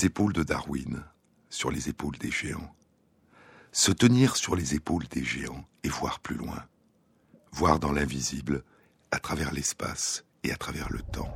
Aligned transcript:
les 0.00 0.06
épaules 0.06 0.32
de 0.32 0.42
Darwin, 0.42 1.04
sur 1.50 1.70
les 1.70 1.90
épaules 1.90 2.16
des 2.16 2.30
géants. 2.30 2.74
Se 3.70 3.92
tenir 3.92 4.36
sur 4.36 4.56
les 4.56 4.74
épaules 4.74 5.06
des 5.08 5.22
géants 5.22 5.66
et 5.84 5.90
voir 5.90 6.20
plus 6.20 6.36
loin. 6.36 6.64
Voir 7.52 7.78
dans 7.78 7.92
l'invisible, 7.92 8.64
à 9.10 9.18
travers 9.18 9.52
l'espace 9.52 10.24
et 10.42 10.52
à 10.52 10.56
travers 10.56 10.88
le 10.90 11.02
temps. 11.02 11.30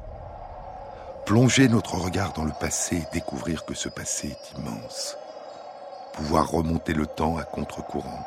Plonger 1.26 1.68
notre 1.68 1.96
regard 1.96 2.32
dans 2.32 2.44
le 2.44 2.54
passé 2.58 2.96
et 2.96 3.12
découvrir 3.12 3.66
que 3.66 3.74
ce 3.74 3.90
passé 3.90 4.28
est 4.28 4.58
immense. 4.58 5.18
Pouvoir 6.14 6.48
remonter 6.48 6.94
le 6.94 7.06
temps 7.06 7.36
à 7.36 7.44
contre-courant. 7.44 8.26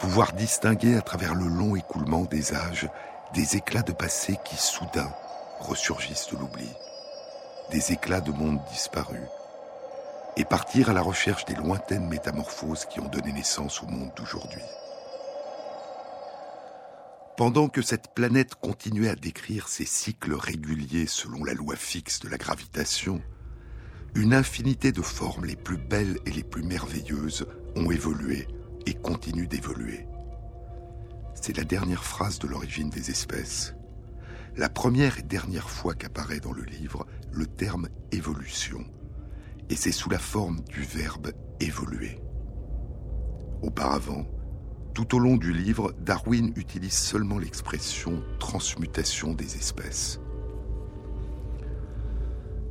Pouvoir 0.00 0.32
distinguer 0.32 0.96
à 0.96 1.02
travers 1.02 1.36
le 1.36 1.46
long 1.46 1.76
écoulement 1.76 2.24
des 2.24 2.54
âges 2.54 2.88
des 3.34 3.54
éclats 3.54 3.82
de 3.82 3.92
passé 3.92 4.36
qui 4.44 4.56
soudain 4.56 5.12
ressurgissent 5.60 6.26
de 6.32 6.38
l'oubli 6.38 6.68
des 7.70 7.92
éclats 7.92 8.20
de 8.20 8.32
monde 8.32 8.60
disparus, 8.70 9.28
et 10.36 10.44
partir 10.44 10.90
à 10.90 10.92
la 10.92 11.02
recherche 11.02 11.44
des 11.44 11.54
lointaines 11.54 12.08
métamorphoses 12.08 12.86
qui 12.86 13.00
ont 13.00 13.08
donné 13.08 13.32
naissance 13.32 13.82
au 13.82 13.86
monde 13.86 14.10
d'aujourd'hui. 14.16 14.62
Pendant 17.36 17.68
que 17.68 17.82
cette 17.82 18.14
planète 18.14 18.54
continuait 18.56 19.10
à 19.10 19.14
décrire 19.14 19.68
ses 19.68 19.84
cycles 19.84 20.34
réguliers 20.34 21.06
selon 21.06 21.44
la 21.44 21.54
loi 21.54 21.76
fixe 21.76 22.20
de 22.20 22.28
la 22.28 22.36
gravitation, 22.36 23.20
une 24.14 24.34
infinité 24.34 24.90
de 24.90 25.02
formes 25.02 25.44
les 25.44 25.56
plus 25.56 25.76
belles 25.76 26.18
et 26.26 26.30
les 26.30 26.42
plus 26.42 26.62
merveilleuses 26.62 27.46
ont 27.76 27.90
évolué 27.90 28.48
et 28.86 28.94
continuent 28.94 29.46
d'évoluer. 29.46 30.06
C'est 31.34 31.56
la 31.56 31.64
dernière 31.64 32.02
phrase 32.02 32.40
de 32.40 32.48
l'origine 32.48 32.90
des 32.90 33.10
espèces 33.10 33.74
la 34.58 34.68
première 34.68 35.18
et 35.18 35.22
dernière 35.22 35.70
fois 35.70 35.94
qu'apparaît 35.94 36.40
dans 36.40 36.52
le 36.52 36.64
livre 36.64 37.06
le 37.38 37.46
terme 37.46 37.88
évolution, 38.10 38.84
et 39.70 39.76
c'est 39.76 39.92
sous 39.92 40.10
la 40.10 40.18
forme 40.18 40.60
du 40.62 40.82
verbe 40.82 41.30
évoluer. 41.60 42.20
Auparavant, 43.62 44.26
tout 44.92 45.14
au 45.14 45.20
long 45.20 45.36
du 45.36 45.52
livre, 45.52 45.94
Darwin 46.00 46.52
utilise 46.56 46.98
seulement 46.98 47.38
l'expression 47.38 48.24
transmutation 48.40 49.34
des 49.34 49.54
espèces. 49.54 50.18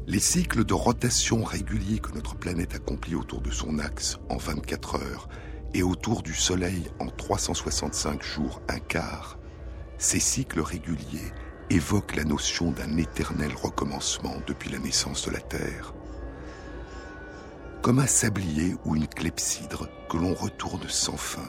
Les 0.05 0.19
cycles 0.19 0.65
de 0.65 0.73
rotation 0.73 1.45
réguliers 1.45 1.99
que 1.99 2.11
notre 2.11 2.35
planète 2.35 2.75
accomplit 2.75 3.15
autour 3.15 3.39
de 3.39 3.51
son 3.51 3.79
axe 3.79 4.19
en 4.27 4.35
24 4.35 4.95
heures 4.95 5.29
et 5.73 5.81
autour 5.81 6.23
du 6.23 6.33
Soleil 6.33 6.89
en 6.99 7.07
365 7.07 8.21
jours 8.21 8.61
un 8.67 8.79
quart, 8.79 9.39
ces 9.97 10.19
cycles 10.19 10.59
réguliers 10.59 11.31
évoque 11.69 12.15
la 12.15 12.23
notion 12.23 12.71
d'un 12.71 12.97
éternel 12.97 13.51
recommencement 13.53 14.35
depuis 14.47 14.69
la 14.69 14.79
naissance 14.79 15.25
de 15.25 15.31
la 15.31 15.41
Terre. 15.41 15.93
Comme 17.81 17.99
un 17.99 18.07
sablier 18.07 18.75
ou 18.85 18.95
une 18.95 19.07
clepsydre 19.07 19.89
que 20.09 20.17
l'on 20.17 20.33
retourne 20.33 20.88
sans 20.88 21.17
fin, 21.17 21.47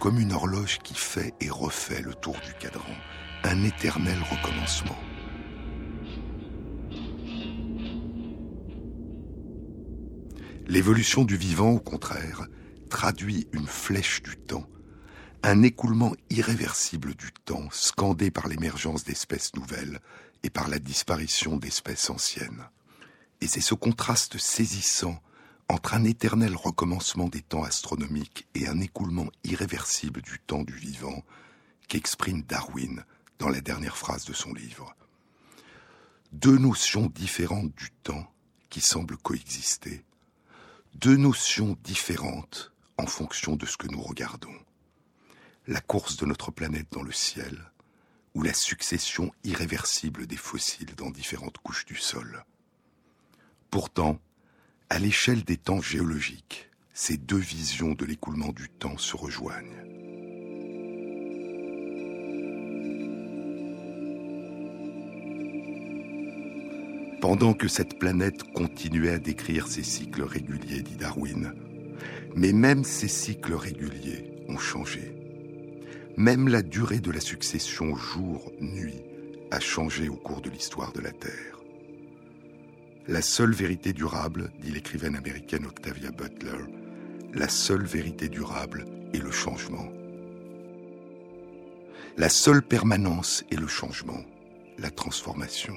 comme 0.00 0.18
une 0.18 0.32
horloge 0.32 0.78
qui 0.78 0.94
fait 0.94 1.34
et 1.40 1.48
refait 1.48 2.02
le 2.02 2.14
tour 2.14 2.36
du 2.44 2.52
cadran, 2.54 2.94
un 3.44 3.64
éternel 3.64 4.18
recommencement. 4.30 4.98
L'évolution 10.66 11.24
du 11.24 11.36
vivant, 11.36 11.70
au 11.70 11.80
contraire, 11.80 12.46
traduit 12.88 13.48
une 13.52 13.66
flèche 13.66 14.22
du 14.22 14.36
temps 14.36 14.66
un 15.44 15.62
écoulement 15.62 16.14
irréversible 16.30 17.14
du 17.14 17.32
temps, 17.32 17.68
scandé 17.72 18.30
par 18.30 18.46
l'émergence 18.46 19.02
d'espèces 19.04 19.54
nouvelles 19.54 20.00
et 20.44 20.50
par 20.50 20.68
la 20.68 20.78
disparition 20.78 21.56
d'espèces 21.56 22.10
anciennes. 22.10 22.68
Et 23.40 23.48
c'est 23.48 23.60
ce 23.60 23.74
contraste 23.74 24.38
saisissant 24.38 25.20
entre 25.68 25.94
un 25.94 26.04
éternel 26.04 26.54
recommencement 26.54 27.28
des 27.28 27.40
temps 27.40 27.64
astronomiques 27.64 28.46
et 28.54 28.68
un 28.68 28.78
écoulement 28.80 29.30
irréversible 29.42 30.22
du 30.22 30.38
temps 30.38 30.62
du 30.62 30.74
vivant 30.74 31.24
qu'exprime 31.88 32.42
Darwin 32.42 33.04
dans 33.40 33.48
la 33.48 33.60
dernière 33.60 33.96
phrase 33.96 34.24
de 34.24 34.32
son 34.32 34.54
livre. 34.54 34.94
Deux 36.30 36.56
notions 36.56 37.10
différentes 37.12 37.74
du 37.74 37.90
temps 38.04 38.32
qui 38.70 38.80
semblent 38.80 39.16
coexister, 39.16 40.04
deux 40.94 41.16
notions 41.16 41.76
différentes 41.82 42.72
en 42.96 43.06
fonction 43.06 43.56
de 43.56 43.66
ce 43.66 43.76
que 43.76 43.88
nous 43.88 44.02
regardons 44.02 44.54
la 45.66 45.80
course 45.80 46.16
de 46.16 46.26
notre 46.26 46.50
planète 46.50 46.88
dans 46.90 47.02
le 47.02 47.12
ciel, 47.12 47.70
ou 48.34 48.42
la 48.42 48.52
succession 48.52 49.30
irréversible 49.44 50.26
des 50.26 50.36
fossiles 50.36 50.94
dans 50.96 51.10
différentes 51.10 51.58
couches 51.58 51.86
du 51.86 51.96
sol. 51.96 52.44
Pourtant, 53.70 54.18
à 54.90 54.98
l'échelle 54.98 55.44
des 55.44 55.56
temps 55.56 55.80
géologiques, 55.80 56.68
ces 56.94 57.16
deux 57.16 57.38
visions 57.38 57.92
de 57.92 58.04
l'écoulement 58.04 58.52
du 58.52 58.68
temps 58.68 58.98
se 58.98 59.16
rejoignent. 59.16 59.82
Pendant 67.20 67.54
que 67.54 67.68
cette 67.68 68.00
planète 68.00 68.42
continuait 68.52 69.12
à 69.12 69.18
décrire 69.18 69.68
ses 69.68 69.84
cycles 69.84 70.24
réguliers, 70.24 70.82
dit 70.82 70.96
Darwin, 70.96 71.54
mais 72.34 72.52
même 72.52 72.82
ces 72.82 73.06
cycles 73.06 73.54
réguliers 73.54 74.44
ont 74.48 74.58
changé. 74.58 75.21
Même 76.16 76.48
la 76.48 76.62
durée 76.62 77.00
de 77.00 77.10
la 77.10 77.20
succession 77.20 77.96
jour-nuit 77.96 79.00
a 79.50 79.60
changé 79.60 80.10
au 80.10 80.16
cours 80.16 80.42
de 80.42 80.50
l'histoire 80.50 80.92
de 80.92 81.00
la 81.00 81.10
Terre. 81.10 81.58
La 83.08 83.22
seule 83.22 83.52
vérité 83.52 83.94
durable, 83.94 84.52
dit 84.60 84.70
l'écrivaine 84.70 85.16
américaine 85.16 85.64
Octavia 85.64 86.10
Butler, 86.10 86.64
la 87.32 87.48
seule 87.48 87.84
vérité 87.84 88.28
durable 88.28 88.84
est 89.14 89.22
le 89.22 89.30
changement. 89.30 89.88
La 92.18 92.28
seule 92.28 92.62
permanence 92.62 93.42
est 93.50 93.58
le 93.58 93.66
changement, 93.66 94.22
la 94.78 94.90
transformation. 94.90 95.76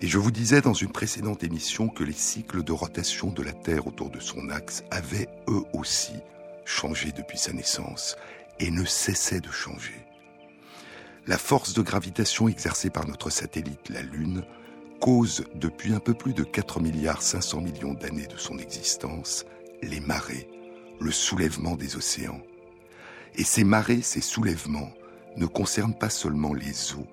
Et 0.00 0.06
je 0.06 0.18
vous 0.18 0.30
disais 0.30 0.62
dans 0.62 0.72
une 0.72 0.90
précédente 0.90 1.44
émission 1.44 1.88
que 1.88 2.02
les 2.02 2.12
cycles 2.12 2.64
de 2.64 2.72
rotation 2.72 3.30
de 3.30 3.42
la 3.42 3.52
Terre 3.52 3.86
autour 3.86 4.10
de 4.10 4.20
son 4.20 4.48
axe 4.48 4.84
avaient 4.90 5.28
eux 5.48 5.62
aussi 5.74 6.14
changé 6.64 7.12
depuis 7.12 7.38
sa 7.38 7.52
naissance 7.52 8.16
et 8.60 8.70
ne 8.70 8.84
cessait 8.84 9.40
de 9.40 9.50
changer. 9.50 10.06
La 11.26 11.38
force 11.38 11.72
de 11.74 11.82
gravitation 11.82 12.48
exercée 12.48 12.90
par 12.90 13.06
notre 13.06 13.30
satellite, 13.30 13.88
la 13.88 14.02
Lune, 14.02 14.44
cause 15.00 15.44
depuis 15.54 15.92
un 15.92 15.98
peu 15.98 16.14
plus 16.14 16.34
de 16.34 16.44
4 16.44 16.80
milliards 16.80 17.22
500 17.22 17.60
millions 17.60 17.94
d'années 17.94 18.26
de 18.26 18.36
son 18.36 18.58
existence 18.58 19.44
les 19.82 20.00
marées, 20.00 20.48
le 21.00 21.10
soulèvement 21.10 21.76
des 21.76 21.96
océans. 21.96 22.40
Et 23.36 23.44
ces 23.44 23.64
marées, 23.64 24.02
ces 24.02 24.20
soulèvements, 24.20 24.92
ne 25.36 25.46
concernent 25.46 25.98
pas 25.98 26.10
seulement 26.10 26.54
les 26.54 26.94
eaux, 26.94 27.06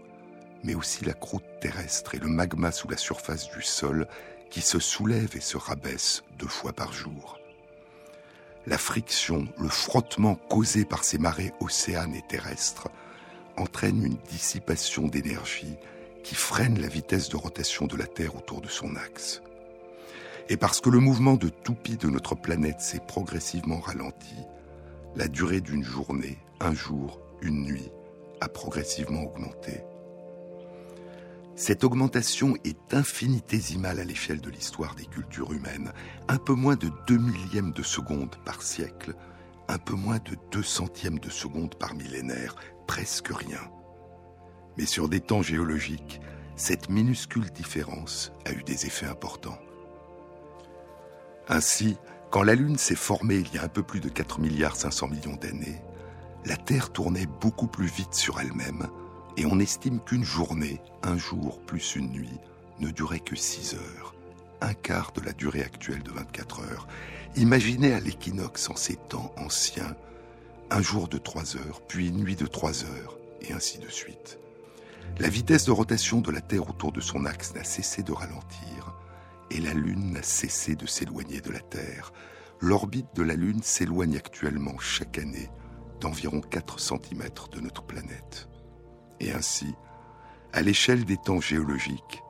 mais 0.64 0.76
aussi 0.76 1.04
la 1.04 1.14
croûte 1.14 1.44
terrestre 1.60 2.16
et 2.16 2.20
le 2.20 2.28
magma 2.28 2.72
sous 2.72 2.88
la 2.88 2.98
surface 2.98 3.50
du 3.50 3.62
sol 3.62 4.08
qui 4.50 4.62
se 4.62 4.80
soulève 4.80 5.36
et 5.36 5.42
se 5.42 5.58
rabaisse 5.58 6.24
deux 6.38 6.48
fois 6.48 6.74
par 6.74 6.94
jour 6.94 7.41
la 8.68 8.78
friction, 8.78 9.48
le 9.58 9.70
frottement 9.70 10.36
causé 10.36 10.86
par 10.86 11.04
ces 11.04 11.18
marées 11.18 11.54
océanes 11.60 12.16
et 12.16 12.22
terrestres 12.28 12.90
entraîne 13.58 14.04
une 14.04 14.18
dissipation 14.30 15.08
d'énergie 15.08 15.76
qui 16.24 16.36
freine 16.36 16.80
la 16.80 16.88
vitesse 16.88 17.30
de 17.30 17.38
rotation 17.38 17.88
de 17.88 17.98
la 17.98 18.08
Terre 18.08 18.36
autour 18.36 18.62
de 18.62 18.68
son 18.68 18.96
axe. 18.96 19.42
Et 20.50 20.58
parce 20.58 20.82
que 20.82 20.90
le 20.90 21.00
mouvement 21.00 21.36
de 21.36 21.50
toupie 21.50 21.98
de 21.98 22.08
notre 22.08 22.36
planète 22.36 22.82
s'est 22.82 23.02
progressivement 23.08 23.80
ralenti, 23.80 24.36
la 25.16 25.28
durée 25.28 25.62
d'une 25.62 25.84
journée, 25.84 26.38
un 26.60 26.74
jour, 26.74 27.20
une 27.42 27.64
nuit, 27.64 27.92
a 28.42 28.48
progressivement 28.48 29.24
augmenté. 29.24 29.82
Cette 31.56 31.84
augmentation 31.84 32.56
est 32.64 32.94
infinitésimale 32.94 34.00
à 34.00 34.04
l'échelle 34.04 34.42
de 34.42 34.50
l'histoire 34.50 34.96
des 34.96 35.06
cultures 35.06 35.52
humaines, 35.52 35.92
un 36.28 36.38
peu 36.38 36.54
moins 36.54 36.76
de 36.76 36.90
2 37.08 37.18
millièmes 37.18 37.74
de 37.74 37.84
seconde 37.84 38.36
par 38.46 38.62
siècle, 38.62 39.14
un 39.68 39.78
peu 39.78 39.94
moins 39.94 40.20
de 40.20 40.36
2 40.52 40.64
centièmes 40.64 41.20
de 41.20 41.30
seconde 41.30 41.76
par 41.76 41.94
millénaire, 41.94 42.56
presque 42.88 43.28
rien. 43.28 43.60
Mais 44.78 44.86
sur 44.86 45.10
des 45.10 45.20
temps 45.20 45.42
géologiques, 45.42 46.22
cette 46.56 46.90
minuscule 46.90 47.50
différence 47.52 48.32
a 48.46 48.54
eu 48.54 48.64
des 48.64 48.86
effets 48.86 49.08
importants. 49.08 49.60
Ainsi, 51.50 51.98
quand 52.32 52.44
la 52.44 52.56
Lune 52.56 52.78
s'est 52.78 52.96
formée 52.96 53.36
il 53.36 53.54
y 53.54 53.58
a 53.58 53.64
un 53.64 53.68
peu 53.68 53.84
plus 53.84 54.00
de 54.00 54.10
4 54.10 54.40
milliards 54.40 54.78
500 54.78 55.10
millions 55.10 55.36
d'années, 55.36 55.82
la 56.46 56.56
Terre 56.56 56.92
tournait 56.92 57.28
beaucoup 57.42 57.68
plus 57.68 57.88
vite 57.88 58.14
sur 58.14 58.40
elle-même 58.40 58.88
et 59.38 59.46
on 59.46 59.60
estime 59.60 60.00
qu'une 60.00 60.24
journée, 60.24 60.82
un 61.04 61.18
jour 61.18 61.62
plus 61.62 61.96
une 61.96 62.12
nuit, 62.12 62.40
ne 62.80 62.90
durait 62.90 63.20
que 63.20 63.36
6 63.36 63.76
heures, 63.76 64.16
un 64.62 64.74
quart 64.74 65.12
de 65.14 65.22
la 65.22 65.34
durée 65.34 65.64
actuelle 65.64 66.04
de 66.04 66.12
24 66.12 66.62
heures. 66.62 66.88
Imaginez 67.36 67.94
à 67.94 68.00
l'équinoxe 68.00 68.70
en 68.70 68.76
ces 68.76 68.96
temps 68.96 69.34
anciens, 69.38 69.96
un 70.70 70.82
jour 70.82 71.08
de 71.08 71.18
3 71.18 71.58
heures, 71.58 71.82
puis 71.88 72.10
une 72.10 72.18
nuit 72.18 72.36
de 72.36 72.48
3 72.48 72.86
heures, 72.86 73.18
et 73.42 73.54
ainsi 73.54 73.80
de 73.80 73.90
suite. 73.90 74.40
La 75.20 75.30
vitesse 75.30 75.66
de 75.66 75.72
rotation 75.72 76.22
de 76.22 76.32
la 76.32 76.42
Terre 76.42 76.70
autour 76.70 76.92
de 76.92 77.02
son 77.02 77.26
axe 77.26 77.54
n'a 77.54 77.64
cessé 77.64 78.04
de 78.04 78.12
ralentir 78.12 78.96
et 79.52 79.60
la 79.60 79.74
Lune 79.74 80.14
n'a 80.14 80.24
cessé 80.24 80.76
de 80.76 80.86
s'éloigner 80.86 81.42
de 81.42 81.52
la 81.52 81.60
Terre. 81.60 82.14
L'orbite 82.60 83.14
de 83.16 83.24
la 83.24 83.36
Lune 83.36 83.62
s'éloigne 83.62 84.16
actuellement 84.16 84.78
chaque 84.80 85.18
année 85.18 85.50
d'environ 86.00 86.42
4 86.42 86.80
cm 86.80 87.24
de 87.52 87.60
notre 87.60 87.84
planète. 87.84 88.48
Et 89.22 89.32
ainsi, 89.32 89.76
à 90.52 90.64
l'échelle 90.64 91.06
des 91.06 91.16
temps 91.16 91.40
géologiques, 91.40 92.24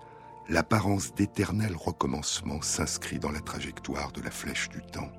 l'apparence 0.49 1.15
d'éternel 1.15 1.73
recommencement 1.73 2.61
s'inscrit 2.61 3.17
dans 3.17 3.31
la 3.31 3.39
trajectoire 3.39 4.11
de 4.11 4.21
la 4.21 4.29
flèche 4.29 4.67
du 4.67 4.81
temps. 4.81 5.09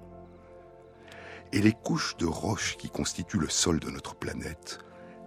Et 1.53 1.63
les 1.63 1.73
couches 1.73 2.15
de 2.19 2.27
roches 2.27 2.77
qui 2.77 2.91
constituent 2.91 3.39
le 3.39 3.49
sol 3.49 3.81
de 3.81 3.89
notre 3.89 4.15
planète 4.15 4.81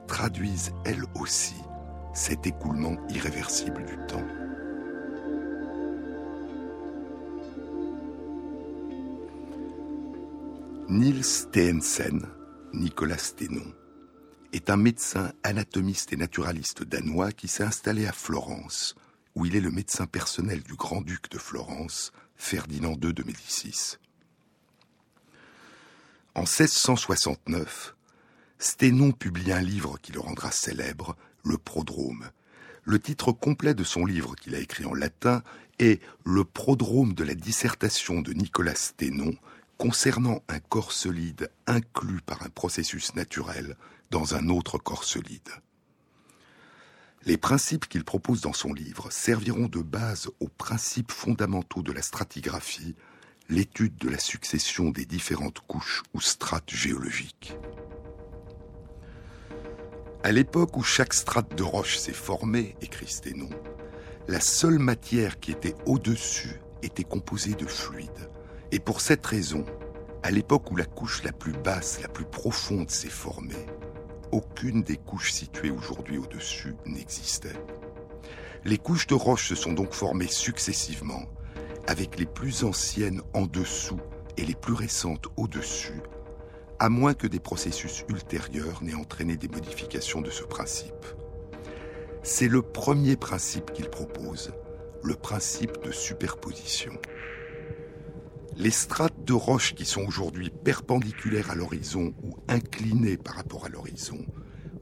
traduisent 0.07 0.71
elles 0.85 1.03
aussi 1.19 1.55
cet 2.13 2.45
écoulement 2.45 2.95
irréversible 3.09 3.83
du 3.83 3.97
temps. 4.05 4.23
Niels 10.89 11.23
Steensen, 11.23 12.21
Nicolas 12.71 13.17
Sténon, 13.17 13.73
est 14.55 14.69
un 14.69 14.77
médecin 14.77 15.33
anatomiste 15.43 16.13
et 16.13 16.15
naturaliste 16.15 16.83
danois 16.83 17.33
qui 17.33 17.49
s'est 17.49 17.63
installé 17.63 18.07
à 18.07 18.13
Florence, 18.13 18.95
où 19.35 19.45
il 19.45 19.55
est 19.55 19.61
le 19.61 19.69
médecin 19.69 20.07
personnel 20.07 20.63
du 20.63 20.75
grand-duc 20.75 21.29
de 21.29 21.37
Florence, 21.37 22.13
Ferdinand 22.37 22.93
II 22.93 23.13
de 23.13 23.23
Médicis. 23.23 23.97
En 26.35 26.43
1669, 26.43 27.95
Sténon 28.57 29.11
publie 29.11 29.51
un 29.51 29.61
livre 29.61 29.97
qui 30.01 30.13
le 30.13 30.21
rendra 30.21 30.51
célèbre, 30.51 31.17
Le 31.43 31.57
Prodrome. 31.57 32.29
Le 32.85 32.99
titre 32.99 33.33
complet 33.33 33.73
de 33.73 33.83
son 33.83 34.05
livre 34.05 34.35
qu'il 34.35 34.55
a 34.55 34.59
écrit 34.59 34.85
en 34.85 34.93
latin 34.93 35.43
est 35.79 36.01
Le 36.23 36.45
Prodrome 36.45 37.13
de 37.13 37.25
la 37.25 37.35
dissertation 37.35 38.21
de 38.21 38.31
Nicolas 38.31 38.75
Sténon 38.75 39.35
concernant 39.77 40.43
un 40.47 40.59
corps 40.59 40.93
solide 40.93 41.49
inclus 41.67 42.21
par 42.25 42.43
un 42.43 42.49
processus 42.49 43.15
naturel 43.15 43.75
dans 44.11 44.35
un 44.35 44.49
autre 44.49 44.77
corps 44.77 45.03
solide. 45.03 45.49
Les 47.25 47.37
principes 47.37 47.87
qu'il 47.87 48.03
propose 48.03 48.41
dans 48.41 48.53
son 48.53 48.73
livre 48.73 49.11
serviront 49.11 49.67
de 49.67 49.81
base 49.81 50.29
aux 50.39 50.47
principes 50.47 51.11
fondamentaux 51.11 51.81
de 51.81 51.91
la 51.91 52.03
stratigraphie, 52.03 52.95
l'étude 53.49 53.97
de 53.97 54.09
la 54.09 54.19
succession 54.19 54.91
des 54.91 55.05
différentes 55.05 55.59
couches 55.61 56.03
ou 56.13 56.21
strates 56.21 56.69
géologiques. 56.69 57.55
À 60.23 60.31
l'époque 60.31 60.77
où 60.77 60.83
chaque 60.83 61.13
strate 61.13 61.55
de 61.55 61.63
roche 61.63 61.97
s'est 61.97 62.13
formée, 62.13 62.75
écrit 62.81 63.07
Sténon, 63.07 63.49
la 64.27 64.39
seule 64.39 64.79
matière 64.79 65.39
qui 65.39 65.51
était 65.51 65.75
au-dessus 65.85 66.59
était 66.81 67.03
composée 67.03 67.53
de 67.53 67.65
fluide. 67.65 68.29
Et 68.71 68.79
pour 68.79 69.01
cette 69.01 69.25
raison, 69.25 69.65
à 70.23 70.31
l'époque 70.31 70.71
où 70.71 70.75
la 70.75 70.85
couche 70.85 71.23
la 71.23 71.31
plus 71.31 71.53
basse, 71.53 72.01
la 72.01 72.07
plus 72.07 72.25
profonde 72.25 72.89
s'est 72.89 73.07
formée, 73.07 73.65
aucune 74.31 74.83
des 74.83 74.97
couches 74.97 75.31
situées 75.31 75.71
aujourd'hui 75.71 76.17
au-dessus 76.17 76.75
n'existait. 76.85 77.55
Les 78.63 78.77
couches 78.77 79.07
de 79.07 79.13
roche 79.13 79.49
se 79.49 79.55
sont 79.55 79.73
donc 79.73 79.93
formées 79.93 80.27
successivement, 80.27 81.23
avec 81.87 82.17
les 82.17 82.25
plus 82.25 82.63
anciennes 82.63 83.21
en 83.33 83.45
dessous 83.45 83.99
et 84.37 84.45
les 84.45 84.55
plus 84.55 84.73
récentes 84.73 85.27
au-dessus, 85.37 86.01
à 86.79 86.89
moins 86.89 87.13
que 87.13 87.27
des 87.27 87.39
processus 87.39 88.03
ultérieurs 88.09 88.83
n'aient 88.83 88.95
entraîné 88.95 89.37
des 89.37 89.47
modifications 89.47 90.21
de 90.21 90.29
ce 90.29 90.43
principe. 90.43 91.05
C'est 92.23 92.47
le 92.47 92.61
premier 92.61 93.15
principe 93.15 93.71
qu'il 93.71 93.89
propose, 93.89 94.51
le 95.03 95.15
principe 95.15 95.83
de 95.83 95.91
superposition. 95.91 96.93
Les 98.57 98.71
strates 98.71 99.25
de 99.25 99.33
roches 99.33 99.75
qui 99.75 99.83
sont 99.83 100.03
aujourd'hui 100.03 100.49
perpendiculaires 100.49 101.51
à 101.51 101.55
l'horizon 101.55 102.13
ou 102.23 102.37
inclinées 102.47 103.17
par 103.17 103.35
rapport 103.35 103.65
à 103.65 103.69
l'horizon 103.69 104.25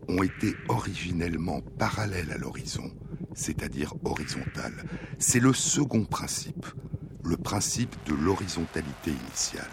ont 0.08 0.22
été 0.22 0.56
originellement 0.68 1.62
parallèles 1.80 2.32
à 2.32 2.38
l'horizon, 2.38 2.92
c'est-à-dire 3.34 3.96
horizontales. 4.06 4.86
C'est 5.18 5.40
le 5.40 5.54
second 5.54 6.06
principe, 6.06 6.68
le 7.24 7.36
principe 7.36 7.96
de 8.06 8.14
l'horizontalité 8.14 9.10
initiale. 9.10 9.66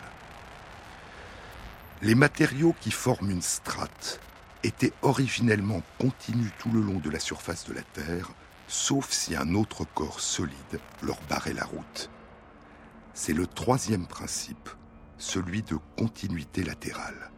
Les 2.01 2.15
matériaux 2.15 2.75
qui 2.81 2.93
forment 2.93 3.33
une 3.33 3.43
strate 3.43 4.19
étaient 4.63 4.95
originellement 5.03 5.83
continus 5.99 6.53
tout 6.59 6.71
le 6.71 6.81
long 6.81 7.01
de 7.01 7.11
la 7.11 7.21
surface 7.21 7.67
de 7.69 7.75
la 7.75 7.83
Terre, 7.83 8.31
sauf 8.67 9.11
si 9.11 9.37
un 9.37 9.55
autre 9.55 9.85
corps 9.95 10.21
solide 10.21 10.81
leur 11.03 11.19
barrait 11.29 11.53
la 11.53 11.65
route. 11.65 12.09
C'est 13.23 13.35
le 13.35 13.47
troisième 13.47 14.07
principe, 14.07 14.71
celui 15.19 15.61
de 15.61 15.77
continuité 15.99 16.63
latérale. 16.63 17.31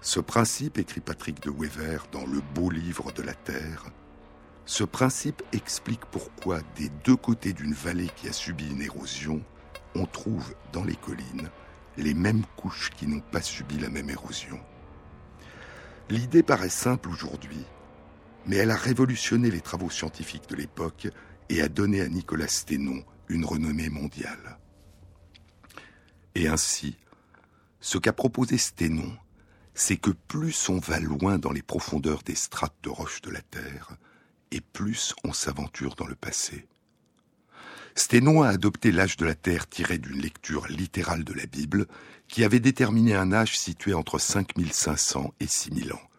Ce 0.00 0.18
principe, 0.18 0.76
écrit 0.76 1.00
Patrick 1.00 1.40
de 1.40 1.52
Wever 1.52 1.98
dans 2.10 2.26
Le 2.26 2.40
beau 2.40 2.68
livre 2.68 3.12
de 3.12 3.22
la 3.22 3.34
Terre, 3.34 3.84
ce 4.66 4.82
principe 4.82 5.40
explique 5.52 6.04
pourquoi 6.06 6.62
des 6.74 6.88
deux 7.04 7.14
côtés 7.14 7.52
d'une 7.52 7.74
vallée 7.74 8.10
qui 8.16 8.28
a 8.28 8.32
subi 8.32 8.68
une 8.68 8.82
érosion, 8.82 9.40
on 9.94 10.04
trouve 10.04 10.52
dans 10.72 10.82
les 10.82 10.96
collines 10.96 11.48
les 11.96 12.14
mêmes 12.14 12.42
couches 12.56 12.90
qui 12.90 13.06
n'ont 13.06 13.22
pas 13.30 13.40
subi 13.40 13.78
la 13.78 13.88
même 13.88 14.10
érosion. 14.10 14.58
L'idée 16.10 16.42
paraît 16.42 16.70
simple 16.70 17.08
aujourd'hui, 17.08 17.64
mais 18.46 18.56
elle 18.56 18.72
a 18.72 18.76
révolutionné 18.76 19.52
les 19.52 19.60
travaux 19.60 19.90
scientifiques 19.90 20.48
de 20.48 20.56
l'époque 20.56 21.06
et 21.50 21.62
a 21.62 21.68
donné 21.68 22.00
à 22.00 22.08
Nicolas 22.08 22.48
Sténon 22.48 23.04
une 23.28 23.44
renommée 23.44 23.88
mondiale. 23.88 24.58
Et 26.34 26.48
ainsi, 26.48 26.96
ce 27.80 27.98
qu'a 27.98 28.12
proposé 28.12 28.58
Sténon, 28.58 29.16
c'est 29.74 29.96
que 29.96 30.10
plus 30.10 30.68
on 30.68 30.78
va 30.78 31.00
loin 31.00 31.38
dans 31.38 31.52
les 31.52 31.62
profondeurs 31.62 32.22
des 32.22 32.34
strates 32.34 32.76
de 32.82 32.88
roches 32.88 33.22
de 33.22 33.30
la 33.30 33.42
Terre, 33.42 33.96
et 34.50 34.60
plus 34.60 35.14
on 35.24 35.32
s'aventure 35.32 35.94
dans 35.96 36.06
le 36.06 36.14
passé. 36.14 36.66
Sténon 37.96 38.42
a 38.42 38.48
adopté 38.48 38.90
l'âge 38.90 39.16
de 39.16 39.24
la 39.24 39.34
Terre 39.34 39.68
tiré 39.68 39.98
d'une 39.98 40.20
lecture 40.20 40.66
littérale 40.66 41.24
de 41.24 41.32
la 41.32 41.46
Bible, 41.46 41.86
qui 42.26 42.42
avait 42.42 42.60
déterminé 42.60 43.14
un 43.14 43.32
âge 43.32 43.58
situé 43.58 43.94
entre 43.94 44.18
5500 44.18 45.34
et 45.40 45.46
6000 45.46 45.92
ans. 45.92 46.10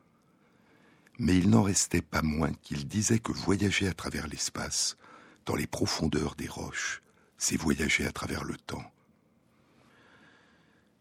Mais 1.19 1.35
il 1.37 1.49
n'en 1.49 1.63
restait 1.63 2.01
pas 2.01 2.21
moins 2.21 2.53
qu'il 2.61 2.87
disait 2.87 3.19
que 3.19 3.31
voyager 3.31 3.87
à 3.87 3.93
travers 3.93 4.27
l'espace 4.27 4.97
dans 5.45 5.55
les 5.55 5.67
profondeurs 5.67 6.35
des 6.35 6.47
roches, 6.47 7.01
c'est 7.37 7.57
voyager 7.57 8.05
à 8.05 8.11
travers 8.11 8.43
le 8.43 8.57
temps. 8.57 8.91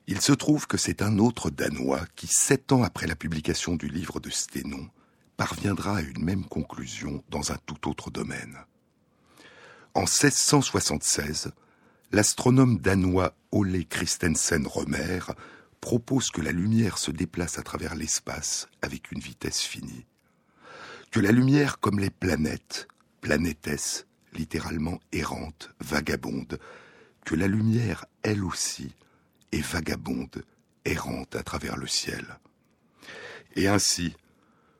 Il 0.07 0.21
se 0.21 0.33
trouve 0.33 0.67
que 0.67 0.77
c'est 0.77 1.01
un 1.01 1.19
autre 1.19 1.51
Danois 1.51 2.05
qui, 2.15 2.27
sept 2.27 2.73
ans 2.73 2.83
après 2.83 3.07
la 3.07 3.17
publication 3.17 3.75
du 3.75 3.89
livre 3.89 4.21
de 4.21 4.29
Sténon, 4.29 4.91
parviendra 5.37 5.99
à 5.99 6.03
une 6.03 6.23
même 6.23 6.45
conclusion 6.45 7.25
dans 7.31 7.53
un 7.53 7.57
tout 7.65 7.89
autre 7.89 8.11
domaine. 8.11 8.59
En 9.95 10.03
1676, 10.03 11.53
l'astronome 12.13 12.79
danois 12.79 13.35
Ole 13.51 13.87
Christensen 13.87 14.67
Romer 14.67 15.21
propose 15.81 16.31
que 16.31 16.41
la 16.41 16.53
lumière 16.53 16.99
se 16.99 17.11
déplace 17.11 17.59
à 17.59 17.63
travers 17.63 17.95
l'espace 17.95 18.69
avec 18.83 19.11
une 19.13 19.21
vitesse 19.21 19.61
finie. 19.61 20.07
Que 21.11 21.21
la 21.21 21.33
lumière, 21.33 21.79
comme 21.79 22.01
les 22.01 22.11
planètes, 22.11 22.89
planétesse, 23.21 24.07
littéralement 24.35 25.01
errante, 25.13 25.71
vagabonde, 25.81 26.59
que 27.25 27.35
la 27.35 27.47
lumière, 27.47 28.05
elle 28.23 28.45
aussi, 28.45 28.95
est 29.53 29.61
vagabonde, 29.61 30.45
errante 30.85 31.37
à 31.37 31.43
travers 31.43 31.77
le 31.77 31.87
ciel. 31.87 32.39
Et 33.57 33.69
ainsi, 33.69 34.15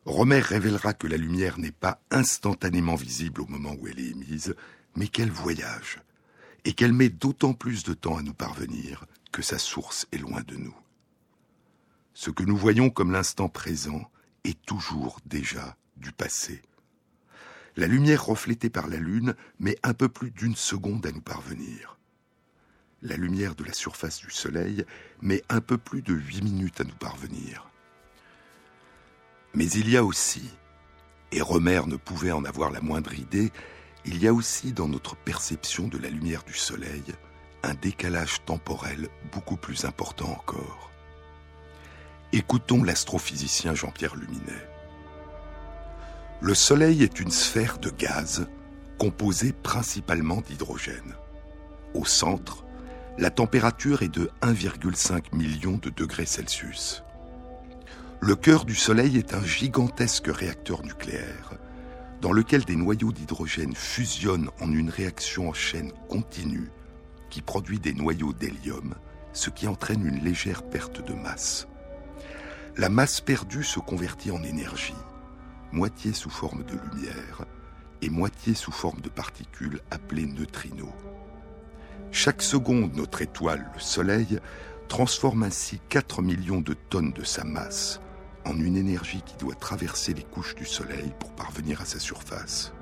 Romer 0.05 0.41
révélera 0.41 0.93
que 0.93 1.07
la 1.07 1.17
lumière 1.17 1.59
n'est 1.59 1.71
pas 1.71 2.01
instantanément 2.11 2.97
visible 2.97 3.41
au 3.41 3.47
moment 3.47 3.75
où 3.81 3.89
elle 3.89 3.99
est 3.99 4.11
émise, 4.11 4.55
mais 4.97 5.09
qu'elle 5.09 5.31
voyage, 5.31 6.01
et 6.65 6.75
qu'elle 6.75 6.93
met 6.93 7.09
d'autant 7.09 7.55
plus 7.55 7.85
de 7.85 7.95
temps 7.95 8.17
à 8.17 8.23
nous 8.23 8.35
parvenir 8.35 9.07
que 9.33 9.43
sa 9.43 9.59
source 9.59 10.07
est 10.13 10.19
loin 10.19 10.43
de 10.43 10.57
nous. 10.57 10.77
Ce 12.13 12.31
que 12.31 12.45
nous 12.45 12.57
voyons 12.57 12.91
comme 12.91 13.13
l'instant 13.13 13.49
présent 13.49 14.11
est 14.45 14.61
toujours 14.65 15.19
déjà 15.27 15.77
du 15.97 16.13
passé. 16.13 16.63
La 17.77 17.89
lumière 17.89 18.25
reflétée 18.25 18.71
par 18.71 18.87
la 18.87 18.99
Lune 18.99 19.35
met 19.59 19.77
un 19.83 19.95
peu 19.95 20.09
plus 20.09 20.31
d'une 20.31 20.55
seconde 20.55 21.05
à 21.07 21.13
nous 21.13 21.21
parvenir. 21.21 21.99
La 23.03 23.17
lumière 23.17 23.57
de 23.57 23.65
la 23.65 23.73
surface 23.73 24.21
du 24.21 24.31
Soleil 24.31 24.85
met 25.21 25.43
un 25.49 25.61
peu 25.61 25.77
plus 25.77 26.01
de 26.01 26.15
huit 26.15 26.43
minutes 26.43 26.81
à 26.81 26.85
nous 26.85 26.95
parvenir. 26.95 27.69
Mais 29.55 29.67
il 29.67 29.91
y 29.91 29.97
a 29.97 30.05
aussi, 30.05 30.49
et 31.33 31.41
Romer 31.41 31.83
ne 31.87 31.97
pouvait 31.97 32.33
en 32.33 32.45
avoir 32.45 32.71
la 32.71 32.81
moindre 32.81 33.15
idée, 33.15 33.53
il 34.05 34.23
y 34.23 34.29
a 34.29 34.33
aussi 34.33 34.73
dans 34.73 34.89
notre 34.89 35.17
perception 35.17 35.89
de 35.89 35.99
la 35.99 36.11
lumière 36.11 36.45
du 36.45 36.55
Soleil 36.55 37.03
un 37.65 37.75
décalage 37.75 38.45
temporel 38.45 39.09
beaucoup 39.33 39.57
plus 39.57 39.85
important 39.85 40.31
encore. 40.31 40.91
Écoutons 42.33 42.85
l'astrophysicien 42.85 43.75
Jean-Pierre 43.75 44.17
Luminet. 44.17 44.74
Le 46.45 46.53
Soleil 46.53 47.03
est 47.03 47.21
une 47.21 47.31
sphère 47.31 47.79
de 47.79 47.89
gaz 47.89 48.47
composée 48.99 49.55
principalement 49.55 50.43
d'hydrogène. 50.43 51.15
Au 51.95 52.05
centre, 52.05 52.67
la 53.17 53.31
température 53.31 54.03
est 54.03 54.15
de 54.15 54.29
1,5 54.43 55.35
million 55.35 55.79
de 55.79 55.89
degrés 55.89 56.27
Celsius. 56.27 57.03
Le 58.21 58.37
cœur 58.37 58.67
du 58.67 58.75
Soleil 58.75 59.17
est 59.17 59.33
un 59.33 59.43
gigantesque 59.43 60.27
réacteur 60.27 60.83
nucléaire 60.83 61.55
dans 62.21 62.33
lequel 62.33 62.67
des 62.67 62.77
noyaux 62.77 63.13
d'hydrogène 63.13 63.75
fusionnent 63.75 64.51
en 64.61 64.71
une 64.71 64.91
réaction 64.91 65.49
en 65.49 65.55
chaîne 65.55 65.93
continue 66.11 66.71
qui 67.31 67.41
produit 67.41 67.81
des 67.81 67.95
noyaux 67.95 68.35
d'hélium, 68.35 68.95
ce 69.33 69.49
qui 69.49 69.67
entraîne 69.67 70.07
une 70.07 70.23
légère 70.23 70.63
perte 70.63 71.03
de 71.07 71.15
masse. 71.15 71.69
La 72.77 72.91
masse 72.91 73.23
perdue 73.23 73.65
se 73.65 73.81
convertit 73.81 74.31
en 74.31 74.43
énergie, 74.43 74.93
moitié 75.75 76.13
sous 76.13 76.31
forme 76.31 76.63
de 76.65 76.73
lumière 76.73 77.45
et 78.01 78.09
moitié 78.09 78.55
sous 78.55 78.73
forme 78.73 79.01
de 79.01 79.09
particules 79.09 79.81
appelées 79.91 80.27
neutrinos. 80.27 80.95
Chaque 82.13 82.43
seconde, 82.43 82.95
notre 82.95 83.23
étoile, 83.23 83.69
le 83.75 83.81
Soleil, 83.81 84.39
transforme 84.89 85.43
ainsi 85.43 85.81
4 85.89 86.23
millions 86.23 86.61
de 86.61 86.75
tonnes 86.75 87.13
de 87.13 87.25
sa 87.25 87.43
masse 87.45 88.01
en 88.45 88.57
une 88.59 88.77
énergie 88.77 89.23
qui 89.27 89.37
doit 89.37 89.55
traverser 89.55 90.15
les 90.15 90.23
couches 90.23 90.55
du 90.55 90.65
Soleil 90.65 91.13
pour 91.19 91.33
parvenir 91.33 91.81
à 91.81 91.85
sa 91.85 91.99
surface. 91.99 92.73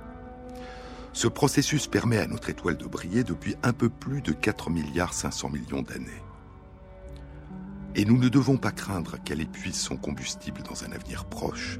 Ce 1.14 1.28
processus 1.28 1.86
permet 1.86 2.18
à 2.18 2.26
notre 2.26 2.50
étoile 2.50 2.76
de 2.76 2.86
briller 2.86 3.24
depuis 3.24 3.54
un 3.62 3.72
peu 3.72 3.88
plus 3.88 4.22
de 4.22 4.32
4 4.32 4.70
milliards 4.70 5.14
500 5.14 5.50
millions 5.50 5.82
d'années. 5.82 6.22
Et 7.94 8.04
nous 8.04 8.18
ne 8.18 8.28
devons 8.28 8.56
pas 8.56 8.72
craindre 8.72 9.16
qu'elle 9.22 9.40
épuise 9.40 9.76
son 9.76 9.96
combustible 9.96 10.62
dans 10.62 10.84
un 10.84 10.92
avenir 10.92 11.26
proche. 11.26 11.78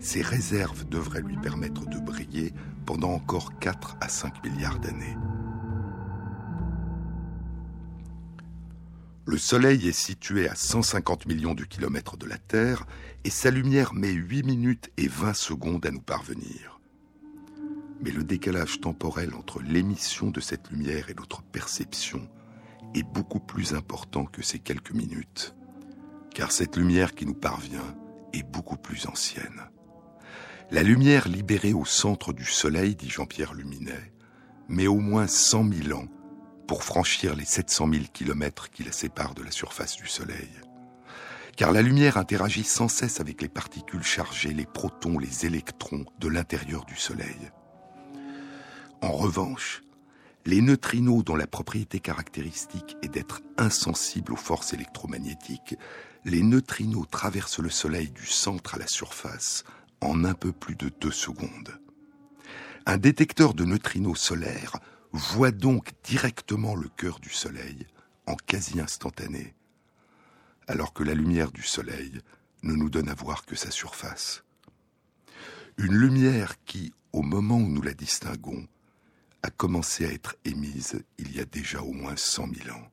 Ses 0.00 0.22
réserves 0.22 0.88
devraient 0.88 1.22
lui 1.22 1.36
permettre 1.36 1.86
de 1.86 1.98
briller 1.98 2.52
pendant 2.86 3.10
encore 3.10 3.58
4 3.58 3.96
à 4.00 4.08
5 4.08 4.44
milliards 4.44 4.78
d'années. 4.78 5.16
Le 9.26 9.36
Soleil 9.36 9.86
est 9.86 9.92
situé 9.92 10.48
à 10.48 10.54
150 10.54 11.26
millions 11.26 11.54
de 11.54 11.64
kilomètres 11.64 12.16
de 12.16 12.26
la 12.26 12.38
Terre 12.38 12.86
et 13.24 13.30
sa 13.30 13.50
lumière 13.50 13.92
met 13.92 14.12
8 14.12 14.42
minutes 14.44 14.90
et 14.96 15.08
20 15.08 15.34
secondes 15.34 15.84
à 15.84 15.90
nous 15.90 16.00
parvenir. 16.00 16.80
Mais 18.00 18.10
le 18.10 18.24
décalage 18.24 18.80
temporel 18.80 19.34
entre 19.34 19.60
l'émission 19.60 20.30
de 20.30 20.40
cette 20.40 20.70
lumière 20.70 21.10
et 21.10 21.14
notre 21.14 21.42
perception 21.42 22.26
est 22.94 23.02
beaucoup 23.02 23.40
plus 23.40 23.74
important 23.74 24.24
que 24.24 24.40
ces 24.40 24.60
quelques 24.60 24.92
minutes, 24.92 25.54
car 26.34 26.52
cette 26.52 26.76
lumière 26.76 27.14
qui 27.14 27.26
nous 27.26 27.34
parvient 27.34 27.96
est 28.32 28.44
beaucoup 28.44 28.76
plus 28.76 29.06
ancienne. 29.06 29.68
La 30.70 30.82
lumière 30.82 31.28
libérée 31.28 31.72
au 31.72 31.86
centre 31.86 32.34
du 32.34 32.44
Soleil, 32.44 32.94
dit 32.94 33.08
Jean-Pierre 33.08 33.54
Luminet, 33.54 34.12
met 34.68 34.86
au 34.86 34.98
moins 34.98 35.26
100 35.26 35.64
000 35.86 35.98
ans 35.98 36.08
pour 36.66 36.84
franchir 36.84 37.34
les 37.34 37.46
700 37.46 37.88
000 37.90 38.04
kilomètres 38.12 38.68
qui 38.68 38.84
la 38.84 38.92
séparent 38.92 39.32
de 39.32 39.42
la 39.42 39.50
surface 39.50 39.96
du 39.96 40.06
Soleil. 40.06 40.50
Car 41.56 41.72
la 41.72 41.80
lumière 41.80 42.18
interagit 42.18 42.64
sans 42.64 42.88
cesse 42.88 43.18
avec 43.18 43.40
les 43.40 43.48
particules 43.48 44.02
chargées, 44.02 44.52
les 44.52 44.66
protons, 44.66 45.18
les 45.18 45.46
électrons 45.46 46.04
de 46.18 46.28
l'intérieur 46.28 46.84
du 46.84 46.96
Soleil. 46.96 47.50
En 49.00 49.12
revanche, 49.12 49.82
les 50.44 50.60
neutrinos 50.60 51.24
dont 51.24 51.36
la 51.36 51.46
propriété 51.46 51.98
caractéristique 51.98 52.98
est 53.00 53.08
d'être 53.08 53.40
insensibles 53.56 54.34
aux 54.34 54.36
forces 54.36 54.74
électromagnétiques, 54.74 55.76
les 56.26 56.42
neutrinos 56.42 57.08
traversent 57.10 57.60
le 57.60 57.70
Soleil 57.70 58.10
du 58.10 58.26
centre 58.26 58.74
à 58.74 58.78
la 58.78 58.86
surface 58.86 59.64
en 60.00 60.24
un 60.24 60.34
peu 60.34 60.52
plus 60.52 60.76
de 60.76 60.90
deux 61.00 61.10
secondes. 61.10 61.80
Un 62.86 62.96
détecteur 62.96 63.54
de 63.54 63.64
neutrinos 63.64 64.18
solaires 64.18 64.78
voit 65.12 65.50
donc 65.50 65.92
directement 66.04 66.74
le 66.74 66.88
cœur 66.88 67.20
du 67.20 67.30
Soleil 67.30 67.86
en 68.26 68.34
quasi 68.34 68.80
instantané, 68.80 69.54
alors 70.66 70.92
que 70.92 71.02
la 71.02 71.14
lumière 71.14 71.50
du 71.50 71.62
Soleil 71.62 72.20
ne 72.62 72.74
nous 72.74 72.90
donne 72.90 73.08
à 73.08 73.14
voir 73.14 73.44
que 73.44 73.56
sa 73.56 73.70
surface. 73.70 74.44
Une 75.76 75.94
lumière 75.94 76.54
qui, 76.64 76.92
au 77.12 77.22
moment 77.22 77.56
où 77.56 77.68
nous 77.68 77.82
la 77.82 77.94
distinguons, 77.94 78.66
a 79.42 79.50
commencé 79.50 80.04
à 80.04 80.12
être 80.12 80.36
émise 80.44 81.02
il 81.18 81.34
y 81.34 81.40
a 81.40 81.44
déjà 81.44 81.82
au 81.82 81.92
moins 81.92 82.16
cent 82.16 82.46
mille 82.46 82.70
ans. 82.70 82.90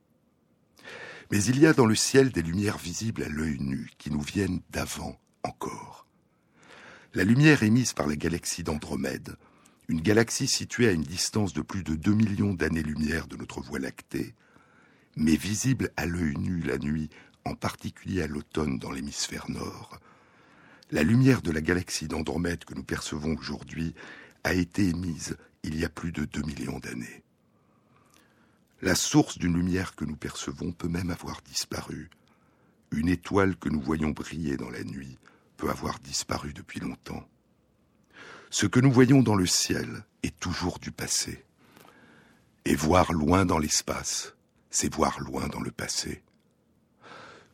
Mais 1.32 1.44
il 1.44 1.60
y 1.60 1.66
a 1.66 1.74
dans 1.74 1.88
le 1.88 1.96
ciel 1.96 2.32
des 2.32 2.44
lumières 2.44 2.78
visibles 2.78 3.24
à 3.24 3.30
l'œil 3.30 3.58
nu 3.60 3.90
qui 3.98 4.12
nous 4.12 4.22
viennent 4.22 4.62
d'avant 4.70 5.20
encore. 5.44 6.05
La 7.16 7.24
lumière 7.24 7.64
émise 7.64 7.94
par 7.94 8.08
la 8.08 8.18
galaxie 8.18 8.64
d'Andromède 8.64 9.38
une 9.88 10.02
galaxie 10.02 10.48
située 10.48 10.90
à 10.90 10.92
une 10.92 11.04
distance 11.04 11.54
de 11.54 11.62
plus 11.62 11.82
de 11.82 11.96
2 11.96 12.14
millions 12.14 12.54
d'années-lumière 12.54 13.28
de 13.28 13.38
notre 13.38 13.62
Voie 13.62 13.80
lactée, 13.80 14.36
mais 15.16 15.38
visible 15.38 15.92
à 15.96 16.08
l'œil 16.08 16.36
nu 16.36 16.60
la 16.60 16.78
nuit, 16.78 17.10
en 17.46 17.56
particulier 17.56 18.22
à 18.22 18.28
l'automne 18.28 18.80
dans 18.80 18.92
l'hémisphère 18.92 19.50
nord, 19.50 19.98
la 20.92 21.04
lumière 21.04 21.42
de 21.42 21.52
la 21.52 21.62
galaxie 21.62 22.10
d'Andromède 22.10 22.66
que 22.66 22.74
nous 22.74 22.84
percevons 22.84 23.38
aujourd'hui 23.38 23.96
a 24.44 24.54
été 24.54 24.90
émise 24.90 25.38
il 25.64 25.80
y 25.80 25.86
a 25.86 25.90
plus 25.90 26.12
de 26.12 26.26
2 26.26 26.42
millions 26.42 26.80
d'années. 26.80 27.24
La 28.82 28.94
source 28.94 29.38
d'une 29.38 29.56
lumière 29.56 29.96
que 29.96 30.04
nous 30.04 30.18
percevons 30.18 30.74
peut 30.74 30.90
même 30.90 31.12
avoir 31.12 31.42
disparu. 31.44 32.10
Une 32.92 33.08
étoile 33.08 33.56
que 33.56 33.70
nous 33.70 33.82
voyons 33.82 34.10
briller 34.10 34.58
dans 34.58 34.70
la 34.70 34.84
nuit 34.84 35.18
peut 35.56 35.70
avoir 35.70 36.00
disparu 36.00 36.54
depuis 36.54 36.80
longtemps. 36.80 37.28
Ce 38.50 38.66
que 38.66 38.80
nous 38.80 38.92
voyons 38.92 39.22
dans 39.22 39.36
le 39.36 39.46
ciel 39.46 40.06
est 40.24 40.40
toujours 40.40 40.80
du 40.80 40.92
passé. 40.92 41.44
Et 42.66 42.76
voir 42.76 43.12
loin 43.12 43.46
dans 43.46 43.60
l'espace, 43.60 44.36
c'est 44.70 44.94
voir 44.94 45.20
loin 45.20 45.48
dans 45.48 45.62
le 45.62 45.72
passé. 45.72 46.24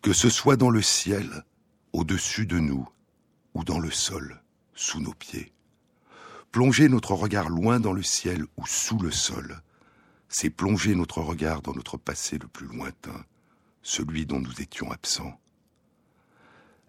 Que 0.01 0.13
ce 0.13 0.29
soit 0.29 0.55
dans 0.55 0.70
le 0.70 0.81
ciel, 0.81 1.43
au-dessus 1.93 2.46
de 2.46 2.60
nous, 2.60 2.88
ou 3.53 3.63
dans 3.63 3.79
le 3.79 3.91
sol, 3.91 4.41
sous 4.74 5.00
nos 5.00 5.13
pieds. 5.13 5.53
Plonger 6.51 6.89
notre 6.89 7.13
regard 7.13 7.50
loin 7.50 7.79
dans 7.79 7.93
le 7.93 8.03
ciel 8.03 8.46
ou 8.58 8.65
sous 8.65 9.00
le 9.00 9.12
sol, 9.12 9.62
c'est 10.27 10.50
plonger 10.50 10.96
notre 10.96 11.22
regard 11.22 11.62
dans 11.62 11.74
notre 11.74 11.98
passé 11.98 12.38
le 12.38 12.48
plus 12.48 12.67
lointain, 12.67 13.25
celui 13.81 14.25
dont 14.25 14.39
nous 14.39 14.62
étions 14.62 14.91
absents. 14.91 15.39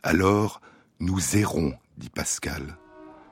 Alors, 0.02 0.60
nous 1.02 1.36
errons, 1.36 1.72
dit 1.98 2.10
Pascal, 2.10 2.76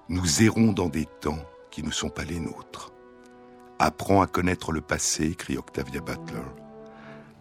nous 0.08 0.42
errons 0.42 0.72
dans 0.72 0.88
des 0.88 1.06
temps 1.20 1.38
qui 1.70 1.84
ne 1.84 1.92
sont 1.92 2.08
pas 2.08 2.24
les 2.24 2.40
nôtres. 2.40 2.92
Apprends 3.78 4.22
à 4.22 4.26
connaître 4.26 4.72
le 4.72 4.80
passé, 4.80 5.26
écrit 5.26 5.56
Octavia 5.56 6.00
Butler. 6.00 6.42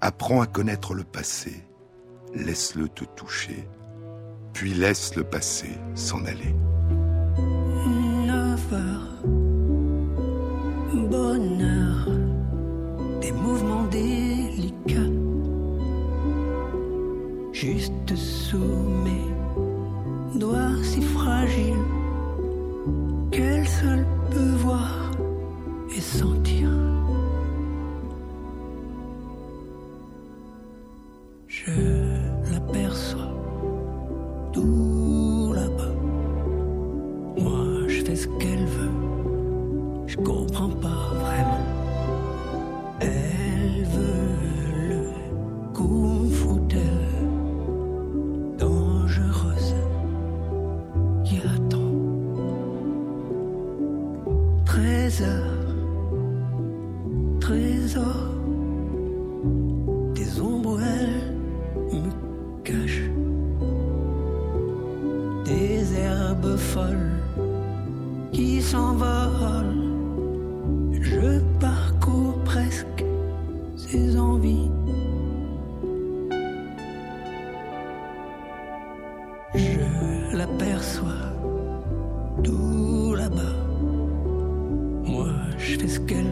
Apprends 0.01 0.41
à 0.41 0.45
connaître 0.45 0.93
le 0.93 1.03
passé, 1.03 1.65
laisse-le 2.35 2.89
te 2.89 3.05
toucher, 3.05 3.67
puis 4.53 4.75
laisse 4.75 5.15
le 5.15 5.23
passé 5.23 5.69
s'en 5.95 6.23
aller. 6.25 6.53
bonheur, 11.09 12.07
des 13.19 13.31
mouvements 13.31 13.85
délicats, 13.85 15.11
juste 17.51 18.15
sous 18.15 18.89
mes 20.39 20.45
doigts 20.45 20.83
si 20.83 21.01
fragiles 21.01 21.85
qu'elle 23.31 23.67
seule 23.67 24.05
peut 24.31 24.55
voir 24.57 25.11
et 25.95 26.01
sentir. 26.01 26.58
Des 65.49 65.95
herbes 65.95 66.57
folles 66.57 67.13
qui 68.31 68.61
s'envolent. 68.61 69.87
Je 70.91 71.39
parcours 71.59 72.37
presque 72.45 73.03
ses 73.75 74.17
envies. 74.17 74.69
Je 79.55 80.37
l'aperçois 80.37 81.25
tout 82.43 83.15
là-bas. 83.15 83.57
Moi, 85.05 85.29
je 85.57 85.79
fais 85.79 85.87
ce 85.87 85.99
qu'elle 86.01 86.28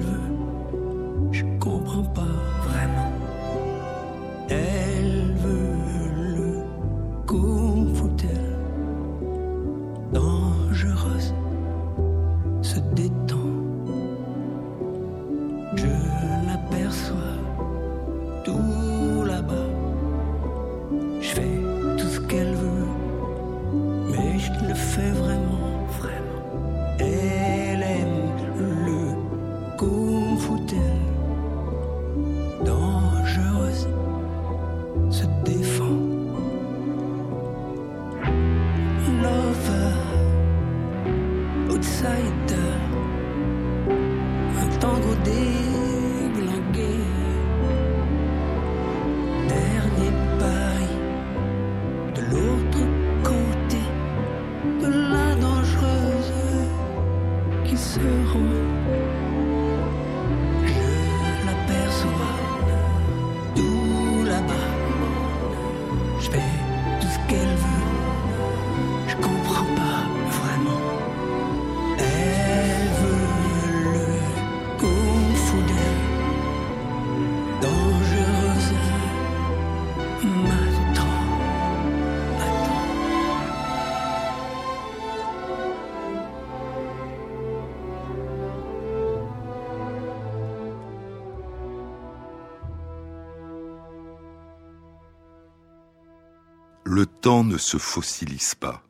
temps 97.27 97.43
ne 97.43 97.57
se 97.57 97.77
fossilise 97.77 98.55
pas, 98.55 98.81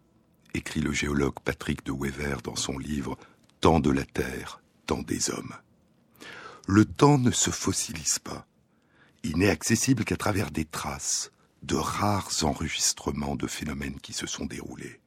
écrit 0.53 0.79
le 0.79 0.91
géologue 0.91 1.39
Patrick 1.44 1.84
de 1.84 1.91
Wever 1.91 2.36
dans 2.44 2.56
son 2.56 2.77
livre 2.77 3.17
Temps 3.62 3.79
de 3.79 3.89
la 3.89 4.06
Terre, 4.06 4.62
temps 4.86 5.02
des 5.02 5.32
hommes. 5.32 5.56
Le 6.67 6.86
temps 6.86 7.17
ne 7.17 7.32
se 7.32 7.50
fossilise 7.50 8.19
pas. 8.19 8.45
Il 9.23 9.38
n'est 9.38 9.50
accessible 9.50 10.06
qu'à 10.06 10.17
travers 10.17 10.52
des 10.52 10.65
traces, 10.65 11.32
de 11.63 11.73
rares 11.73 12.30
enregistrements 12.43 13.36
de 13.36 13.47
phénomènes 13.47 14.00
qui 14.00 14.13
se 14.13 14.28
sont 14.28 14.45
déroulés. 14.45 15.02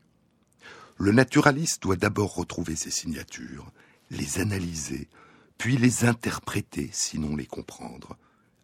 Le 0.99 1.13
naturaliste 1.13 1.85
doit 1.85 1.95
d'abord 1.95 2.35
retrouver 2.35 2.75
ces 2.75 2.91
signatures, 2.91 3.71
les 4.11 4.41
analyser, 4.41 5.09
puis 5.57 5.77
les 5.77 6.05
interpréter, 6.05 6.91
sinon 6.93 7.37
les 7.37 7.47
comprendre, 7.47 8.19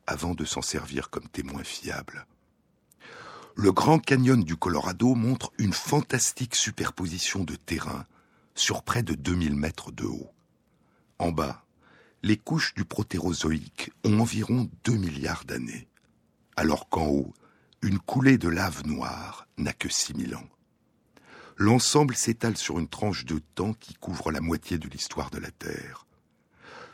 avant 0.09 0.35
de 0.35 0.45
s'en 0.45 0.61
servir 0.61 1.09
comme 1.09 1.29
témoin 1.29 1.63
fiable. 1.63 2.27
Le 3.59 3.73
Grand 3.73 3.99
Canyon 3.99 4.45
du 4.45 4.55
Colorado 4.55 5.15
montre 5.15 5.51
une 5.57 5.73
fantastique 5.73 6.55
superposition 6.55 7.43
de 7.43 7.57
terrain 7.57 8.05
sur 8.55 8.83
près 8.83 9.03
de 9.03 9.15
2000 9.15 9.57
mètres 9.57 9.93
de 9.93 10.05
haut. 10.05 10.31
En 11.19 11.33
bas, 11.33 11.65
les 12.23 12.37
couches 12.37 12.75
du 12.75 12.85
protérozoïque 12.85 13.93
ont 14.05 14.21
environ 14.21 14.69
2 14.85 14.93
milliards 14.93 15.47
d'années, 15.47 15.89
alors 16.57 16.91
qu'en 16.91 17.07
haut, 17.07 17.33
une 17.81 17.99
coulée 17.99 18.37
de 18.37 18.51
lave 18.51 18.87
noire 18.87 19.49
n'a 19.57 19.73
que 19.73 19.89
6000 19.89 20.35
ans. 20.35 20.51
L'ensemble 21.57 22.15
s'étale 22.15 22.59
sur 22.59 22.79
une 22.79 22.89
tranche 22.89 23.25
de 23.25 23.39
temps 23.39 23.73
qui 23.73 23.95
couvre 23.95 24.33
la 24.33 24.43
moitié 24.43 24.77
de 24.77 24.89
l'histoire 24.91 25.31
de 25.31 25.39
la 25.39 25.51
Terre. 25.51 26.07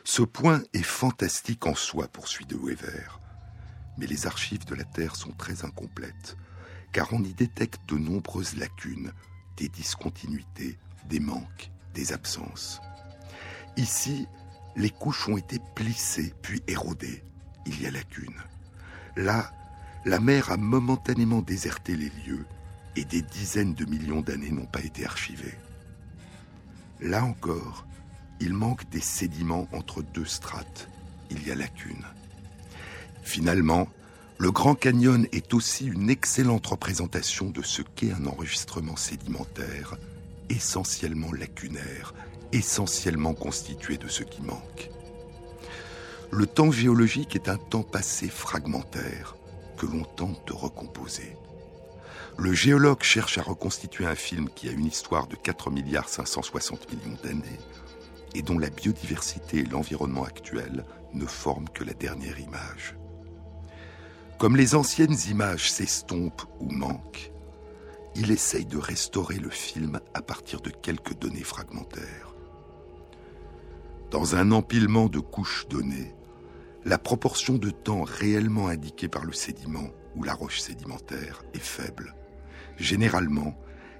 Ce 0.05 0.21
point 0.21 0.63
est 0.71 0.81
fantastique 0.81 1.65
en 1.67 1.75
soi, 1.75 2.07
poursuit 2.07 2.45
de 2.45 2.55
Wever, 2.55 3.19
mais 3.97 4.07
les 4.07 4.27
archives 4.27 4.63
de 4.63 4.75
la 4.75 4.85
Terre 4.85 5.17
sont 5.17 5.33
très 5.33 5.65
incomplètes, 5.65 6.37
car 6.93 7.11
on 7.11 7.23
y 7.23 7.33
détecte 7.33 7.81
de 7.89 7.97
nombreuses 7.97 8.55
lacunes, 8.55 9.11
des 9.57 9.67
discontinuités, 9.67 10.77
des 11.09 11.19
manques, 11.19 11.71
des 11.93 12.13
absences. 12.13 12.79
Ici, 13.75 14.27
les 14.75 14.91
couches 14.91 15.27
ont 15.27 15.37
été 15.37 15.59
plissées 15.75 16.33
puis 16.41 16.61
érodées. 16.67 17.23
Il 17.65 17.81
y 17.81 17.87
a 17.87 17.91
lacune. 17.91 18.35
Là, 19.15 19.51
la 20.05 20.19
mer 20.19 20.51
a 20.51 20.57
momentanément 20.57 21.41
déserté 21.41 21.95
les 21.95 22.11
lieux 22.25 22.45
et 22.95 23.05
des 23.05 23.21
dizaines 23.21 23.73
de 23.73 23.85
millions 23.85 24.21
d'années 24.21 24.51
n'ont 24.51 24.65
pas 24.65 24.81
été 24.81 25.05
archivées. 25.05 25.57
Là 26.99 27.23
encore, 27.23 27.85
il 28.39 28.53
manque 28.53 28.87
des 28.89 29.01
sédiments 29.01 29.67
entre 29.71 30.03
deux 30.03 30.25
strates. 30.25 30.89
Il 31.31 31.47
y 31.47 31.51
a 31.51 31.55
lacune. 31.55 32.03
Finalement, 33.23 33.87
le 34.43 34.51
Grand 34.51 34.75
Canyon 34.75 35.25
est 35.31 35.53
aussi 35.53 35.85
une 35.85 36.09
excellente 36.09 36.67
représentation 36.67 37.49
de 37.49 37.61
ce 37.61 37.81
qu'est 37.81 38.11
un 38.11 38.25
enregistrement 38.25 38.97
sédimentaire, 38.97 39.95
essentiellement 40.49 41.31
lacunaire, 41.31 42.13
essentiellement 42.51 43.33
constitué 43.35 43.95
de 43.95 44.09
ce 44.09 44.23
qui 44.23 44.41
manque. 44.41 44.89
Le 46.29 46.45
temps 46.45 46.71
géologique 46.71 47.37
est 47.37 47.47
un 47.47 47.55
temps 47.55 47.83
passé 47.83 48.27
fragmentaire 48.27 49.37
que 49.77 49.85
l'on 49.85 50.03
tente 50.03 50.45
de 50.45 50.51
recomposer. 50.51 51.37
Le 52.37 52.51
géologue 52.51 53.01
cherche 53.01 53.37
à 53.37 53.43
reconstituer 53.43 54.05
un 54.05 54.15
film 54.15 54.49
qui 54.49 54.67
a 54.67 54.73
une 54.73 54.87
histoire 54.87 55.27
de 55.27 55.37
4 55.37 55.71
milliards 55.71 56.09
560 56.09 56.91
millions 56.91 57.17
d'années 57.23 57.59
et 58.35 58.41
dont 58.41 58.59
la 58.59 58.69
biodiversité 58.69 59.59
et 59.59 59.65
l'environnement 59.65 60.25
actuel 60.25 60.83
ne 61.13 61.25
forment 61.25 61.69
que 61.69 61.85
la 61.85 61.93
dernière 61.93 62.41
image. 62.41 62.97
Comme 64.43 64.57
les 64.57 64.75
anciennes 64.75 65.15
images 65.29 65.71
s'estompent 65.71 66.43
ou 66.59 66.69
manquent, 66.69 67.31
il 68.13 68.29
essaye 68.29 68.65
de 68.65 68.77
restaurer 68.77 69.37
le 69.37 69.49
film 69.49 70.01
à 70.13 70.21
partir 70.21 70.59
de 70.59 70.69
quelques 70.69 71.17
données 71.17 71.45
fragmentaires. 71.45 72.35
Dans 74.11 74.35
un 74.35 74.51
empilement 74.51 75.07
de 75.07 75.21
couches 75.21 75.65
données, 75.69 76.13
la 76.83 76.97
proportion 76.97 77.57
de 77.57 77.69
temps 77.69 78.03
réellement 78.03 78.67
indiquée 78.67 79.07
par 79.07 79.23
le 79.23 79.31
sédiment 79.31 79.87
ou 80.17 80.23
la 80.23 80.33
roche 80.33 80.59
sédimentaire 80.59 81.41
est 81.53 81.63
faible. 81.63 82.13
Généralement, 82.75 83.57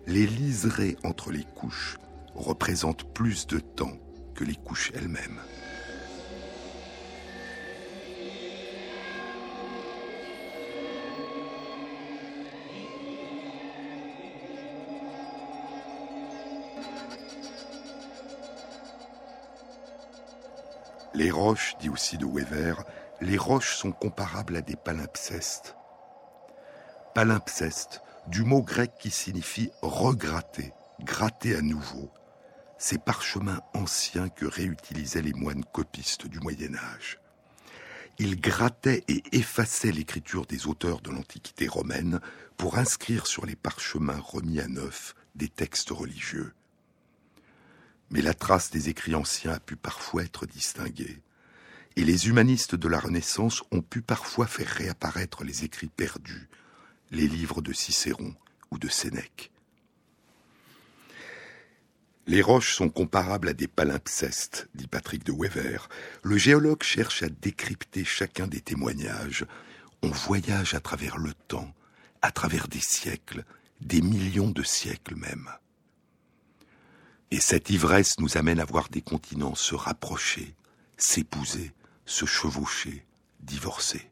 les 0.08 0.28
liserés 0.28 0.98
entre 1.06 1.32
les 1.32 1.46
couches 1.56 1.98
représentent 2.36 3.06
plus 3.14 3.48
de 3.48 3.60
temps 3.60 3.98
que 4.36 4.44
les 4.44 4.58
couches 4.58 4.92
elles-mêmes. 4.94 5.40
Les 21.16 21.30
roches, 21.30 21.76
dit 21.80 21.90
aussi 21.90 22.18
de 22.18 22.26
Wever, 22.26 22.74
les 23.22 23.38
roches 23.38 23.76
sont 23.76 23.92
comparables 23.92 24.56
à 24.56 24.62
des 24.62 24.76
palimpsestes. 24.76 25.76
Palimpseste, 27.14 28.02
du 28.28 28.44
mot 28.44 28.64
grec 28.64 28.94
qui 29.00 29.12
signifie 29.12 29.70
regratter, 29.84 30.74
gratter 31.02 31.56
à 31.56 31.62
nouveau. 31.62 32.10
Ces 32.80 32.98
parchemins 32.98 33.62
anciens 33.76 34.30
que 34.30 34.48
réutilisaient 34.48 35.22
les 35.22 35.34
moines 35.34 35.64
copistes 35.64 36.26
du 36.26 36.40
Moyen 36.40 36.76
Âge. 36.76 37.20
Ils 38.18 38.42
grattaient 38.42 39.04
et 39.08 39.24
effaçaient 39.32 39.92
l'écriture 39.92 40.48
des 40.48 40.66
auteurs 40.66 41.02
de 41.02 41.12
l'Antiquité 41.12 41.68
romaine 41.68 42.20
pour 42.58 42.80
inscrire 42.80 43.28
sur 43.28 43.46
les 43.46 43.56
parchemins 43.56 44.20
remis 44.20 44.60
à 44.60 44.68
neuf 44.68 45.14
des 45.36 45.50
textes 45.50 45.92
religieux 45.92 46.54
mais 48.10 48.22
la 48.22 48.34
trace 48.34 48.70
des 48.70 48.90
écrits 48.90 49.16
anciens 49.16 49.54
a 49.54 49.60
pu 49.60 49.76
parfois 49.76 50.24
être 50.24 50.46
distinguée, 50.46 51.22
et 51.96 52.04
les 52.04 52.28
humanistes 52.28 52.76
de 52.76 52.88
la 52.88 53.00
Renaissance 53.00 53.64
ont 53.72 53.82
pu 53.82 54.02
parfois 54.02 54.48
faire 54.48 54.68
réapparaître 54.68 55.44
les 55.44 55.64
écrits 55.64 55.88
perdus, 55.88 56.50
les 57.12 57.28
livres 57.28 57.62
de 57.62 57.74
Cicéron 57.74 58.36
ou 58.72 58.78
de 58.78 58.88
Sénèque. 58.88 59.52
Les 62.26 62.42
roches 62.42 62.74
sont 62.74 62.90
comparables 62.90 63.50
à 63.50 63.54
des 63.54 63.68
palimpsestes, 63.68 64.70
dit 64.76 64.88
Patrick 64.88 65.26
de 65.26 65.34
Wever. 65.34 65.78
Le 66.24 66.38
géologue 66.38 66.82
cherche 66.82 67.22
à 67.22 67.28
décrypter 67.28 68.06
chacun 68.06 68.48
des 68.48 68.62
témoignages. 68.62 69.46
On 70.02 70.10
voyage 70.10 70.74
à 70.74 70.80
travers 70.80 71.18
le 71.18 71.34
temps, 71.34 71.74
à 72.22 72.32
travers 72.32 72.70
des 72.70 72.80
siècles, 72.80 73.44
des 73.82 74.02
millions 74.02 74.52
de 74.52 74.64
siècles 74.64 75.16
même. 75.16 75.50
Et 77.34 77.40
cette 77.40 77.72
ivresse 77.72 78.20
nous 78.20 78.38
amène 78.38 78.60
à 78.60 78.66
voir 78.66 78.90
des 78.90 79.02
continents 79.02 79.56
se 79.56 79.74
rapprocher, 79.74 80.54
s'épouser, 80.98 81.72
se 82.06 82.28
chevaucher, 82.28 83.08
divorcer. 83.40 84.12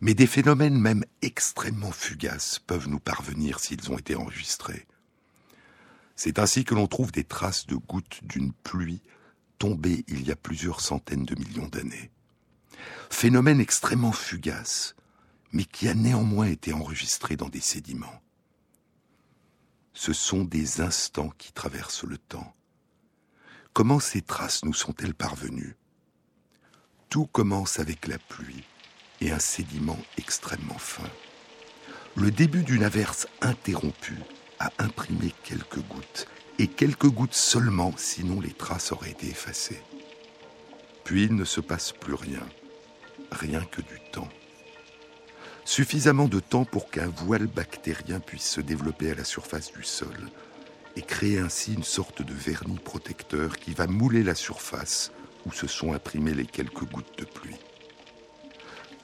Mais 0.00 0.14
des 0.14 0.28
phénomènes 0.28 0.78
même 0.78 1.04
extrêmement 1.20 1.90
fugaces 1.90 2.60
peuvent 2.60 2.88
nous 2.88 3.00
parvenir 3.00 3.58
s'ils 3.58 3.90
ont 3.90 3.98
été 3.98 4.14
enregistrés. 4.14 4.86
C'est 6.14 6.38
ainsi 6.38 6.64
que 6.64 6.76
l'on 6.76 6.86
trouve 6.86 7.10
des 7.10 7.24
traces 7.24 7.66
de 7.66 7.74
gouttes 7.74 8.20
d'une 8.22 8.52
pluie 8.52 9.02
tombée 9.58 10.04
il 10.06 10.24
y 10.24 10.30
a 10.30 10.36
plusieurs 10.36 10.80
centaines 10.80 11.24
de 11.24 11.34
millions 11.34 11.66
d'années. 11.66 12.12
Phénomène 13.10 13.60
extrêmement 13.60 14.12
fugace, 14.12 14.94
mais 15.50 15.64
qui 15.64 15.88
a 15.88 15.94
néanmoins 15.94 16.46
été 16.46 16.72
enregistré 16.72 17.34
dans 17.34 17.48
des 17.48 17.58
sédiments. 17.58 18.22
Ce 19.92 20.12
sont 20.12 20.44
des 20.44 20.80
instants 20.80 21.30
qui 21.38 21.52
traversent 21.52 22.04
le 22.04 22.18
temps. 22.18 22.54
Comment 23.72 24.00
ces 24.00 24.22
traces 24.22 24.64
nous 24.64 24.72
sont-elles 24.72 25.14
parvenues? 25.14 25.76
Tout 27.08 27.26
commence 27.26 27.78
avec 27.78 28.06
la 28.06 28.18
pluie 28.18 28.64
et 29.20 29.32
un 29.32 29.38
sédiment 29.38 29.98
extrêmement 30.16 30.78
fin. 30.78 31.08
Le 32.16 32.30
début 32.30 32.62
d'une 32.62 32.82
averse 32.82 33.26
interrompue 33.40 34.18
a 34.58 34.70
imprimé 34.78 35.32
quelques 35.44 35.80
gouttes, 35.80 36.26
et 36.58 36.66
quelques 36.66 37.08
gouttes 37.08 37.34
seulement, 37.34 37.94
sinon 37.96 38.40
les 38.40 38.52
traces 38.52 38.92
auraient 38.92 39.10
été 39.10 39.28
effacées. 39.28 39.82
Puis 41.04 41.24
il 41.24 41.34
ne 41.34 41.44
se 41.44 41.60
passe 41.60 41.92
plus 41.92 42.14
rien, 42.14 42.46
rien 43.30 43.64
que 43.64 43.80
du 43.80 43.98
temps. 44.12 44.28
Suffisamment 45.70 46.26
de 46.26 46.40
temps 46.40 46.64
pour 46.64 46.90
qu'un 46.90 47.06
voile 47.06 47.46
bactérien 47.46 48.18
puisse 48.18 48.50
se 48.50 48.60
développer 48.60 49.12
à 49.12 49.14
la 49.14 49.22
surface 49.22 49.72
du 49.72 49.84
sol 49.84 50.28
et 50.96 51.00
créer 51.00 51.38
ainsi 51.38 51.74
une 51.74 51.84
sorte 51.84 52.22
de 52.22 52.34
vernis 52.34 52.80
protecteur 52.80 53.56
qui 53.56 53.72
va 53.72 53.86
mouler 53.86 54.24
la 54.24 54.34
surface 54.34 55.12
où 55.46 55.52
se 55.52 55.68
sont 55.68 55.92
imprimées 55.92 56.34
les 56.34 56.44
quelques 56.44 56.90
gouttes 56.90 57.16
de 57.18 57.24
pluie. 57.24 57.54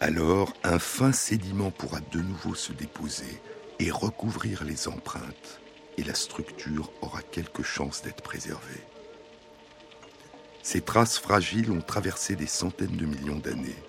Alors, 0.00 0.54
un 0.64 0.80
fin 0.80 1.12
sédiment 1.12 1.70
pourra 1.70 2.00
de 2.00 2.18
nouveau 2.18 2.56
se 2.56 2.72
déposer 2.72 3.40
et 3.78 3.92
recouvrir 3.92 4.64
les 4.64 4.88
empreintes, 4.88 5.60
et 5.98 6.02
la 6.02 6.14
structure 6.14 6.90
aura 7.00 7.22
quelque 7.22 7.62
chance 7.62 8.02
d'être 8.02 8.24
préservée. 8.24 8.82
Ces 10.64 10.80
traces 10.80 11.16
fragiles 11.16 11.70
ont 11.70 11.80
traversé 11.80 12.34
des 12.34 12.48
centaines 12.48 12.96
de 12.96 13.06
millions 13.06 13.38
d'années, 13.38 13.84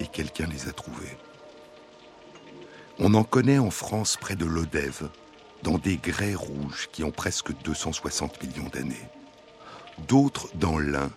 et 0.00 0.06
quelqu'un 0.06 0.48
les 0.48 0.68
a 0.68 0.72
trouvées. 0.72 1.16
On 3.02 3.14
en 3.14 3.24
connaît 3.24 3.58
en 3.58 3.70
France 3.70 4.18
près 4.20 4.36
de 4.36 4.44
l'Odève, 4.44 5.08
dans 5.62 5.78
des 5.78 5.96
grès 5.96 6.34
rouges 6.34 6.90
qui 6.92 7.02
ont 7.02 7.10
presque 7.10 7.50
260 7.62 8.42
millions 8.42 8.68
d'années. 8.68 9.08
D'autres 10.06 10.48
dans 10.54 10.78
l'Ain, 10.78 11.10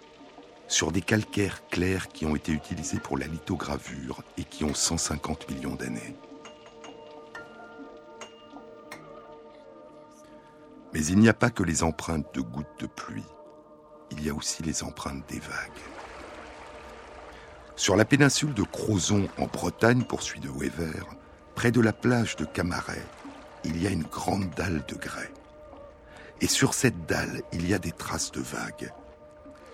sur 0.70 0.94
des 0.94 1.02
calcaires 1.02 1.68
clairs 1.68 2.08
qui 2.08 2.26
ont 2.26 2.38
été 2.38 2.54
utilisés 2.54 3.00
pour 3.00 3.18
la 3.18 3.28
lithogravure 3.28 4.24
et 4.38 4.46
qui 4.46 4.64
ont 4.64 4.74
150 4.74 5.52
millions 5.52 5.76
d'années. 5.76 6.16
Mais 10.94 11.06
il 11.06 11.20
n'y 11.20 11.28
a 11.28 11.34
pas 11.34 11.50
que 11.50 11.64
les 11.64 11.84
empreintes 11.84 12.34
de 12.34 12.40
gouttes 12.40 12.80
de 12.80 12.88
pluie, 12.88 13.26
il 14.10 14.26
y 14.26 14.30
a 14.30 14.34
aussi 14.34 14.64
les 14.64 14.84
empreintes 14.84 15.28
des 15.28 15.40
vagues. 15.40 15.84
Sur 17.76 17.98
la 17.98 18.06
péninsule 18.06 18.54
de 18.54 18.64
Crozon, 18.64 19.28
en 19.38 19.48
Bretagne, 19.48 20.04
poursuit 20.04 20.40
de 20.40 20.48
Wever, 20.48 21.04
près 21.56 21.72
de 21.72 21.82
la 21.82 21.94
plage 21.94 22.36
de 22.36 22.46
Camaret, 22.46 23.06
il 23.64 23.82
y 23.82 23.88
a 23.88 23.90
une 23.90 24.04
grande 24.04 24.50
dalle 24.56 24.84
de 24.88 24.96
grès. 24.96 25.32
Et 26.42 26.48
sur 26.48 26.74
cette 26.74 27.06
dalle, 27.06 27.42
il 27.54 27.68
y 27.68 27.74
a 27.74 27.80
des 27.80 27.92
traces 27.92 28.32
de 28.32 28.42
vagues. 28.42 28.92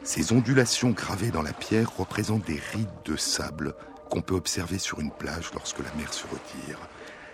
Ces 0.03 0.31
ondulations 0.33 0.91
gravées 0.91 1.31
dans 1.31 1.41
la 1.41 1.53
pierre 1.53 1.95
représentent 1.95 2.45
des 2.45 2.61
rides 2.73 2.87
de 3.05 3.15
sable 3.15 3.75
qu'on 4.09 4.21
peut 4.21 4.35
observer 4.35 4.79
sur 4.79 4.99
une 4.99 5.11
plage 5.11 5.51
lorsque 5.53 5.79
la 5.79 5.93
mer 5.93 6.13
se 6.13 6.27
retire. 6.27 6.79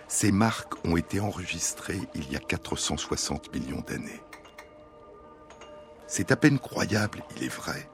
Ces 0.08 0.32
marques 0.32 0.74
ont 0.84 0.96
été 0.96 1.20
enregistrées 1.20 2.00
il 2.14 2.30
y 2.30 2.36
a 2.36 2.40
460 2.40 3.52
millions 3.54 3.82
d'années. 3.86 4.22
C'est 6.06 6.30
à 6.30 6.36
peine 6.36 6.58
croyable, 6.58 7.22
il 7.36 7.44
est 7.44 7.54
vrai, 7.54 7.88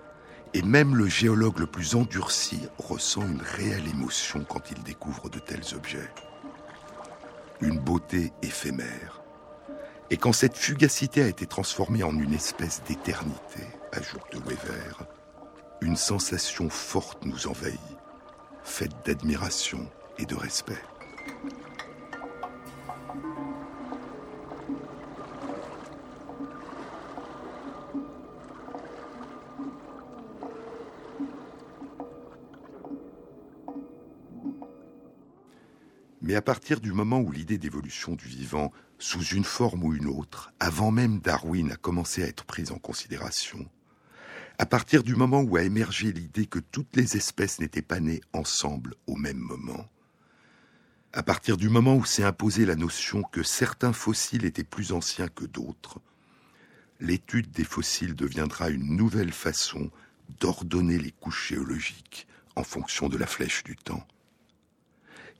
et 0.52 0.62
même 0.62 0.96
le 0.96 1.06
géologue 1.06 1.58
le 1.58 1.66
plus 1.66 1.94
endurci 1.94 2.60
ressent 2.78 3.22
une 3.22 3.40
réelle 3.40 3.88
émotion 3.88 4.44
quand 4.46 4.70
il 4.70 4.82
découvre 4.82 5.30
de 5.30 5.38
tels 5.38 5.74
objets. 5.74 6.10
Une 7.62 7.78
beauté 7.78 8.32
éphémère. 8.42 9.22
Et 10.10 10.16
quand 10.16 10.32
cette 10.32 10.56
fugacité 10.56 11.22
a 11.22 11.28
été 11.28 11.46
transformée 11.46 12.02
en 12.02 12.18
une 12.18 12.34
espèce 12.34 12.82
d'éternité, 12.88 13.62
ajoute 13.92 14.20
de 14.32 14.38
Wever, 14.40 15.04
une 15.80 15.96
sensation 15.96 16.68
forte 16.68 17.24
nous 17.24 17.46
envahit, 17.46 17.78
faite 18.64 18.92
d'admiration 19.06 19.88
et 20.18 20.26
de 20.26 20.34
respect. 20.34 20.82
Mais 36.22 36.36
à 36.36 36.42
partir 36.42 36.80
du 36.80 36.92
moment 36.92 37.20
où 37.20 37.32
l'idée 37.32 37.58
d'évolution 37.58 38.14
du 38.14 38.26
vivant, 38.26 38.72
sous 39.00 39.24
une 39.24 39.44
forme 39.44 39.82
ou 39.82 39.92
une 39.92 40.06
autre, 40.06 40.52
avant 40.60 40.92
même 40.92 41.18
Darwin, 41.18 41.72
a 41.72 41.76
commencé 41.76 42.22
à 42.22 42.28
être 42.28 42.44
prise 42.44 42.70
en 42.70 42.78
considération, 42.78 43.68
à 44.58 44.64
partir 44.64 45.02
du 45.02 45.16
moment 45.16 45.40
où 45.40 45.56
a 45.56 45.64
émergé 45.64 46.12
l'idée 46.12 46.46
que 46.46 46.60
toutes 46.60 46.94
les 46.94 47.16
espèces 47.16 47.58
n'étaient 47.58 47.82
pas 47.82 47.98
nées 47.98 48.20
ensemble 48.32 48.94
au 49.08 49.16
même 49.16 49.38
moment, 49.38 49.84
à 51.12 51.24
partir 51.24 51.56
du 51.56 51.68
moment 51.68 51.96
où 51.96 52.04
s'est 52.04 52.22
imposée 52.22 52.66
la 52.66 52.76
notion 52.76 53.22
que 53.24 53.42
certains 53.42 53.92
fossiles 53.92 54.44
étaient 54.44 54.62
plus 54.62 54.92
anciens 54.92 55.28
que 55.28 55.44
d'autres, 55.44 56.00
l'étude 57.00 57.50
des 57.50 57.64
fossiles 57.64 58.14
deviendra 58.14 58.70
une 58.70 58.96
nouvelle 58.96 59.32
façon 59.32 59.90
d'ordonner 60.38 60.98
les 60.98 61.10
couches 61.10 61.48
géologiques 61.48 62.28
en 62.54 62.62
fonction 62.62 63.08
de 63.08 63.16
la 63.16 63.26
flèche 63.26 63.64
du 63.64 63.74
temps. 63.74 64.06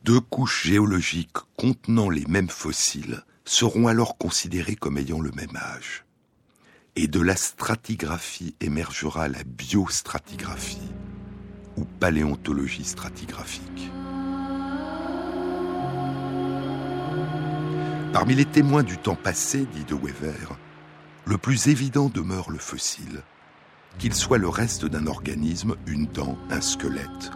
Deux 0.05 0.21
couches 0.21 0.67
géologiques 0.67 1.37
contenant 1.57 2.11
les 2.11 2.25
mêmes 2.27 2.49
fossiles 2.49 3.23
seront 3.45 3.87
alors 3.87 4.19
considérées 4.19 4.77
comme 4.77 4.99
ayant 4.99 5.21
le 5.21 5.31
même 5.31 5.57
âge 5.57 6.05
et 6.97 7.09
de 7.09 7.21
la 7.21 7.37
stratigraphie 7.37 8.55
émergera 8.61 9.29
la 9.29 9.45
biostratigraphie 9.45 10.91
ou 11.77 11.85
paléontologie 11.85 12.85
stratigraphique. 12.85 13.91
Parmi 18.13 18.35
les 18.35 18.45
témoins 18.45 18.83
du 18.83 18.99
temps 18.99 19.15
passé, 19.15 19.67
dit 19.73 19.85
de 19.85 19.95
Wever, 19.95 20.49
le 21.25 21.39
plus 21.39 21.69
évident 21.69 22.11
demeure 22.11 22.51
le 22.51 22.59
fossile, 22.59 23.23
qu'il 23.99 24.15
soit 24.15 24.39
le 24.39 24.49
reste 24.49 24.85
d'un 24.85 25.07
organisme, 25.07 25.77
une 25.87 26.07
dent, 26.07 26.37
un 26.51 26.61
squelette, 26.61 27.31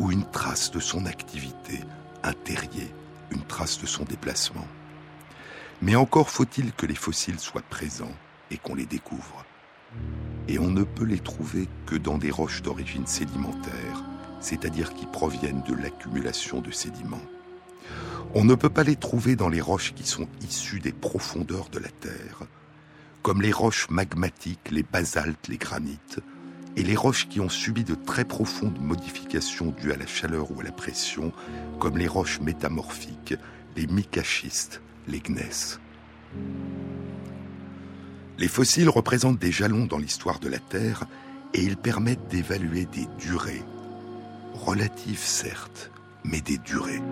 ou 0.00 0.12
une 0.12 0.28
trace 0.30 0.70
de 0.70 0.80
son 0.80 1.06
activité, 1.06 1.80
un 2.22 2.32
terrier, 2.32 2.92
une 3.30 3.44
trace 3.44 3.80
de 3.80 3.86
son 3.86 4.04
déplacement. 4.04 4.66
Mais 5.82 5.94
encore 5.94 6.30
faut-il 6.30 6.72
que 6.72 6.86
les 6.86 6.94
fossiles 6.94 7.38
soient 7.38 7.62
présents 7.62 8.14
et 8.50 8.56
qu'on 8.56 8.74
les 8.74 8.86
découvre. 8.86 9.44
Et 10.48 10.58
on 10.58 10.70
ne 10.70 10.82
peut 10.82 11.04
les 11.04 11.20
trouver 11.20 11.68
que 11.86 11.96
dans 11.96 12.18
des 12.18 12.30
roches 12.30 12.62
d'origine 12.62 13.06
sédimentaire, 13.06 14.04
c'est-à-dire 14.40 14.94
qui 14.94 15.06
proviennent 15.06 15.62
de 15.62 15.74
l'accumulation 15.74 16.60
de 16.60 16.70
sédiments. 16.70 17.22
On 18.34 18.44
ne 18.44 18.54
peut 18.54 18.70
pas 18.70 18.82
les 18.82 18.96
trouver 18.96 19.36
dans 19.36 19.48
les 19.48 19.60
roches 19.60 19.94
qui 19.94 20.06
sont 20.06 20.28
issues 20.42 20.80
des 20.80 20.92
profondeurs 20.92 21.68
de 21.70 21.78
la 21.78 21.88
Terre, 21.88 22.42
comme 23.22 23.42
les 23.42 23.52
roches 23.52 23.88
magmatiques, 23.90 24.70
les 24.70 24.82
basaltes, 24.82 25.48
les 25.48 25.58
granites, 25.58 26.20
et 26.78 26.84
les 26.84 26.94
roches 26.94 27.28
qui 27.28 27.40
ont 27.40 27.48
subi 27.48 27.82
de 27.82 27.96
très 27.96 28.24
profondes 28.24 28.78
modifications 28.80 29.74
dues 29.82 29.92
à 29.92 29.96
la 29.96 30.06
chaleur 30.06 30.52
ou 30.52 30.60
à 30.60 30.62
la 30.62 30.70
pression, 30.70 31.32
comme 31.80 31.98
les 31.98 32.06
roches 32.06 32.40
métamorphiques, 32.40 33.34
les 33.76 33.88
micachistes, 33.88 34.80
les 35.08 35.18
gneiss. 35.18 35.80
Les 38.38 38.46
fossiles 38.46 38.88
représentent 38.88 39.40
des 39.40 39.50
jalons 39.50 39.86
dans 39.86 39.98
l'histoire 39.98 40.38
de 40.38 40.48
la 40.48 40.60
Terre 40.60 41.06
et 41.52 41.64
ils 41.64 41.76
permettent 41.76 42.28
d'évaluer 42.28 42.84
des 42.84 43.08
durées, 43.18 43.64
relatives 44.54 45.18
certes, 45.18 45.90
mais 46.22 46.40
des 46.40 46.58
durées. 46.58 47.02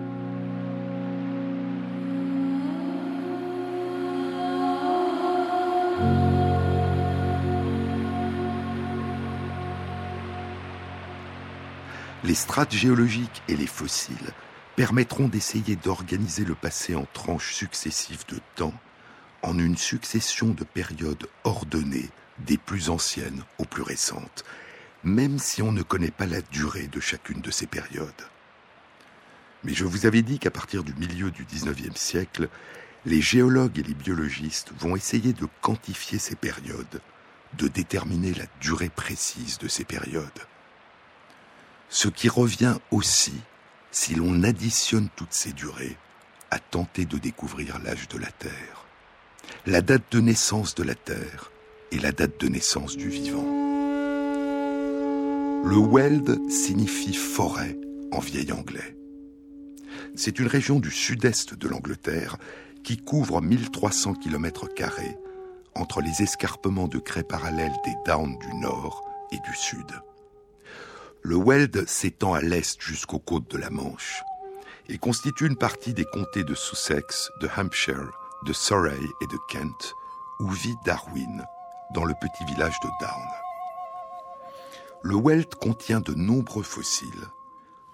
Les 12.27 12.35
strates 12.35 12.73
géologiques 12.73 13.41
et 13.47 13.55
les 13.55 13.67
fossiles 13.67 14.33
permettront 14.75 15.29
d'essayer 15.29 15.77
d'organiser 15.77 16.43
le 16.43 16.55
passé 16.55 16.93
en 16.93 17.07
tranches 17.13 17.53
successives 17.53 18.25
de 18.27 18.41
temps, 18.55 18.73
en 19.43 19.57
une 19.57 19.77
succession 19.77 20.49
de 20.49 20.65
périodes 20.65 21.29
ordonnées 21.45 22.09
des 22.39 22.57
plus 22.57 22.89
anciennes 22.89 23.45
aux 23.59 23.63
plus 23.63 23.81
récentes, 23.81 24.43
même 25.05 25.39
si 25.39 25.61
on 25.61 25.71
ne 25.71 25.83
connaît 25.83 26.11
pas 26.11 26.25
la 26.25 26.41
durée 26.41 26.87
de 26.87 26.99
chacune 26.99 27.39
de 27.39 27.49
ces 27.49 27.65
périodes. 27.65 28.27
Mais 29.63 29.73
je 29.73 29.85
vous 29.85 30.05
avais 30.05 30.21
dit 30.21 30.37
qu'à 30.37 30.51
partir 30.51 30.83
du 30.83 30.93
milieu 30.95 31.31
du 31.31 31.45
XIXe 31.45 31.95
siècle, 31.95 32.49
les 33.05 33.21
géologues 33.21 33.79
et 33.79 33.83
les 33.83 33.93
biologistes 33.93 34.73
vont 34.77 34.97
essayer 34.97 35.31
de 35.31 35.47
quantifier 35.61 36.19
ces 36.19 36.35
périodes, 36.35 36.99
de 37.57 37.69
déterminer 37.69 38.33
la 38.33 38.47
durée 38.59 38.89
précise 38.89 39.59
de 39.59 39.69
ces 39.69 39.85
périodes. 39.85 40.41
Ce 41.89 42.07
qui 42.09 42.29
revient 42.29 42.75
aussi, 42.91 43.33
si 43.91 44.15
l'on 44.15 44.43
additionne 44.43 45.09
toutes 45.15 45.33
ces 45.33 45.53
durées, 45.53 45.97
à 46.51 46.59
tenter 46.59 47.05
de 47.05 47.17
découvrir 47.17 47.79
l'âge 47.79 48.07
de 48.09 48.17
la 48.17 48.31
Terre, 48.31 48.85
la 49.65 49.81
date 49.81 50.03
de 50.11 50.19
naissance 50.19 50.75
de 50.75 50.83
la 50.83 50.95
Terre 50.95 51.51
et 51.91 51.99
la 51.99 52.11
date 52.11 52.39
de 52.39 52.47
naissance 52.47 52.97
du 52.97 53.09
vivant. 53.09 53.45
Le 55.63 55.77
Weld 55.77 56.49
signifie 56.49 57.13
forêt 57.13 57.77
en 58.11 58.19
vieil 58.19 58.51
anglais. 58.51 58.95
C'est 60.15 60.39
une 60.39 60.47
région 60.47 60.79
du 60.79 60.91
sud-est 60.91 61.53
de 61.53 61.67
l'Angleterre 61.67 62.37
qui 62.83 62.97
couvre 62.97 63.41
1300 63.41 64.15
km 64.15 64.67
entre 65.75 66.01
les 66.01 66.21
escarpements 66.21 66.87
de 66.87 66.99
craie 66.99 67.23
parallèles 67.23 67.75
des 67.85 67.95
Downs 68.05 68.37
du 68.39 68.55
nord 68.55 69.03
et 69.31 69.37
du 69.37 69.55
sud. 69.55 69.87
Le 71.23 71.35
Weld 71.35 71.87
s'étend 71.87 72.33
à 72.33 72.41
l'est 72.41 72.81
jusqu'aux 72.81 73.19
côtes 73.19 73.49
de 73.51 73.57
la 73.57 73.69
Manche 73.69 74.23
et 74.87 74.97
constitue 74.97 75.47
une 75.47 75.57
partie 75.57 75.93
des 75.93 76.05
comtés 76.05 76.43
de 76.43 76.55
Sussex, 76.55 77.29
de 77.41 77.49
Hampshire, 77.57 78.11
de 78.45 78.53
Surrey 78.53 78.99
et 79.21 79.27
de 79.27 79.37
Kent, 79.49 79.93
où 80.39 80.49
vit 80.49 80.75
Darwin, 80.85 81.43
dans 81.93 82.05
le 82.05 82.13
petit 82.21 82.45
village 82.45 82.79
de 82.81 82.89
Down. 83.01 83.27
Le 85.03 85.15
Weld 85.15 85.55
contient 85.55 85.99
de 85.99 86.13
nombreux 86.13 86.63
fossiles, 86.63 87.27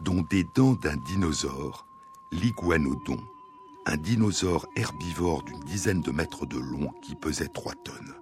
dont 0.01 0.21
des 0.29 0.45
dents 0.55 0.73
d'un 0.73 0.97
dinosaure, 0.97 1.87
l'iguanodon, 2.31 3.19
un 3.85 3.97
dinosaure 3.97 4.67
herbivore 4.75 5.43
d'une 5.43 5.59
dizaine 5.61 6.01
de 6.01 6.11
mètres 6.11 6.45
de 6.45 6.57
long 6.57 6.89
qui 7.01 7.15
pesait 7.15 7.47
3 7.47 7.73
tonnes. 7.83 8.13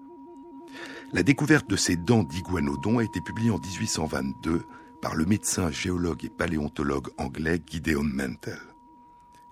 La 1.11 1.23
découverte 1.23 1.69
de 1.69 1.75
ces 1.75 1.97
dents 1.97 2.23
d'iguanodon 2.23 2.99
a 2.99 3.03
été 3.03 3.19
publiée 3.19 3.51
en 3.51 3.59
1822 3.59 4.65
par 5.01 5.15
le 5.15 5.25
médecin 5.25 5.71
géologue 5.71 6.25
et 6.25 6.29
paléontologue 6.29 7.09
anglais 7.17 7.59
Gideon 7.65 8.03
Mantel. 8.03 8.59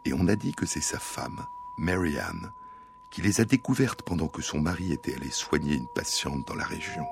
Et 0.05 0.13
on 0.13 0.27
a 0.27 0.35
dit 0.35 0.53
que 0.53 0.65
c'est 0.65 0.81
sa 0.81 0.99
femme, 0.99 1.45
Marianne, 1.77 2.51
qui 3.11 3.21
les 3.21 3.41
a 3.41 3.45
découvertes 3.45 4.03
pendant 4.03 4.27
que 4.27 4.41
son 4.41 4.59
mari 4.59 4.93
était 4.93 5.15
allé 5.15 5.29
soigner 5.29 5.73
une 5.73 5.87
patiente 5.95 6.47
dans 6.47 6.55
la 6.55 6.65
région. 6.65 7.05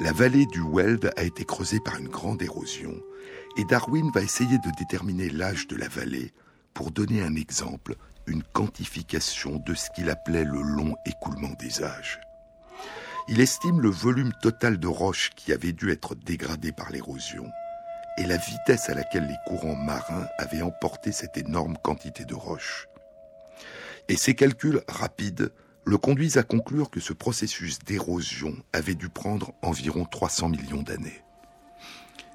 La 0.00 0.12
vallée 0.12 0.46
du 0.46 0.60
Weld 0.60 1.12
a 1.16 1.22
été 1.22 1.44
creusée 1.44 1.80
par 1.80 1.96
une 1.96 2.08
grande 2.08 2.42
érosion 2.42 2.94
et 3.56 3.64
Darwin 3.64 4.10
va 4.12 4.22
essayer 4.22 4.58
de 4.58 4.70
déterminer 4.78 5.30
l'âge 5.30 5.68
de 5.68 5.76
la 5.76 5.88
vallée 5.88 6.32
pour 6.72 6.90
donner 6.90 7.22
un 7.22 7.36
exemple, 7.36 7.94
une 8.26 8.42
quantification 8.42 9.62
de 9.64 9.74
ce 9.74 9.88
qu'il 9.94 10.10
appelait 10.10 10.44
le 10.44 10.62
long 10.62 10.94
écoulement 11.06 11.54
des 11.60 11.82
âges. 11.82 12.18
Il 13.26 13.40
estime 13.40 13.80
le 13.80 13.88
volume 13.88 14.32
total 14.42 14.78
de 14.78 14.86
roches 14.86 15.30
qui 15.34 15.52
avait 15.52 15.72
dû 15.72 15.90
être 15.90 16.14
dégradé 16.14 16.72
par 16.72 16.90
l'érosion 16.90 17.50
et 18.18 18.26
la 18.26 18.36
vitesse 18.36 18.90
à 18.90 18.94
laquelle 18.94 19.26
les 19.26 19.36
courants 19.46 19.74
marins 19.74 20.26
avaient 20.38 20.60
emporté 20.60 21.10
cette 21.10 21.38
énorme 21.38 21.76
quantité 21.82 22.26
de 22.26 22.34
roches. 22.34 22.86
Et 24.08 24.16
ces 24.16 24.34
calculs 24.34 24.82
rapides 24.88 25.52
le 25.84 25.96
conduisent 25.96 26.36
à 26.36 26.42
conclure 26.42 26.90
que 26.90 27.00
ce 27.00 27.14
processus 27.14 27.78
d'érosion 27.78 28.54
avait 28.74 28.94
dû 28.94 29.08
prendre 29.08 29.52
environ 29.62 30.04
300 30.04 30.50
millions 30.50 30.82
d'années. 30.82 31.22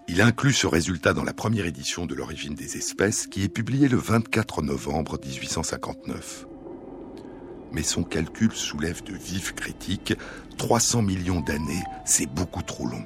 Il 0.07 0.21
inclut 0.21 0.53
ce 0.53 0.65
résultat 0.65 1.13
dans 1.13 1.23
la 1.23 1.33
première 1.33 1.67
édition 1.67 2.07
de 2.07 2.15
l'origine 2.15 2.55
des 2.55 2.77
espèces 2.77 3.27
qui 3.27 3.43
est 3.43 3.49
publiée 3.49 3.87
le 3.87 3.97
24 3.97 4.63
novembre 4.63 5.19
1859. 5.23 6.47
Mais 7.71 7.83
son 7.83 8.03
calcul 8.03 8.51
soulève 8.51 9.03
de 9.03 9.13
vives 9.13 9.53
critiques. 9.53 10.13
300 10.57 11.01
millions 11.03 11.41
d'années, 11.41 11.83
c'est 12.05 12.27
beaucoup 12.27 12.63
trop 12.63 12.85
long. 12.85 13.05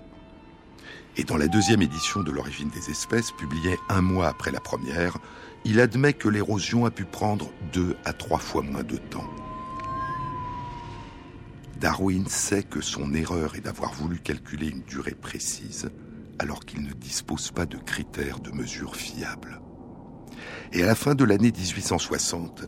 Et 1.17 1.23
dans 1.23 1.37
la 1.37 1.47
deuxième 1.47 1.81
édition 1.81 2.23
de 2.23 2.31
l'origine 2.31 2.69
des 2.69 2.89
espèces, 2.89 3.31
publiée 3.31 3.77
un 3.89 4.01
mois 4.01 4.27
après 4.27 4.51
la 4.51 4.59
première, 4.59 5.19
il 5.63 5.79
admet 5.79 6.13
que 6.13 6.27
l'érosion 6.27 6.85
a 6.85 6.91
pu 6.91 7.05
prendre 7.05 7.51
deux 7.71 7.95
à 8.05 8.13
trois 8.13 8.39
fois 8.39 8.63
moins 8.63 8.83
de 8.83 8.97
temps. 8.97 9.29
Darwin 11.79 12.25
sait 12.27 12.63
que 12.63 12.81
son 12.81 13.13
erreur 13.13 13.55
est 13.55 13.61
d'avoir 13.61 13.93
voulu 13.93 14.19
calculer 14.19 14.69
une 14.69 14.83
durée 14.83 15.15
précise 15.15 15.89
alors 16.39 16.65
qu'il 16.65 16.81
ne 16.81 16.93
dispose 16.93 17.51
pas 17.51 17.65
de 17.65 17.77
critères 17.77 18.39
de 18.39 18.51
mesure 18.51 18.95
fiables. 18.95 19.61
Et 20.71 20.81
à 20.81 20.85
la 20.85 20.95
fin 20.95 21.13
de 21.13 21.23
l'année 21.23 21.51
1860, 21.51 22.65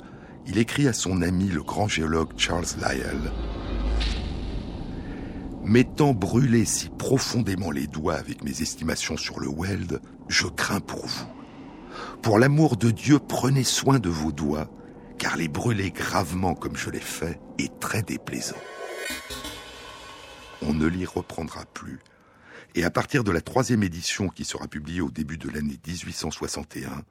il 0.48 0.58
écrit 0.58 0.88
à 0.88 0.94
son 0.94 1.22
ami 1.22 1.48
le 1.48 1.64
grand 1.64 1.88
géologue 1.88 2.34
Charles 2.38 2.66
Lyell 2.80 3.32
M'étant 5.64 6.14
brûlé 6.14 6.64
si 6.66 6.90
profondément 6.90 7.72
les 7.72 7.88
doigts 7.88 8.16
avec 8.16 8.44
mes 8.44 8.62
estimations 8.62 9.18
sur 9.18 9.40
le 9.40 9.48
Weld, 9.50 10.00
je 10.28 10.46
crains 10.46 10.80
pour 10.80 11.06
vous. 11.08 11.26
Pour 12.22 12.38
l'amour 12.38 12.78
de 12.78 12.92
Dieu, 12.92 13.18
prenez 13.18 13.64
soin 13.64 13.98
de 13.98 14.10
vos 14.10 14.32
doigts, 14.32 14.70
car 15.18 15.38
les 15.38 15.48
brûler 15.48 15.90
gravement 15.90 16.54
comme 16.54 16.76
je 16.78 16.92
l'ai 16.92 17.00
fait 17.00 17.40
est 17.58 17.80
très 17.80 18.04
déplaisant. 18.04 18.56
On 20.62 20.74
ne 20.74 20.86
l'y 20.86 21.06
reprendra 21.06 21.66
plus 21.74 22.00
et 22.76 22.84
à 22.84 22.92
partir 22.92 23.24
de 23.24 23.32
la 23.32 23.42
troisième 23.42 23.84
édition 23.84 24.28
qui 24.28 24.44
sera 24.44 24.68
publiée 24.68 25.02
au 25.02 25.10
début 25.10 25.38
de 25.38 25.50
l'année 25.50 25.80
1861, 25.88 27.04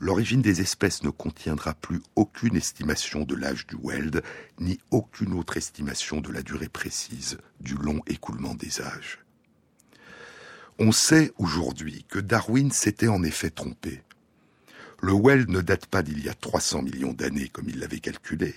l'origine 0.00 0.40
des 0.40 0.62
espèces 0.62 1.02
ne 1.02 1.10
contiendra 1.10 1.74
plus 1.74 2.02
aucune 2.16 2.56
estimation 2.56 3.24
de 3.24 3.36
l'âge 3.36 3.66
du 3.66 3.76
Weld, 3.80 4.22
ni 4.58 4.80
aucune 4.90 5.34
autre 5.34 5.58
estimation 5.58 6.20
de 6.22 6.32
la 6.32 6.42
durée 6.42 6.70
précise 6.70 7.38
du 7.60 7.74
long 7.74 8.00
écoulement 8.06 8.54
des 8.54 8.80
âges. 8.80 9.18
On 10.78 10.90
sait 10.90 11.32
aujourd'hui 11.36 12.06
que 12.08 12.18
Darwin 12.18 12.70
s'était 12.70 13.08
en 13.08 13.22
effet 13.22 13.50
trompé. 13.50 14.02
Le 15.02 15.12
Weld 15.12 15.50
ne 15.50 15.60
date 15.60 15.86
pas 15.86 16.02
d'il 16.02 16.24
y 16.24 16.30
a 16.30 16.34
300 16.34 16.82
millions 16.82 17.12
d'années 17.12 17.48
comme 17.48 17.68
il 17.68 17.78
l'avait 17.78 18.00
calculé, 18.00 18.54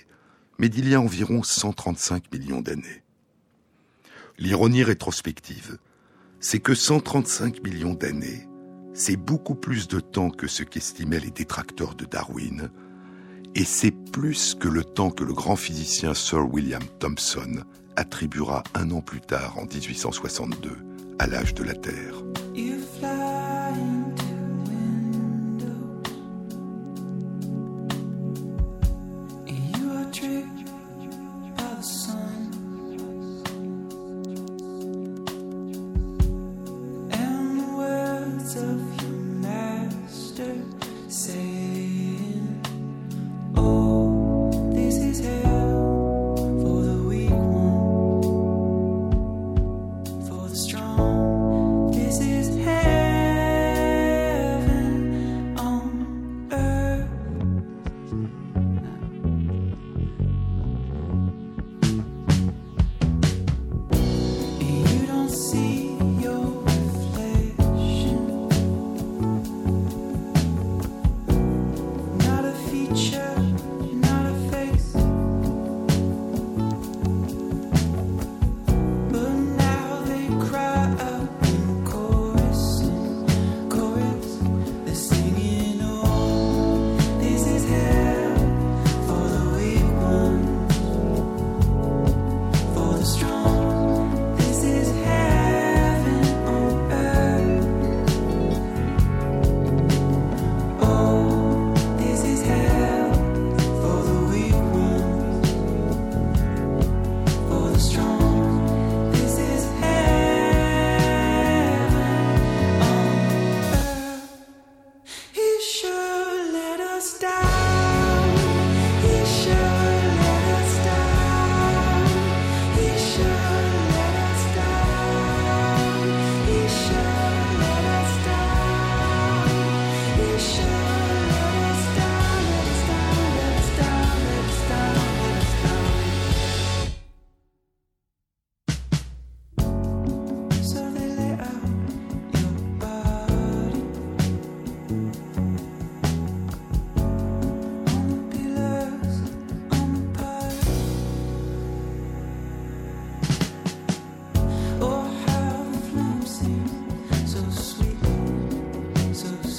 mais 0.58 0.70
d'il 0.70 0.88
y 0.88 0.94
a 0.94 1.00
environ 1.00 1.42
135 1.42 2.32
millions 2.32 2.62
d'années. 2.62 3.02
L'ironie 4.38 4.82
rétrospective, 4.82 5.78
c'est 6.40 6.60
que 6.60 6.74
135 6.74 7.62
millions 7.62 7.94
d'années, 7.94 8.48
c'est 8.94 9.16
beaucoup 9.16 9.56
plus 9.56 9.88
de 9.88 10.00
temps 10.00 10.30
que 10.30 10.46
ce 10.46 10.62
qu'estimaient 10.62 11.20
les 11.20 11.30
détracteurs 11.30 11.94
de 11.94 12.04
Darwin, 12.04 12.70
et 13.56 13.64
c'est 13.64 13.90
plus 13.90 14.54
que 14.54 14.68
le 14.68 14.84
temps 14.84 15.10
que 15.10 15.24
le 15.24 15.32
grand 15.32 15.56
physicien 15.56 16.14
Sir 16.14 16.52
William 16.52 16.82
Thomson 17.00 17.64
attribuera 17.96 18.64
un 18.74 18.90
an 18.90 19.00
plus 19.00 19.20
tard, 19.20 19.58
en 19.58 19.66
1862, 19.66 20.70
à 21.18 21.26
l'âge 21.26 21.54
de 21.54 21.64
la 21.64 21.74
Terre. 21.74 22.22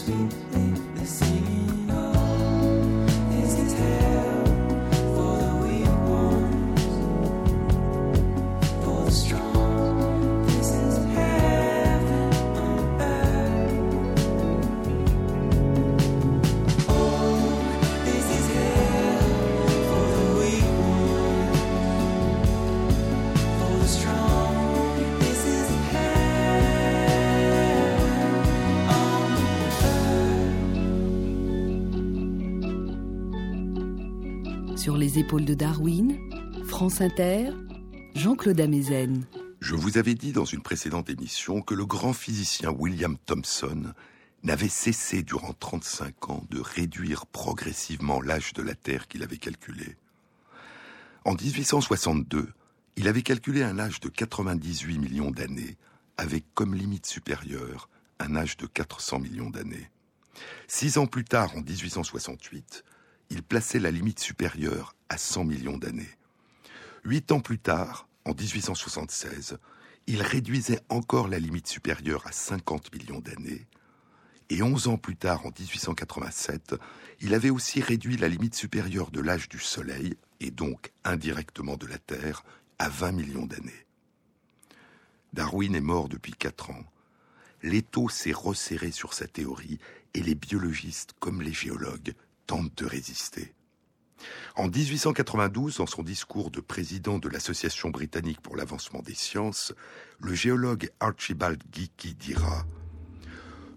Christ. 0.06 0.45
Les 35.16 35.22
épaules 35.22 35.46
de 35.46 35.54
Darwin, 35.54 36.18
France 36.66 37.00
Inter, 37.00 37.52
Jean-Claude 38.16 38.60
Amezen. 38.60 39.26
Je 39.62 39.76
vous 39.76 39.98
avais 39.98 40.14
dit 40.14 40.34
dans 40.34 40.46
une 40.46 40.62
précédente 40.62 41.10
émission 41.10 41.62
que 41.62 41.74
le 41.74 41.86
grand 41.86 42.12
physicien 42.12 42.72
William 42.72 43.18
Thomson 43.26 43.94
n'avait 44.44 44.68
cessé 44.68 45.24
durant 45.24 45.54
35 45.54 46.30
ans 46.30 46.44
de 46.50 46.60
réduire 46.60 47.28
progressivement 47.28 48.20
l'âge 48.22 48.54
de 48.54 48.62
la 48.62 48.76
Terre 48.76 49.08
qu'il 49.08 49.24
avait 49.24 49.38
calculé. 49.38 49.96
En 51.24 51.34
1862, 51.34 52.50
il 52.98 53.08
avait 53.08 53.22
calculé 53.22 53.64
un 53.64 53.80
âge 53.80 54.02
de 54.02 54.10
98 54.10 55.00
millions 55.00 55.32
d'années, 55.32 55.78
avec 56.18 56.44
comme 56.54 56.76
limite 56.76 57.06
supérieure 57.06 57.90
un 58.20 58.36
âge 58.36 58.58
de 58.58 58.66
400 58.66 59.20
millions 59.20 59.50
d'années. 59.50 59.90
Six 60.68 60.98
ans 60.98 61.08
plus 61.08 61.24
tard, 61.24 61.56
en 61.56 61.62
1868, 61.62 62.84
il 63.30 63.44
plaçait 63.44 63.80
la 63.80 63.92
limite 63.92 64.20
supérieure 64.20 64.95
à 65.10 65.18
100 65.18 65.46
millions 65.46 65.78
d'années. 65.78 66.10
Huit 67.04 67.32
ans 67.32 67.40
plus 67.40 67.60
tard, 67.60 68.08
en 68.26 68.34
1876, 68.34 69.58
il 70.08 70.22
réduisait 70.22 70.82
encore 70.90 71.28
la 71.28 71.40
limite 71.40 71.68
supérieure 71.68 72.26
à 72.28 72.32
50 72.32 72.94
millions 72.94 73.20
d'années. 73.20 73.66
Et 74.50 74.62
onze 74.62 74.88
ans 74.88 74.98
plus 74.98 75.16
tard, 75.16 75.46
en 75.46 75.50
1887, 75.50 76.76
il 77.22 77.34
avait 77.34 77.50
aussi 77.50 77.82
réduit 77.82 78.18
la 78.18 78.28
limite 78.28 78.56
supérieure 78.56 79.10
de 79.10 79.22
l'âge 79.22 79.50
du 79.50 79.60
Soleil, 79.60 80.16
et 80.40 80.52
donc 80.52 80.92
indirectement 81.04 81.78
de 81.78 81.88
la 81.88 81.98
Terre, 81.98 82.44
à 82.78 82.90
20 82.90 83.14
millions 83.14 83.46
d'années. 83.46 83.86
Darwin 85.34 85.76
est 85.76 85.82
mort 85.82 86.10
depuis 86.10 86.34
quatre 86.34 86.70
ans. 86.70 86.86
L'étau 87.64 88.10
s'est 88.10 88.32
resserré 88.32 88.92
sur 88.92 89.14
sa 89.14 89.28
théorie 89.28 89.80
et 90.14 90.22
les 90.22 90.36
biologistes 90.36 91.14
comme 91.20 91.42
les 91.42 91.54
géologues 91.54 92.14
tentent 92.46 92.78
de 92.78 92.86
résister. 92.86 93.55
En 94.56 94.68
1892, 94.68 95.78
dans 95.78 95.88
son 95.88 96.04
discours 96.04 96.52
de 96.52 96.62
président 96.62 97.20
de 97.20 97.30
l'Association 97.30 97.90
britannique 97.90 98.42
pour 98.42 98.56
l'avancement 98.56 99.02
des 99.02 99.14
sciences, 99.14 99.74
le 100.20 100.34
géologue 100.34 100.90
Archibald 101.00 101.62
Geikie 101.72 102.16
dira 102.16 102.66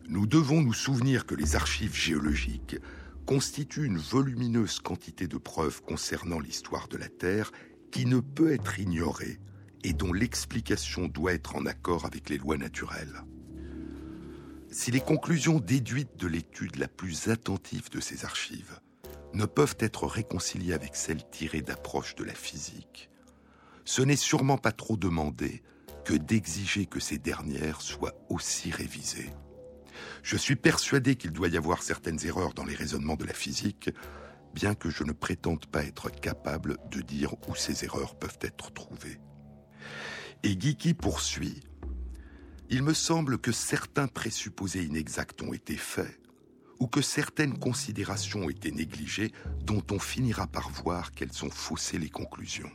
Nous 0.08 0.26
devons 0.26 0.62
nous 0.62 0.72
souvenir 0.72 1.26
que 1.26 1.34
les 1.34 1.56
archives 1.56 1.94
géologiques 1.94 2.76
constituent 3.26 3.84
une 3.84 3.98
volumineuse 3.98 4.80
quantité 4.80 5.26
de 5.26 5.36
preuves 5.36 5.82
concernant 5.82 6.40
l'histoire 6.40 6.88
de 6.88 6.96
la 6.96 7.08
Terre 7.08 7.52
qui 7.90 8.06
ne 8.06 8.20
peut 8.20 8.52
être 8.52 8.78
ignorée 8.78 9.38
et 9.84 9.92
dont 9.92 10.12
l'explication 10.12 11.08
doit 11.08 11.34
être 11.34 11.56
en 11.56 11.66
accord 11.66 12.04
avec 12.04 12.30
les 12.30 12.38
lois 12.38 12.56
naturelles. 12.56 13.22
Si 14.70 14.90
les 14.90 15.00
conclusions 15.00 15.60
déduites 15.60 16.16
de 16.18 16.26
l'étude 16.26 16.76
la 16.76 16.88
plus 16.88 17.28
attentive 17.28 17.90
de 17.90 18.00
ces 18.00 18.24
archives 18.24 18.80
ne 19.34 19.46
peuvent 19.46 19.76
être 19.78 20.06
réconciliées 20.06 20.72
avec 20.72 20.96
celles 20.96 21.28
tirées 21.28 21.62
d'approches 21.62 22.14
de 22.14 22.24
la 22.24 22.34
physique, 22.34 23.10
ce 23.84 24.02
n'est 24.02 24.16
sûrement 24.16 24.58
pas 24.58 24.72
trop 24.72 24.96
demandé 24.96 25.62
que 26.04 26.14
d'exiger 26.14 26.86
que 26.86 27.00
ces 27.00 27.18
dernières 27.18 27.80
soient 27.80 28.14
aussi 28.28 28.70
révisées. 28.70 29.30
Je 30.22 30.36
suis 30.36 30.56
persuadé 30.56 31.16
qu'il 31.16 31.32
doit 31.32 31.48
y 31.48 31.56
avoir 31.56 31.82
certaines 31.82 32.24
erreurs 32.24 32.54
dans 32.54 32.64
les 32.64 32.74
raisonnements 32.74 33.16
de 33.16 33.24
la 33.24 33.34
physique, 33.34 33.90
bien 34.54 34.74
que 34.74 34.90
je 34.90 35.04
ne 35.04 35.12
prétende 35.12 35.66
pas 35.66 35.84
être 35.84 36.10
capable 36.10 36.76
de 36.90 37.00
dire 37.00 37.34
où 37.48 37.54
ces 37.54 37.84
erreurs 37.84 38.14
peuvent 38.16 38.38
être 38.40 38.72
trouvées. 38.72 39.20
Et 40.42 40.58
Geeky 40.58 40.94
poursuit 40.94 41.62
il 42.70 42.82
me 42.82 42.92
semble 42.92 43.38
que 43.38 43.50
certains 43.50 44.08
présupposés 44.08 44.84
inexacts 44.84 45.42
ont 45.42 45.54
été 45.54 45.74
faits, 45.74 46.20
ou 46.80 46.86
que 46.86 47.02
certaines 47.02 47.58
considérations 47.58 48.44
ont 48.44 48.50
été 48.50 48.70
négligées, 48.70 49.32
dont 49.62 49.82
on 49.90 49.98
finira 49.98 50.46
par 50.46 50.70
voir 50.70 51.12
qu'elles 51.12 51.44
ont 51.44 51.50
faussé 51.50 51.98
les 51.98 52.10
conclusions. 52.10 52.70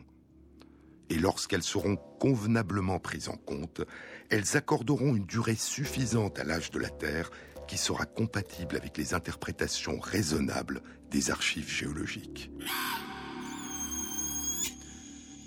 Et 1.09 1.19
lorsqu'elles 1.19 1.63
seront 1.63 1.97
convenablement 2.19 2.99
prises 2.99 3.29
en 3.29 3.37
compte, 3.37 3.81
elles 4.29 4.57
accorderont 4.57 5.15
une 5.15 5.25
durée 5.25 5.55
suffisante 5.55 6.39
à 6.39 6.43
l'âge 6.43 6.71
de 6.71 6.79
la 6.79 6.89
Terre 6.89 7.29
qui 7.67 7.77
sera 7.77 8.05
compatible 8.05 8.75
avec 8.75 8.97
les 8.97 9.13
interprétations 9.13 9.99
raisonnables 9.99 10.81
des 11.11 11.31
archives 11.31 11.69
géologiques. 11.69 12.51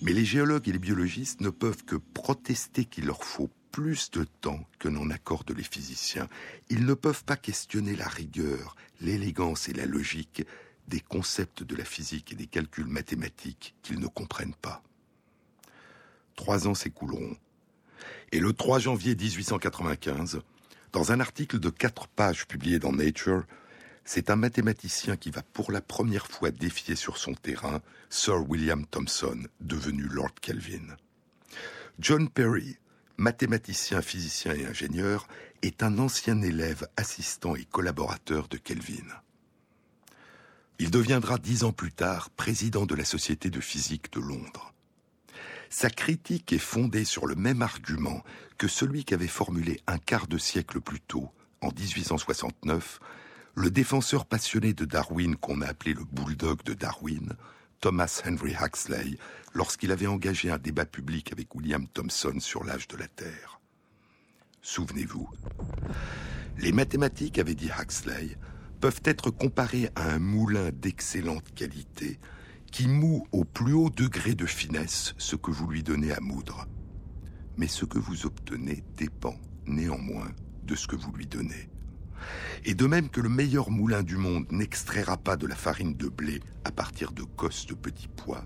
Mais 0.03 0.13
les 0.13 0.25
géologues 0.25 0.69
et 0.69 0.73
les 0.73 0.79
biologistes 0.79 1.41
ne 1.41 1.51
peuvent 1.51 1.85
que 1.85 1.97
protester 1.97 2.85
qu'il 2.85 3.07
leur 3.07 3.25
faut 3.25 3.51
plus 3.77 4.11
de 4.11 4.25
temps 4.41 4.67
que 4.79 4.89
n'en 4.89 5.11
accordent 5.11 5.55
les 5.55 5.63
physiciens. 5.63 6.31
Ils 6.71 6.87
ne 6.87 6.95
peuvent 6.95 7.25
pas 7.25 7.37
questionner 7.37 7.95
la 7.95 8.09
rigueur, 8.09 8.75
l'élégance 9.03 9.69
et 9.69 9.75
la 9.75 9.85
logique 9.85 10.47
des 10.89 11.01
concepts 11.01 11.63
de 11.63 11.77
la 11.77 11.85
physique 11.85 12.33
et 12.33 12.37
des 12.37 12.47
calculs 12.47 12.87
mathématiques 12.87 13.75
qu'ils 13.83 14.01
ne 14.01 14.07
comprennent 14.07 14.55
pas. 14.55 14.83
Trois 16.37 16.67
ans 16.67 16.75
s'écouleront. 16.75 17.37
Et 18.33 18.41
le 18.41 18.55
3 18.55 18.79
janvier 18.79 19.15
1895, 19.15 20.41
dans 20.93 21.13
un 21.13 21.21
article 21.21 21.59
de 21.59 21.69
quatre 21.69 22.09
pages 22.09 22.47
publié 22.47 22.79
dans 22.79 22.93
Nature, 22.93 23.45
c'est 24.07 24.31
un 24.31 24.37
mathématicien 24.37 25.19
qui 25.19 25.31
va 25.31 25.43
pour 25.43 25.71
la 25.71 25.83
première 25.83 26.29
fois 26.29 26.51
défier 26.51 26.97
sur 26.97 27.19
son 27.19 27.35
terrain 27.35 27.83
Sir 28.09 28.49
William 28.49 28.87
Thomson, 28.87 29.43
devenu 29.61 30.05
Lord 30.05 30.33
Kelvin. 30.41 30.97
John 31.99 32.31
Perry, 32.31 32.79
mathématicien, 33.19 34.03
physicien 34.03 34.55
et 34.55 34.67
ingénieur, 34.67 35.29
est 35.63 35.83
un 35.83 35.99
ancien 35.99 36.41
élève, 36.43 36.89
assistant 36.97 37.57
et 37.57 37.65
collaborateur 37.65 38.49
de 38.49 38.57
Kelvin. 38.57 39.07
Il 40.79 40.91
deviendra 40.91 41.39
dix 41.39 41.65
ans 41.65 41.73
plus 41.73 41.93
tard 41.93 42.31
président 42.31 42.85
de 42.85 42.95
la 42.95 43.05
Société 43.05 43.49
de 43.49 43.61
physique 43.61 44.13
de 44.13 44.21
Londres. 44.21 44.75
Sa 45.71 45.91
critique 45.91 46.53
est 46.53 46.59
fondée 46.59 47.05
sur 47.05 47.27
le 47.27 47.35
même 47.35 47.63
argument 47.63 48.23
que 48.59 48.69
celui 48.69 49.05
qu'avait 49.05 49.27
formulé 49.27 49.81
un 49.87 49.99
quart 49.99 50.27
de 50.27 50.39
siècle 50.39 50.81
plus 50.81 51.01
tôt, 51.01 51.31
en 51.61 51.69
1869, 51.69 53.01
le 53.55 53.71
défenseur 53.71 54.27
passionné 54.27 54.75
de 54.75 54.85
Darwin 54.85 55.37
qu'on 55.37 55.63
a 55.63 55.67
appelé 55.67 55.95
le 55.95 56.05
bulldog 56.05 56.63
de 56.63 56.75
Darwin, 56.75 57.35
Thomas 57.81 58.23
Henry 58.27 58.55
Huxley 58.61 59.19
lorsqu'il 59.55 59.93
avait 59.93 60.07
engagé 60.07 60.51
un 60.51 60.59
débat 60.59 60.87
public 60.87 61.33
avec 61.33 61.55
William 61.55 61.87
Thomson 61.89 62.41
sur 62.41 62.65
l'âge 62.65 62.89
de 62.89 62.97
la 62.97 63.09
Terre. 63.09 63.61
Souvenez-vous, 64.63 65.29
les 66.59 66.73
mathématiques, 66.73 67.39
avait 67.39 67.55
dit 67.55 67.71
Huxley, 67.79 68.37
peuvent 68.81 69.03
être 69.05 69.31
comparées 69.31 69.91
à 69.95 70.11
un 70.13 70.19
moulin 70.19 70.71
d'excellente 70.73 71.55
qualité 71.55 72.19
qui 72.73 72.89
moue 72.89 73.27
au 73.33 73.45
plus 73.45 73.73
haut 73.73 73.91
degré 73.91 74.35
de 74.35 74.47
finesse 74.47 75.15
ce 75.19 75.37
que 75.37 75.51
vous 75.51 75.69
lui 75.69 75.83
donnez 75.83 76.13
à 76.13 76.21
moudre. 76.21 76.67
Mais 77.57 77.69
ce 77.69 77.85
que 77.85 77.99
vous 77.99 78.27
obtenez 78.27 78.85
dépend 78.97 79.35
néanmoins 79.67 80.31
de 80.65 80.75
ce 80.75 80.87
que 80.87 80.97
vous 80.97 81.13
lui 81.13 81.27
donnez. 81.27 81.71
Et 82.65 82.75
de 82.75 82.87
même 82.87 83.09
que 83.09 83.21
le 83.21 83.29
meilleur 83.29 83.71
moulin 83.71 84.03
du 84.03 84.17
monde 84.17 84.47
n'extraira 84.51 85.17
pas 85.17 85.37
de 85.37 85.47
la 85.47 85.57
farine 85.57 85.95
de 85.95 86.09
blé 86.09 86.41
à 86.65 86.73
partir 86.73 87.13
de 87.13 87.23
cosses 87.23 87.67
de 87.67 87.75
petits 87.75 88.09
pois, 88.09 88.45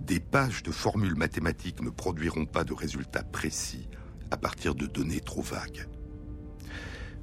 des 0.00 0.20
pages 0.20 0.62
de 0.62 0.70
formules 0.70 1.14
mathématiques 1.16 1.80
ne 1.80 1.90
produiront 1.90 2.46
pas 2.46 2.64
de 2.64 2.74
résultats 2.74 3.24
précis 3.24 3.88
à 4.30 4.36
partir 4.36 4.74
de 4.74 4.86
données 4.86 5.20
trop 5.20 5.42
vagues. 5.42 5.86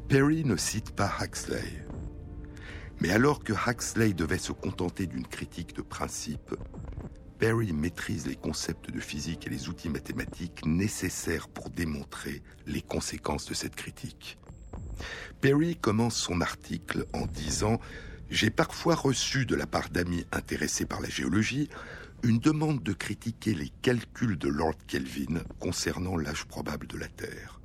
Perry 0.08 0.44
ne 0.44 0.56
cite 0.58 0.92
pas 0.92 1.12
Huxley. 1.22 1.86
Mais 3.00 3.12
alors 3.12 3.44
que 3.44 3.54
Huxley 3.54 4.14
devait 4.14 4.38
se 4.38 4.52
contenter 4.52 5.08
d'une 5.08 5.26
critique 5.26 5.76
de 5.76 5.82
principe, 5.82 6.56
Perry 7.40 7.74
maîtrise 7.74 8.28
les 8.28 8.36
concepts 8.36 8.92
de 8.92 9.00
physique 9.00 9.48
et 9.48 9.50
les 9.50 9.70
outils 9.70 9.90
mathématiques 9.90 10.66
nécessaires 10.66 11.50
pour 11.50 11.70
démontrer 11.72 12.44
les 12.68 12.82
conséquences 12.82 13.46
de 13.46 13.56
cette 13.56 13.76
critique. 13.76 14.38
Perry 15.42 15.76
commence 15.76 16.16
son 16.16 16.42
article 16.42 17.06
en 17.14 17.26
disant 17.26 17.80
J'ai 18.30 18.50
parfois 18.50 18.96
reçu 18.96 19.46
de 19.46 19.56
la 19.56 19.68
part 19.68 19.90
d'amis 19.90 20.26
intéressés 20.32 20.86
par 20.86 21.02
la 21.02 21.10
géologie 21.10 21.70
une 22.24 22.40
demande 22.40 22.84
de 22.84 22.94
critiquer 22.94 23.54
les 23.54 23.70
calculs 23.82 24.38
de 24.38 24.48
Lord 24.48 24.76
Kelvin 24.88 25.42
concernant 25.60 26.18
l'âge 26.18 26.46
probable 26.46 26.88
de 26.88 26.98
la 26.98 27.08
Terre. 27.08 27.60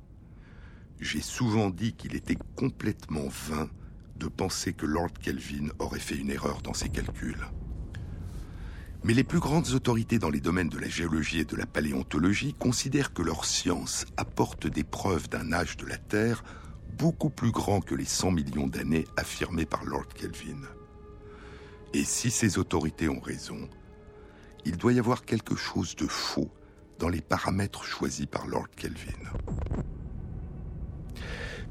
J'ai 0.98 1.20
souvent 1.20 1.68
dit 1.68 1.92
qu'il 1.92 2.14
était 2.14 2.38
complètement 2.54 3.28
vain 3.28 3.68
de 4.18 4.28
penser 4.28 4.72
que 4.72 4.86
Lord 4.86 5.12
Kelvin 5.20 5.68
aurait 5.78 6.00
fait 6.00 6.16
une 6.16 6.30
erreur 6.30 6.62
dans 6.62 6.72
ses 6.72 6.88
calculs. 6.88 7.46
Mais 9.04 9.12
les 9.12 9.24
plus 9.24 9.40
grandes 9.40 9.70
autorités 9.72 10.18
dans 10.18 10.30
les 10.30 10.40
domaines 10.40 10.70
de 10.70 10.78
la 10.78 10.88
géologie 10.88 11.40
et 11.40 11.44
de 11.44 11.54
la 11.54 11.66
paléontologie 11.66 12.54
considèrent 12.58 13.12
que 13.12 13.22
leur 13.22 13.44
science 13.44 14.06
apporte 14.16 14.66
des 14.66 14.84
preuves 14.84 15.28
d'un 15.28 15.52
âge 15.52 15.76
de 15.76 15.86
la 15.86 15.98
Terre 15.98 16.42
beaucoup 16.92 17.30
plus 17.30 17.50
grand 17.50 17.80
que 17.80 17.94
les 17.94 18.04
100 18.04 18.30
millions 18.30 18.66
d'années 18.66 19.06
affirmées 19.16 19.66
par 19.66 19.84
Lord 19.84 20.08
Kelvin. 20.08 20.62
Et 21.92 22.04
si 22.04 22.30
ces 22.30 22.58
autorités 22.58 23.08
ont 23.08 23.20
raison, 23.20 23.68
il 24.64 24.76
doit 24.76 24.92
y 24.92 24.98
avoir 24.98 25.24
quelque 25.24 25.54
chose 25.54 25.94
de 25.96 26.06
faux 26.06 26.50
dans 26.98 27.08
les 27.08 27.20
paramètres 27.20 27.84
choisis 27.84 28.26
par 28.26 28.46
Lord 28.46 28.68
Kelvin. 28.76 29.12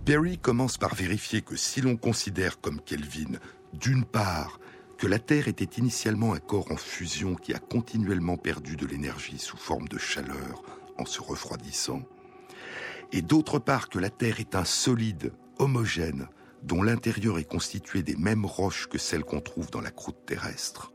Perry 0.05 0.37
commence 0.37 0.77
par 0.77 0.93
vérifier 0.93 1.41
que 1.41 1.55
si 1.55 1.81
l'on 1.81 1.97
considère 1.97 2.61
comme 2.61 2.79
Kelvin, 2.79 3.39
d'une 3.73 4.05
part, 4.05 4.59
que 4.97 5.07
la 5.07 5.19
Terre 5.19 5.47
était 5.47 5.79
initialement 5.79 6.33
un 6.33 6.39
corps 6.39 6.71
en 6.71 6.77
fusion 6.77 7.35
qui 7.35 7.53
a 7.53 7.59
continuellement 7.59 8.37
perdu 8.37 8.77
de 8.77 8.85
l'énergie 8.85 9.39
sous 9.39 9.57
forme 9.57 9.87
de 9.87 9.97
chaleur 9.97 10.61
en 10.97 11.05
se 11.05 11.21
refroidissant, 11.21 12.03
et 13.11 13.21
d'autre 13.21 13.59
part 13.59 13.89
que 13.89 13.99
la 13.99 14.09
Terre 14.09 14.39
est 14.39 14.55
un 14.55 14.65
solide 14.65 15.33
homogène 15.57 16.27
dont 16.63 16.81
l'intérieur 16.81 17.37
est 17.37 17.49
constitué 17.49 18.01
des 18.01 18.15
mêmes 18.15 18.45
roches 18.45 18.87
que 18.87 18.97
celles 18.97 19.23
qu'on 19.23 19.41
trouve 19.41 19.69
dans 19.69 19.81
la 19.81 19.91
croûte 19.91 20.25
terrestre, 20.25 20.91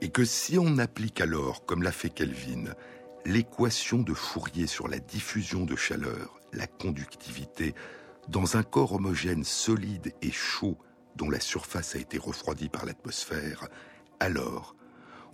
et 0.00 0.10
que 0.10 0.24
si 0.24 0.58
on 0.58 0.78
applique 0.78 1.20
alors, 1.20 1.64
comme 1.64 1.82
l'a 1.82 1.92
fait 1.92 2.10
Kelvin, 2.10 2.74
l'équation 3.24 4.02
de 4.02 4.12
Fourier 4.12 4.66
sur 4.66 4.88
la 4.88 4.98
diffusion 4.98 5.64
de 5.64 5.76
chaleur, 5.76 6.40
la 6.52 6.66
conductivité, 6.66 7.74
dans 8.28 8.56
un 8.56 8.62
corps 8.62 8.92
homogène 8.92 9.44
solide 9.44 10.12
et 10.20 10.30
chaud 10.30 10.76
dont 11.16 11.30
la 11.30 11.40
surface 11.40 11.96
a 11.96 11.98
été 11.98 12.18
refroidie 12.18 12.68
par 12.68 12.84
l'atmosphère, 12.84 13.68
alors 14.20 14.76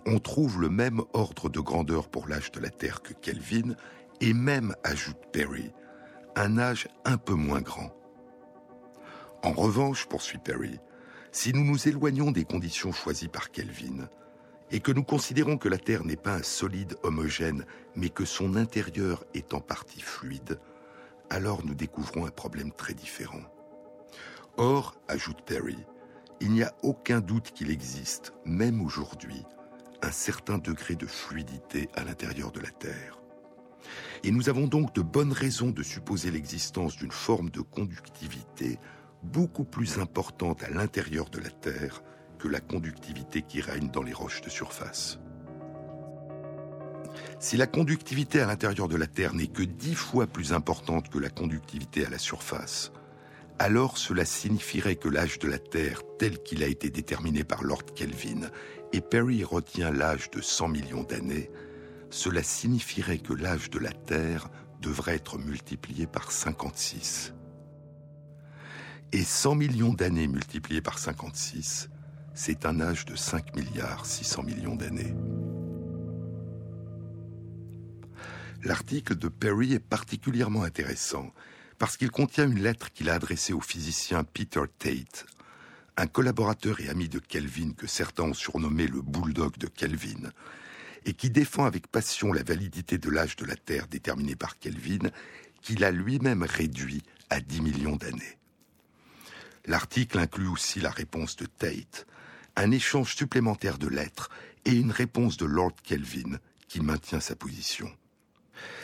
on 0.05 0.19
trouve 0.19 0.59
le 0.61 0.69
même 0.69 1.01
ordre 1.13 1.49
de 1.49 1.59
grandeur 1.59 2.09
pour 2.09 2.27
l'âge 2.27 2.51
de 2.51 2.59
la 2.59 2.69
Terre 2.69 3.01
que 3.01 3.13
Kelvin, 3.13 3.75
et 4.23 4.33
même, 4.33 4.73
ajoute 4.85 5.19
Perry, 5.33 5.73
un 6.37 6.57
âge 6.57 6.87
un 7.03 7.17
peu 7.17 7.33
moins 7.33 7.59
grand. 7.59 7.93
En 9.43 9.51
revanche, 9.51 10.05
poursuit 10.05 10.37
Perry, 10.37 10.79
si 11.33 11.51
nous 11.51 11.65
nous 11.65 11.89
éloignons 11.89 12.31
des 12.31 12.45
conditions 12.45 12.93
choisies 12.93 13.27
par 13.27 13.51
Kelvin, 13.51 14.07
et 14.71 14.79
que 14.79 14.93
nous 14.93 15.03
considérons 15.03 15.57
que 15.57 15.67
la 15.67 15.77
Terre 15.77 16.05
n'est 16.05 16.15
pas 16.15 16.35
un 16.35 16.41
solide 16.41 16.95
homogène, 17.03 17.65
mais 17.97 18.07
que 18.07 18.23
son 18.23 18.55
intérieur 18.55 19.25
est 19.33 19.53
en 19.53 19.59
partie 19.59 19.99
fluide, 19.99 20.57
alors 21.29 21.65
nous 21.65 21.75
découvrons 21.75 22.25
un 22.25 22.31
problème 22.31 22.71
très 22.71 22.93
différent. 22.93 23.43
Or, 24.55 24.95
ajoute 25.09 25.41
Perry, 25.45 25.85
il 26.39 26.51
n'y 26.51 26.63
a 26.63 26.73
aucun 26.81 27.19
doute 27.19 27.51
qu'il 27.51 27.69
existe, 27.69 28.31
même 28.45 28.81
aujourd'hui, 28.81 29.43
un 30.01 30.11
certain 30.11 30.59
degré 30.59 30.95
de 30.95 31.07
fluidité 31.07 31.89
à 31.93 32.05
l'intérieur 32.05 32.53
de 32.53 32.61
la 32.61 32.71
Terre. 32.71 33.22
Et 34.23 34.31
nous 34.31 34.47
avons 34.47 34.67
donc 34.67 34.95
de 34.95 35.01
bonnes 35.01 35.33
raisons 35.33 35.71
de 35.71 35.83
supposer 35.83 36.31
l'existence 36.31 36.95
d'une 36.95 37.11
forme 37.11 37.49
de 37.49 37.59
conductivité 37.59 38.79
beaucoup 39.21 39.65
plus 39.65 39.99
importante 39.99 40.63
à 40.63 40.69
l'intérieur 40.69 41.29
de 41.29 41.39
la 41.39 41.49
Terre 41.49 42.01
que 42.39 42.47
la 42.47 42.61
conductivité 42.61 43.41
qui 43.41 43.61
règne 43.61 43.89
dans 43.89 44.03
les 44.03 44.13
roches 44.13 44.41
de 44.41 44.49
surface. 44.49 45.19
Si 47.39 47.57
la 47.57 47.67
conductivité 47.67 48.39
à 48.39 48.47
l'intérieur 48.47 48.87
de 48.87 48.95
la 48.95 49.07
Terre 49.07 49.33
n'est 49.33 49.47
que 49.47 49.63
dix 49.63 49.95
fois 49.95 50.27
plus 50.27 50.53
importante 50.53 51.09
que 51.09 51.19
la 51.19 51.29
conductivité 51.29 52.05
à 52.05 52.09
la 52.09 52.17
surface, 52.17 52.91
alors 53.59 53.97
cela 53.97 54.25
signifierait 54.25 54.95
que 54.95 55.09
l'âge 55.09 55.37
de 55.39 55.47
la 55.47 55.59
Terre, 55.59 56.01
tel 56.17 56.39
qu'il 56.39 56.63
a 56.63 56.67
été 56.67 56.89
déterminé 56.89 57.43
par 57.43 57.63
Lord 57.63 57.85
Kelvin, 57.93 58.49
et 58.93 59.01
Perry 59.01 59.43
retient 59.43 59.91
l'âge 59.91 60.31
de 60.31 60.41
100 60.41 60.69
millions 60.69 61.03
d'années, 61.03 61.51
cela 62.13 62.43
signifierait 62.43 63.17
que 63.17 63.33
l'âge 63.33 63.71
de 63.71 63.79
la 63.79 63.91
Terre 63.91 64.47
devrait 64.81 65.15
être 65.15 65.39
multiplié 65.39 66.05
par 66.05 66.31
56. 66.31 67.33
Et 69.11 69.23
100 69.23 69.55
millions 69.55 69.93
d'années 69.93 70.27
multipliées 70.27 70.81
par 70.81 70.99
56, 70.99 71.89
c'est 72.35 72.67
un 72.67 72.81
âge 72.81 73.05
de 73.05 73.15
5 73.15 73.55
milliards 73.55 74.05
600 74.05 74.43
millions 74.43 74.75
d'années. 74.75 75.15
L'article 78.63 79.15
de 79.15 79.27
Perry 79.27 79.73
est 79.73 79.79
particulièrement 79.79 80.63
intéressant 80.63 81.33
parce 81.79 81.97
qu'il 81.97 82.11
contient 82.11 82.47
une 82.47 82.61
lettre 82.61 82.91
qu'il 82.91 83.09
a 83.09 83.15
adressée 83.15 83.53
au 83.53 83.59
physicien 83.59 84.23
Peter 84.23 84.61
Tate, 84.77 85.25
un 85.97 86.05
collaborateur 86.05 86.79
et 86.79 86.89
ami 86.89 87.09
de 87.09 87.17
Kelvin 87.17 87.71
que 87.75 87.87
certains 87.87 88.23
ont 88.23 88.33
surnommé 88.35 88.85
le 88.85 89.01
bulldog 89.01 89.57
de 89.57 89.67
Kelvin, 89.67 90.29
et 91.05 91.13
qui 91.13 91.29
défend 91.29 91.65
avec 91.65 91.87
passion 91.87 92.31
la 92.33 92.43
validité 92.43 92.97
de 92.97 93.09
l'âge 93.09 93.35
de 93.35 93.45
la 93.45 93.55
Terre 93.55 93.87
déterminé 93.87 94.35
par 94.35 94.59
Kelvin, 94.59 95.09
qu'il 95.61 95.83
a 95.83 95.91
lui-même 95.91 96.43
réduit 96.43 97.03
à 97.29 97.39
10 97.39 97.61
millions 97.61 97.95
d'années. 97.95 98.37
L'article 99.65 100.19
inclut 100.19 100.47
aussi 100.47 100.79
la 100.81 100.91
réponse 100.91 101.35
de 101.37 101.45
Tate, 101.45 102.05
un 102.55 102.71
échange 102.71 103.15
supplémentaire 103.15 103.77
de 103.77 103.87
lettres 103.87 104.29
et 104.65 104.73
une 104.73 104.91
réponse 104.91 105.37
de 105.37 105.45
Lord 105.45 105.75
Kelvin 105.83 106.37
qui 106.67 106.81
maintient 106.81 107.19
sa 107.19 107.35
position. 107.35 107.89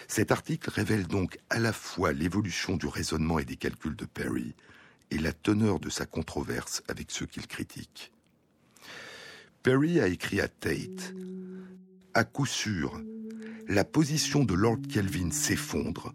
Cet 0.08 0.32
article 0.32 0.70
révèle 0.70 1.06
donc 1.06 1.38
à 1.50 1.60
la 1.60 1.74
fois 1.74 2.14
l'évolution 2.14 2.78
du 2.78 2.88
raisonnement 2.88 3.40
et 3.40 3.46
des 3.46 3.58
calculs 3.58 3.96
de 3.96 4.06
Perry 4.06 4.56
et 5.12 5.18
la 5.18 5.34
teneur 5.34 5.80
de 5.80 5.90
sa 5.90 6.06
controverse 6.06 6.82
avec 6.88 7.12
ceux 7.12 7.26
qu'il 7.26 7.48
critique. 7.48 8.12
Perry 9.64 10.00
a 10.00 10.08
écrit 10.08 10.40
à 10.40 10.48
Tate 10.48 11.14
À 12.20 12.26
coup 12.26 12.46
sûr, 12.46 13.02
la 13.70 13.86
position 13.86 14.44
de 14.44 14.54
Lord 14.54 14.82
Kelvin 14.90 15.32
s'effondre 15.32 16.14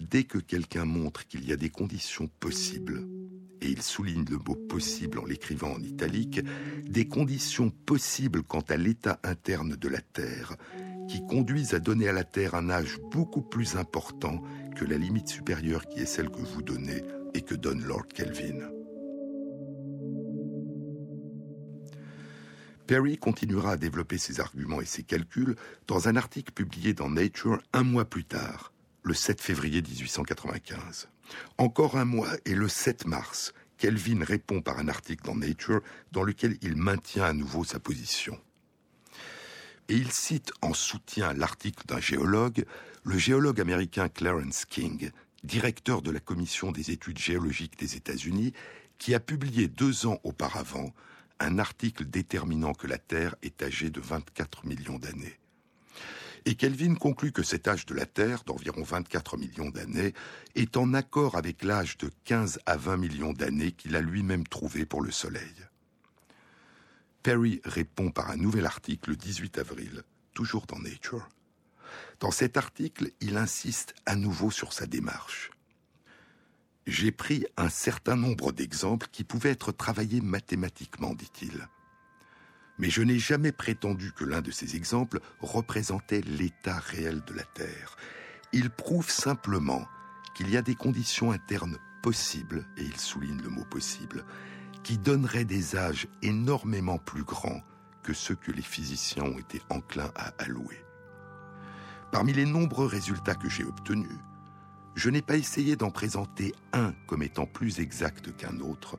dès 0.00 0.24
que 0.24 0.38
quelqu'un 0.38 0.84
montre 0.84 1.28
qu'il 1.28 1.48
y 1.48 1.52
a 1.52 1.56
des 1.56 1.70
conditions 1.70 2.26
possibles, 2.40 3.06
et 3.60 3.68
il 3.68 3.80
souligne 3.80 4.24
le 4.28 4.38
mot 4.38 4.56
possible 4.68 5.20
en 5.20 5.24
l'écrivant 5.24 5.70
en 5.70 5.80
italique, 5.80 6.40
des 6.82 7.06
conditions 7.06 7.70
possibles 7.70 8.42
quant 8.42 8.64
à 8.68 8.76
l'état 8.76 9.20
interne 9.22 9.76
de 9.76 9.88
la 9.88 10.00
Terre 10.00 10.56
qui 11.08 11.24
conduisent 11.24 11.74
à 11.74 11.78
donner 11.78 12.08
à 12.08 12.12
la 12.12 12.24
Terre 12.24 12.56
un 12.56 12.68
âge 12.68 12.98
beaucoup 13.12 13.42
plus 13.42 13.76
important 13.76 14.42
que 14.74 14.84
la 14.84 14.98
limite 14.98 15.28
supérieure 15.28 15.86
qui 15.86 16.00
est 16.00 16.04
celle 16.04 16.30
que 16.30 16.42
vous 16.42 16.62
donnez 16.62 17.00
et 17.32 17.42
que 17.42 17.54
donne 17.54 17.84
Lord 17.84 18.08
Kelvin. 18.08 18.58
Perry 22.86 23.16
continuera 23.16 23.72
à 23.72 23.76
développer 23.78 24.18
ses 24.18 24.40
arguments 24.40 24.82
et 24.82 24.84
ses 24.84 25.02
calculs 25.02 25.56
dans 25.86 26.08
un 26.08 26.16
article 26.16 26.52
publié 26.52 26.92
dans 26.92 27.08
Nature 27.08 27.62
un 27.72 27.82
mois 27.82 28.04
plus 28.04 28.24
tard, 28.24 28.72
le 29.02 29.14
7 29.14 29.40
février 29.40 29.80
1895. 29.80 31.08
Encore 31.56 31.96
un 31.96 32.04
mois 32.04 32.28
et 32.44 32.54
le 32.54 32.68
7 32.68 33.06
mars, 33.06 33.54
Kelvin 33.78 34.22
répond 34.22 34.60
par 34.60 34.78
un 34.78 34.88
article 34.88 35.24
dans 35.24 35.34
Nature 35.34 35.80
dans 36.12 36.24
lequel 36.24 36.58
il 36.60 36.76
maintient 36.76 37.24
à 37.24 37.32
nouveau 37.32 37.64
sa 37.64 37.80
position. 37.80 38.38
Et 39.88 39.94
il 39.94 40.12
cite 40.12 40.52
en 40.60 40.74
soutien 40.74 41.32
l'article 41.32 41.86
d'un 41.86 42.00
géologue, 42.00 42.64
le 43.02 43.16
géologue 43.16 43.60
américain 43.60 44.08
Clarence 44.08 44.66
King, 44.66 45.10
directeur 45.42 46.02
de 46.02 46.10
la 46.10 46.20
Commission 46.20 46.70
des 46.70 46.90
études 46.90 47.18
géologiques 47.18 47.78
des 47.78 47.96
États-Unis, 47.96 48.52
qui 48.98 49.14
a 49.14 49.20
publié 49.20 49.68
deux 49.68 50.06
ans 50.06 50.20
auparavant 50.22 50.92
un 51.40 51.58
article 51.58 52.04
déterminant 52.04 52.74
que 52.74 52.86
la 52.86 52.98
Terre 52.98 53.34
est 53.42 53.62
âgée 53.62 53.90
de 53.90 54.00
24 54.00 54.66
millions 54.66 54.98
d'années. 54.98 55.38
Et 56.46 56.56
Kelvin 56.56 56.94
conclut 56.94 57.32
que 57.32 57.42
cet 57.42 57.68
âge 57.68 57.86
de 57.86 57.94
la 57.94 58.04
Terre, 58.04 58.44
d'environ 58.44 58.82
24 58.82 59.38
millions 59.38 59.70
d'années, 59.70 60.12
est 60.54 60.76
en 60.76 60.92
accord 60.92 61.36
avec 61.36 61.62
l'âge 61.62 61.96
de 61.96 62.10
15 62.24 62.60
à 62.66 62.76
20 62.76 62.98
millions 62.98 63.32
d'années 63.32 63.72
qu'il 63.72 63.96
a 63.96 64.00
lui-même 64.00 64.46
trouvé 64.46 64.84
pour 64.84 65.00
le 65.00 65.10
Soleil. 65.10 65.54
Perry 67.22 67.62
répond 67.64 68.10
par 68.10 68.30
un 68.30 68.36
nouvel 68.36 68.66
article 68.66 69.10
le 69.10 69.16
18 69.16 69.56
avril, 69.58 70.02
toujours 70.34 70.66
dans 70.66 70.78
Nature. 70.78 71.26
Dans 72.20 72.30
cet 72.30 72.58
article, 72.58 73.10
il 73.20 73.38
insiste 73.38 73.94
à 74.04 74.14
nouveau 74.14 74.50
sur 74.50 74.74
sa 74.74 74.86
démarche. 74.86 75.50
J'ai 76.86 77.12
pris 77.12 77.46
un 77.56 77.70
certain 77.70 78.14
nombre 78.14 78.52
d'exemples 78.52 79.06
qui 79.10 79.24
pouvaient 79.24 79.50
être 79.50 79.72
travaillés 79.72 80.20
mathématiquement, 80.20 81.14
dit-il. 81.14 81.68
Mais 82.78 82.90
je 82.90 83.02
n'ai 83.02 83.18
jamais 83.18 83.52
prétendu 83.52 84.12
que 84.12 84.24
l'un 84.24 84.42
de 84.42 84.50
ces 84.50 84.76
exemples 84.76 85.20
représentait 85.40 86.20
l'état 86.20 86.78
réel 86.78 87.22
de 87.24 87.32
la 87.32 87.44
Terre. 87.44 87.96
Il 88.52 88.68
prouve 88.68 89.08
simplement 89.08 89.86
qu'il 90.34 90.50
y 90.50 90.56
a 90.56 90.62
des 90.62 90.74
conditions 90.74 91.30
internes 91.32 91.78
possibles, 92.02 92.66
et 92.76 92.82
il 92.82 92.96
souligne 92.98 93.40
le 93.40 93.48
mot 93.48 93.64
possible, 93.64 94.24
qui 94.82 94.98
donnerait 94.98 95.46
des 95.46 95.76
âges 95.76 96.06
énormément 96.20 96.98
plus 96.98 97.24
grands 97.24 97.62
que 98.02 98.12
ceux 98.12 98.34
que 98.34 98.52
les 98.52 98.62
physiciens 98.62 99.24
ont 99.24 99.38
été 99.38 99.62
enclins 99.70 100.12
à 100.14 100.34
allouer. 100.38 100.84
Parmi 102.12 102.34
les 102.34 102.44
nombreux 102.44 102.86
résultats 102.86 103.34
que 103.34 103.48
j'ai 103.48 103.64
obtenus, 103.64 104.18
je 104.94 105.10
n'ai 105.10 105.22
pas 105.22 105.36
essayé 105.36 105.76
d'en 105.76 105.90
présenter 105.90 106.54
un 106.72 106.92
comme 107.06 107.22
étant 107.22 107.46
plus 107.46 107.80
exact 107.80 108.34
qu'un 108.36 108.60
autre, 108.60 108.98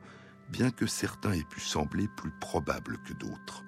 bien 0.50 0.70
que 0.70 0.86
certains 0.86 1.32
aient 1.32 1.44
pu 1.44 1.60
sembler 1.60 2.08
plus 2.16 2.32
probables 2.40 2.98
que 2.98 3.14
d'autres. 3.14 3.64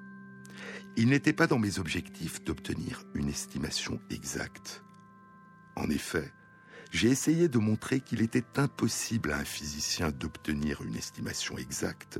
Il 0.96 1.08
n'était 1.08 1.32
pas 1.32 1.46
dans 1.46 1.58
mes 1.58 1.78
objectifs 1.78 2.42
d'obtenir 2.44 3.04
une 3.14 3.28
estimation 3.28 4.00
exacte. 4.10 4.82
En 5.76 5.88
effet, 5.90 6.32
j'ai 6.90 7.08
essayé 7.08 7.48
de 7.48 7.58
montrer 7.58 8.00
qu'il 8.00 8.22
était 8.22 8.44
impossible 8.56 9.32
à 9.32 9.38
un 9.38 9.44
physicien 9.44 10.10
d'obtenir 10.10 10.82
une 10.82 10.96
estimation 10.96 11.56
exacte, 11.56 12.18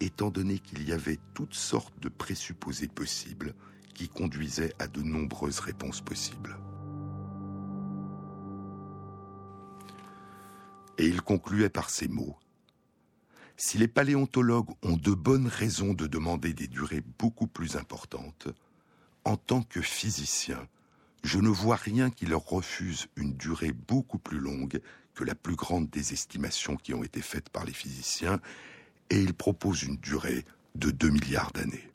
étant 0.00 0.30
donné 0.30 0.58
qu'il 0.58 0.86
y 0.86 0.92
avait 0.92 1.18
toutes 1.34 1.54
sortes 1.54 1.98
de 2.00 2.08
présupposés 2.08 2.88
possibles 2.88 3.54
qui 3.94 4.08
conduisaient 4.08 4.74
à 4.78 4.86
de 4.86 5.02
nombreuses 5.02 5.60
réponses 5.60 6.00
possibles. 6.00 6.56
Et 10.98 11.06
il 11.06 11.22
concluait 11.22 11.68
par 11.68 11.90
ces 11.90 12.08
mots. 12.08 12.36
Si 13.56 13.78
les 13.78 13.88
paléontologues 13.88 14.70
ont 14.82 14.96
de 14.96 15.12
bonnes 15.12 15.46
raisons 15.46 15.94
de 15.94 16.06
demander 16.06 16.52
des 16.52 16.66
durées 16.66 17.02
beaucoup 17.18 17.46
plus 17.46 17.76
importantes, 17.76 18.48
en 19.24 19.36
tant 19.36 19.62
que 19.62 19.80
physicien, 19.80 20.68
je 21.22 21.38
ne 21.38 21.48
vois 21.48 21.76
rien 21.76 22.10
qui 22.10 22.26
leur 22.26 22.44
refuse 22.44 23.06
une 23.16 23.34
durée 23.34 23.72
beaucoup 23.72 24.18
plus 24.18 24.38
longue 24.38 24.80
que 25.14 25.24
la 25.24 25.34
plus 25.34 25.56
grande 25.56 25.88
des 25.88 26.12
estimations 26.12 26.76
qui 26.76 26.92
ont 26.92 27.04
été 27.04 27.22
faites 27.22 27.48
par 27.48 27.64
les 27.64 27.72
physiciens, 27.72 28.40
et 29.10 29.20
ils 29.20 29.34
proposent 29.34 29.84
une 29.84 29.96
durée 29.96 30.44
de 30.74 30.90
2 30.90 31.10
milliards 31.10 31.52
d'années. 31.52 31.88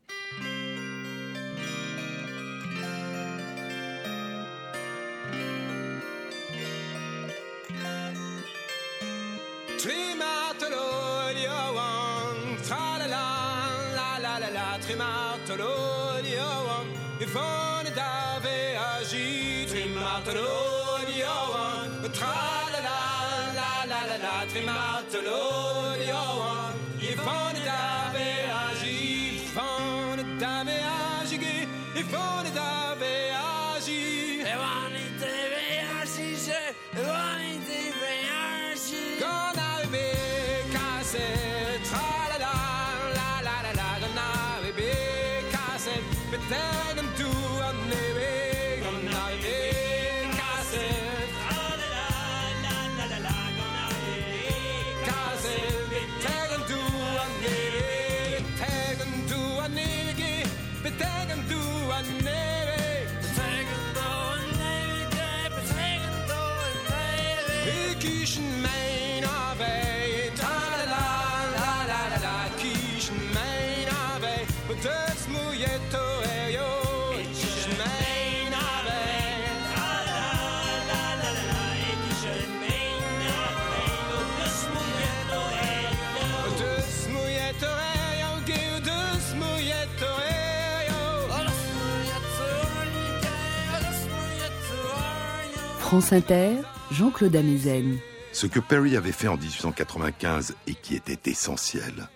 Jean-Claude 96.91 97.35
Amezen. 97.35 97.99
Ce 98.31 98.47
que 98.47 98.59
Perry 98.59 98.95
avait 98.95 99.11
fait 99.11 99.27
en 99.27 99.37
1895 99.37 100.55
et 100.67 100.75
qui 100.75 100.95
était 100.95 101.29
essentiel, 101.29 102.07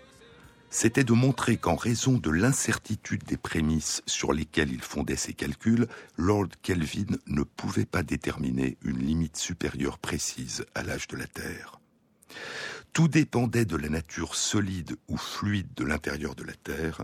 c'était 0.69 1.03
de 1.03 1.13
montrer 1.13 1.57
qu'en 1.57 1.75
raison 1.75 2.13
de 2.13 2.29
l'incertitude 2.29 3.23
des 3.25 3.38
prémices 3.38 4.01
sur 4.05 4.31
lesquelles 4.31 4.71
il 4.71 4.81
fondait 4.81 5.17
ses 5.17 5.34
calculs, 5.34 5.88
Lord 6.17 6.47
Kelvin 6.61 7.17
ne 7.27 7.43
pouvait 7.43 7.86
pas 7.86 8.03
déterminer 8.03 8.77
une 8.84 8.99
limite 8.99 9.38
supérieure 9.38 9.99
précise 9.99 10.65
à 10.75 10.84
l'âge 10.84 11.07
de 11.07 11.17
la 11.17 11.27
Terre. 11.27 11.79
Tout 12.93 13.07
dépendait 13.07 13.65
de 13.65 13.75
la 13.75 13.89
nature 13.89 14.36
solide 14.36 14.95
ou 15.09 15.17
fluide 15.17 15.73
de 15.75 15.84
l'intérieur 15.84 16.36
de 16.36 16.43
la 16.43 16.53
Terre, 16.53 17.03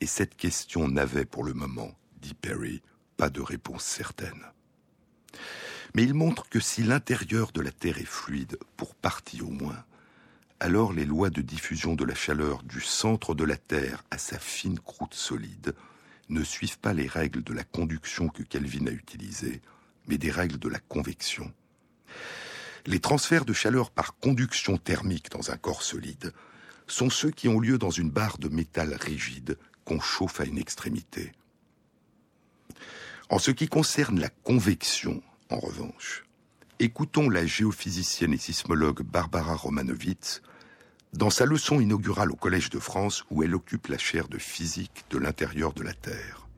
et 0.00 0.06
cette 0.06 0.36
question 0.36 0.86
n'avait 0.88 1.24
pour 1.24 1.44
le 1.44 1.54
moment, 1.54 1.92
dit 2.20 2.34
Perry, 2.34 2.82
pas 3.16 3.30
de 3.30 3.40
réponse 3.40 3.84
certaine. 3.84 4.44
Mais 5.94 6.02
il 6.02 6.14
montre 6.14 6.48
que 6.48 6.58
si 6.58 6.82
l'intérieur 6.82 7.52
de 7.52 7.60
la 7.60 7.70
Terre 7.70 7.98
est 7.98 8.04
fluide, 8.04 8.58
pour 8.76 8.96
partie 8.96 9.42
au 9.42 9.50
moins, 9.50 9.84
alors 10.58 10.92
les 10.92 11.04
lois 11.04 11.30
de 11.30 11.40
diffusion 11.40 11.94
de 11.94 12.04
la 12.04 12.14
chaleur 12.14 12.62
du 12.64 12.80
centre 12.80 13.34
de 13.34 13.44
la 13.44 13.56
Terre 13.56 14.02
à 14.10 14.18
sa 14.18 14.38
fine 14.38 14.80
croûte 14.80 15.14
solide 15.14 15.74
ne 16.30 16.42
suivent 16.42 16.78
pas 16.78 16.94
les 16.94 17.06
règles 17.06 17.42
de 17.44 17.52
la 17.52 17.64
conduction 17.64 18.28
que 18.28 18.42
Kelvin 18.42 18.86
a 18.86 18.90
utilisées, 18.90 19.62
mais 20.08 20.18
des 20.18 20.30
règles 20.30 20.58
de 20.58 20.68
la 20.68 20.80
convection. 20.80 21.52
Les 22.86 23.00
transferts 23.00 23.44
de 23.44 23.52
chaleur 23.52 23.90
par 23.90 24.16
conduction 24.18 24.78
thermique 24.78 25.30
dans 25.30 25.50
un 25.50 25.56
corps 25.56 25.82
solide 25.82 26.32
sont 26.86 27.10
ceux 27.10 27.30
qui 27.30 27.48
ont 27.48 27.60
lieu 27.60 27.78
dans 27.78 27.90
une 27.90 28.10
barre 28.10 28.38
de 28.38 28.48
métal 28.48 28.94
rigide 28.94 29.58
qu'on 29.84 30.00
chauffe 30.00 30.40
à 30.40 30.44
une 30.44 30.58
extrémité. 30.58 31.32
En 33.30 33.38
ce 33.38 33.50
qui 33.50 33.68
concerne 33.68 34.20
la 34.20 34.28
convection, 34.28 35.22
en 35.50 35.58
revanche. 35.58 36.24
Écoutons 36.78 37.28
la 37.28 37.46
géophysicienne 37.46 38.32
et 38.32 38.38
sismologue 38.38 39.02
Barbara 39.02 39.54
Romanovitz 39.54 40.42
dans 41.12 41.30
sa 41.30 41.46
leçon 41.46 41.80
inaugurale 41.80 42.32
au 42.32 42.36
Collège 42.36 42.70
de 42.70 42.80
France 42.80 43.24
où 43.30 43.42
elle 43.42 43.54
occupe 43.54 43.86
la 43.86 43.98
chaire 43.98 44.28
de 44.28 44.38
physique 44.38 45.04
de 45.10 45.18
l'intérieur 45.18 45.72
de 45.72 45.82
la 45.82 45.94
Terre. 45.94 46.48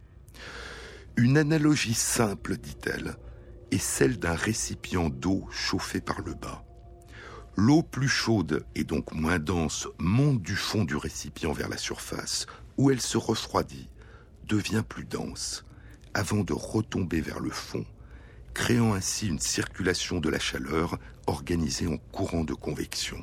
Une 1.16 1.36
analogie 1.36 1.94
simple, 1.94 2.56
dit-elle, 2.56 3.16
est 3.70 3.78
celle 3.78 4.18
d'un 4.18 4.34
récipient 4.34 5.10
d'eau 5.10 5.46
chauffé 5.50 6.00
par 6.00 6.22
le 6.22 6.34
bas. 6.34 6.64
L'eau 7.56 7.82
plus 7.82 8.08
chaude 8.08 8.64
et 8.74 8.84
donc 8.84 9.12
moins 9.12 9.38
dense 9.38 9.88
monte 9.98 10.42
du 10.42 10.56
fond 10.56 10.84
du 10.84 10.96
récipient 10.96 11.52
vers 11.52 11.68
la 11.68 11.78
surface, 11.78 12.46
où 12.76 12.90
elle 12.90 13.00
se 13.00 13.16
refroidit, 13.18 13.88
devient 14.44 14.84
plus 14.86 15.04
dense, 15.04 15.64
avant 16.14 16.44
de 16.44 16.52
retomber 16.52 17.20
vers 17.20 17.40
le 17.40 17.50
fond 17.50 17.84
créant 18.56 18.94
ainsi 18.94 19.28
une 19.28 19.38
circulation 19.38 20.18
de 20.18 20.30
la 20.30 20.38
chaleur 20.38 20.98
organisée 21.26 21.86
en 21.88 21.98
courant 21.98 22.42
de 22.42 22.54
convection. 22.54 23.22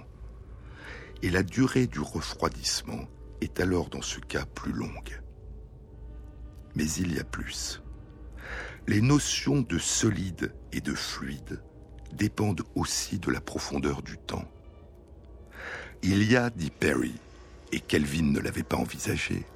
Et 1.24 1.32
la 1.32 1.42
durée 1.42 1.88
du 1.88 2.00
refroidissement 2.00 3.08
est 3.42 3.60
alors 3.60 3.90
dans 3.90 4.04
ce 4.04 4.20
cas 4.20 4.46
plus 4.46 4.74
longue. 4.74 5.20
Mais 6.76 6.86
il 6.86 7.16
y 7.16 7.20
a 7.20 7.24
plus. 7.24 7.82
Les 8.88 9.02
notions 9.02 9.62
de 9.62 9.80
solide 9.80 10.54
et 10.72 10.82
de 10.82 10.94
fluide 10.94 11.64
dépendent 12.14 12.64
aussi 12.76 13.18
de 13.18 13.32
la 13.32 13.42
profondeur 13.42 14.04
du 14.04 14.20
temps. 14.20 14.48
Il 16.04 16.32
y 16.32 16.36
a, 16.36 16.52
dit 16.52 16.70
Perry, 16.70 17.16
et 17.72 17.80
Kelvin 17.80 18.32
ne 18.32 18.40
l'avait 18.40 18.62
pas 18.62 18.78
envisagé, 18.78 19.48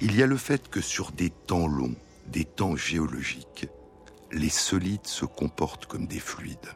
il 0.00 0.14
y 0.14 0.22
a 0.22 0.26
le 0.26 0.36
fait 0.36 0.68
que 0.68 0.80
sur 0.80 1.10
des 1.10 1.30
temps 1.30 1.66
longs, 1.66 1.96
des 2.28 2.44
temps 2.44 2.76
géologiques, 2.76 3.68
les 4.36 4.50
solides 4.50 5.06
se 5.06 5.24
comportent 5.24 5.86
comme 5.86 6.06
des 6.06 6.20
fluides. 6.20 6.74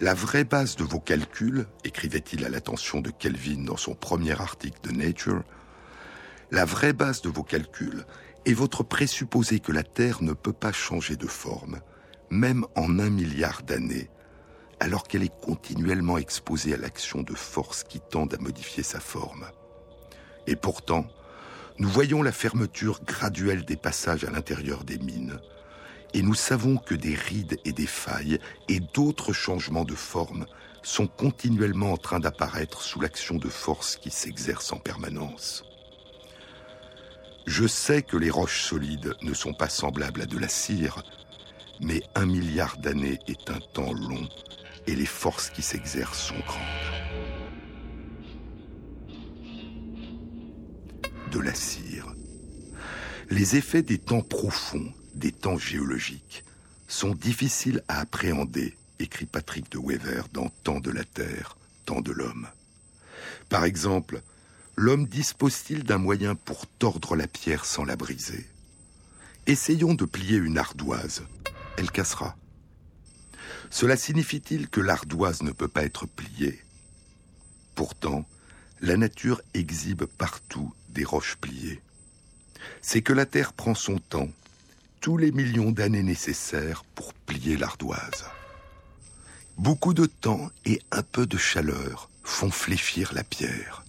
La 0.00 0.14
vraie 0.14 0.44
base 0.44 0.76
de 0.76 0.84
vos 0.84 1.00
calculs, 1.00 1.66
écrivait-il 1.84 2.44
à 2.44 2.48
l'attention 2.48 3.00
de 3.00 3.10
Kelvin 3.10 3.64
dans 3.64 3.76
son 3.76 3.94
premier 3.94 4.40
article 4.40 4.80
de 4.82 4.92
Nature, 4.92 5.44
la 6.50 6.64
vraie 6.64 6.92
base 6.92 7.22
de 7.22 7.28
vos 7.28 7.44
calculs 7.44 8.04
est 8.44 8.52
votre 8.52 8.82
présupposé 8.82 9.60
que 9.60 9.72
la 9.72 9.84
Terre 9.84 10.22
ne 10.22 10.32
peut 10.32 10.52
pas 10.52 10.72
changer 10.72 11.16
de 11.16 11.26
forme, 11.26 11.80
même 12.30 12.66
en 12.74 12.98
un 12.98 13.10
milliard 13.10 13.62
d'années, 13.62 14.10
alors 14.80 15.04
qu'elle 15.04 15.22
est 15.22 15.40
continuellement 15.40 16.18
exposée 16.18 16.74
à 16.74 16.78
l'action 16.78 17.22
de 17.22 17.34
forces 17.34 17.84
qui 17.84 18.00
tendent 18.00 18.34
à 18.34 18.38
modifier 18.38 18.82
sa 18.82 18.98
forme. 18.98 19.46
Et 20.46 20.56
pourtant, 20.56 21.06
nous 21.82 21.88
voyons 21.88 22.22
la 22.22 22.30
fermeture 22.30 23.02
graduelle 23.04 23.64
des 23.64 23.74
passages 23.74 24.22
à 24.22 24.30
l'intérieur 24.30 24.84
des 24.84 24.98
mines, 24.98 25.40
et 26.14 26.22
nous 26.22 26.36
savons 26.36 26.76
que 26.76 26.94
des 26.94 27.16
rides 27.16 27.58
et 27.64 27.72
des 27.72 27.88
failles 27.88 28.38
et 28.68 28.78
d'autres 28.78 29.32
changements 29.32 29.84
de 29.84 29.96
forme 29.96 30.46
sont 30.84 31.08
continuellement 31.08 31.90
en 31.90 31.96
train 31.96 32.20
d'apparaître 32.20 32.82
sous 32.82 33.00
l'action 33.00 33.34
de 33.34 33.48
forces 33.48 33.96
qui 33.96 34.12
s'exercent 34.12 34.72
en 34.72 34.78
permanence. 34.78 35.64
Je 37.48 37.66
sais 37.66 38.02
que 38.02 38.16
les 38.16 38.30
roches 38.30 38.62
solides 38.62 39.16
ne 39.22 39.34
sont 39.34 39.52
pas 39.52 39.68
semblables 39.68 40.22
à 40.22 40.26
de 40.26 40.38
la 40.38 40.48
cire, 40.48 41.02
mais 41.80 42.00
un 42.14 42.26
milliard 42.26 42.76
d'années 42.76 43.18
est 43.26 43.50
un 43.50 43.58
temps 43.72 43.92
long 43.92 44.28
et 44.86 44.94
les 44.94 45.04
forces 45.04 45.50
qui 45.50 45.62
s'exercent 45.62 46.28
sont 46.28 46.38
grandes. 46.46 47.01
De 51.32 51.40
la 51.40 51.54
cire. 51.54 52.14
Les 53.30 53.56
effets 53.56 53.82
des 53.82 53.98
temps 53.98 54.20
profonds, 54.20 54.92
des 55.14 55.32
temps 55.32 55.56
géologiques, 55.56 56.44
sont 56.88 57.14
difficiles 57.14 57.82
à 57.88 58.00
appréhender, 58.00 58.76
écrit 58.98 59.24
Patrick 59.24 59.72
de 59.72 59.78
Wever 59.78 60.24
dans 60.34 60.50
Temps 60.62 60.80
de 60.80 60.90
la 60.90 61.04
Terre, 61.04 61.56
Temps 61.86 62.02
de 62.02 62.12
l'homme. 62.12 62.48
Par 63.48 63.64
exemple, 63.64 64.22
l'homme 64.76 65.06
dispose-t-il 65.06 65.84
d'un 65.84 65.96
moyen 65.96 66.34
pour 66.34 66.66
tordre 66.66 67.16
la 67.16 67.26
pierre 67.26 67.64
sans 67.64 67.86
la 67.86 67.96
briser? 67.96 68.46
Essayons 69.46 69.94
de 69.94 70.04
plier 70.04 70.36
une 70.36 70.58
ardoise. 70.58 71.22
Elle 71.78 71.90
cassera. 71.90 72.36
Cela 73.70 73.96
signifie-t-il 73.96 74.68
que 74.68 74.82
l'ardoise 74.82 75.42
ne 75.42 75.50
peut 75.50 75.68
pas 75.68 75.84
être 75.84 76.06
pliée? 76.06 76.60
Pourtant, 77.74 78.28
la 78.82 78.98
nature 78.98 79.40
exhibe 79.54 80.04
partout 80.04 80.74
des 80.92 81.04
roches 81.04 81.36
pliées. 81.36 81.80
C'est 82.80 83.02
que 83.02 83.12
la 83.12 83.26
Terre 83.26 83.52
prend 83.52 83.74
son 83.74 83.98
temps, 83.98 84.28
tous 85.00 85.16
les 85.16 85.32
millions 85.32 85.72
d'années 85.72 86.02
nécessaires 86.02 86.84
pour 86.94 87.12
plier 87.14 87.56
l'ardoise. 87.56 88.24
Beaucoup 89.58 89.94
de 89.94 90.06
temps 90.06 90.50
et 90.64 90.80
un 90.90 91.02
peu 91.02 91.26
de 91.26 91.36
chaleur 91.36 92.08
font 92.22 92.50
fléchir 92.50 93.12
la 93.12 93.24
pierre. 93.24 93.84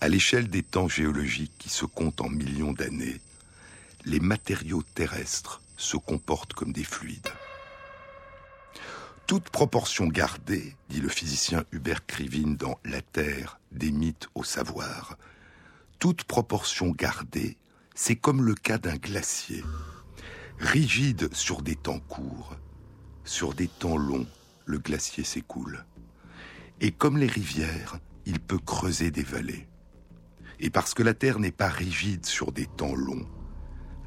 À 0.00 0.08
l'échelle 0.08 0.48
des 0.48 0.62
temps 0.62 0.88
géologiques 0.88 1.56
qui 1.58 1.70
se 1.70 1.86
comptent 1.86 2.20
en 2.20 2.28
millions 2.28 2.72
d'années, 2.72 3.20
les 4.04 4.20
matériaux 4.20 4.82
terrestres 4.94 5.62
se 5.76 5.96
comportent 5.96 6.52
comme 6.52 6.72
des 6.72 6.84
fluides. 6.84 7.32
Toute 9.26 9.50
proportion 9.50 10.06
gardée, 10.06 10.76
dit 10.88 11.00
le 11.00 11.08
physicien 11.08 11.64
Hubert 11.72 12.06
Krivine 12.06 12.56
dans 12.56 12.78
La 12.84 13.02
Terre, 13.02 13.58
des 13.72 13.90
mythes 13.90 14.28
au 14.34 14.44
savoir, 14.44 15.16
toute 15.98 16.24
proportion 16.24 16.90
gardée, 16.90 17.56
c'est 17.94 18.16
comme 18.16 18.42
le 18.42 18.54
cas 18.54 18.78
d'un 18.78 18.96
glacier, 18.96 19.64
rigide 20.58 21.32
sur 21.34 21.62
des 21.62 21.76
temps 21.76 22.00
courts, 22.00 22.56
sur 23.24 23.54
des 23.54 23.68
temps 23.68 23.96
longs, 23.96 24.26
le 24.66 24.78
glacier 24.78 25.24
s'écoule. 25.24 25.84
Et 26.80 26.92
comme 26.92 27.16
les 27.16 27.26
rivières, 27.26 27.98
il 28.26 28.40
peut 28.40 28.58
creuser 28.58 29.10
des 29.10 29.22
vallées. 29.22 29.66
Et 30.60 30.70
parce 30.70 30.94
que 30.94 31.02
la 31.02 31.14
Terre 31.14 31.38
n'est 31.38 31.52
pas 31.52 31.68
rigide 31.68 32.26
sur 32.26 32.52
des 32.52 32.66
temps 32.66 32.94
longs, 32.94 33.26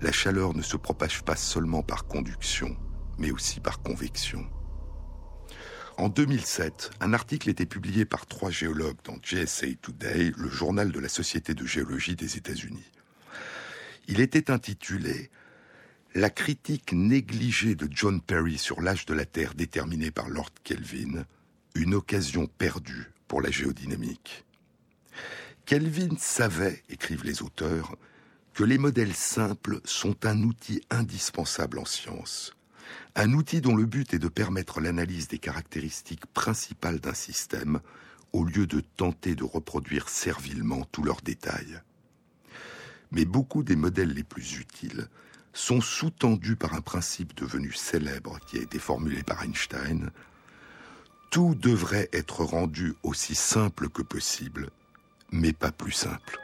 la 0.02 0.12
chaleur 0.12 0.54
ne 0.54 0.62
se 0.62 0.78
propage 0.78 1.24
pas 1.24 1.36
seulement 1.36 1.84
par 1.84 2.06
conduction, 2.06 2.76
mais 3.18 3.32
aussi 3.32 3.60
par 3.60 3.82
convection. 3.82 4.46
En 6.00 6.08
2007, 6.08 6.92
un 7.02 7.12
article 7.12 7.50
était 7.50 7.66
publié 7.66 8.06
par 8.06 8.26
trois 8.26 8.52
géologues 8.52 8.96
dans 9.04 9.18
JSA 9.22 9.68
Today, 9.82 10.32
le 10.38 10.48
journal 10.48 10.94
de 10.94 11.00
la 11.02 11.10
Société 11.10 11.54
de 11.54 11.66
géologie 11.66 12.16
des 12.16 12.38
États-Unis. 12.38 12.90
Il 14.08 14.22
était 14.22 14.50
intitulé 14.50 15.30
La 16.16 16.30
critique 16.30 16.94
négligée 16.94 17.76
de 17.76 17.90
John 17.92 18.22
Perry 18.22 18.58
sur 18.58 18.80
l'âge 18.80 19.06
de 19.08 19.14
la 19.14 19.26
Terre 19.26 19.56
déterminé 19.56 20.10
par 20.10 20.30
Lord 20.30 20.52
Kelvin, 20.64 21.26
une 21.76 21.96
occasion 21.96 22.48
perdue 22.48 23.12
pour 23.28 23.42
la 23.42 23.52
géodynamique. 23.52 24.46
Kelvin 25.66 26.16
savait, 26.18 26.82
écrivent 26.88 27.26
les 27.26 27.42
auteurs, 27.42 27.98
que 28.54 28.64
les 28.64 28.78
modèles 28.78 29.16
simples 29.16 29.82
sont 29.84 30.26
un 30.26 30.44
outil 30.44 30.82
indispensable 30.92 31.78
en 31.78 31.84
science 31.84 32.54
un 33.16 33.34
outil 33.34 33.62
dont 33.62 33.76
le 33.76 33.86
but 33.86 34.14
est 34.14 34.20
de 34.20 34.28
permettre 34.28 34.80
l'analyse 34.80 35.28
des 35.28 35.40
caractéristiques 35.40 36.26
principales 36.28 37.00
d'un 37.00 37.14
système 37.14 37.80
au 38.34 38.44
lieu 38.44 38.68
de 38.68 38.82
tenter 38.82 39.36
de 39.36 39.44
reproduire 39.44 40.10
servilement 40.10 40.86
tous 40.92 41.04
leurs 41.04 41.22
détails. 41.22 41.82
Mais 43.12 43.26
beaucoup 43.26 43.64
des 43.64 43.76
modèles 43.76 44.14
les 44.14 44.24
plus 44.24 44.60
utiles 44.60 45.08
sont 45.54 45.82
sous-tendus 45.82 46.56
par 46.56 46.74
un 46.74 46.82
principe 46.82 47.36
devenu 47.36 47.74
célèbre 47.74 48.40
qui 48.48 48.60
a 48.60 48.62
été 48.62 48.78
formulé 48.78 49.24
par 49.24 49.44
Einstein. 49.44 50.12
Tout 51.32 51.56
devrait 51.56 52.10
être 52.14 52.44
rendu 52.44 52.94
aussi 53.04 53.36
simple 53.36 53.90
que 53.90 54.02
possible, 54.02 54.70
mais 55.32 55.54
pas 55.54 55.72
plus 55.72 55.92
simple. 55.92 56.40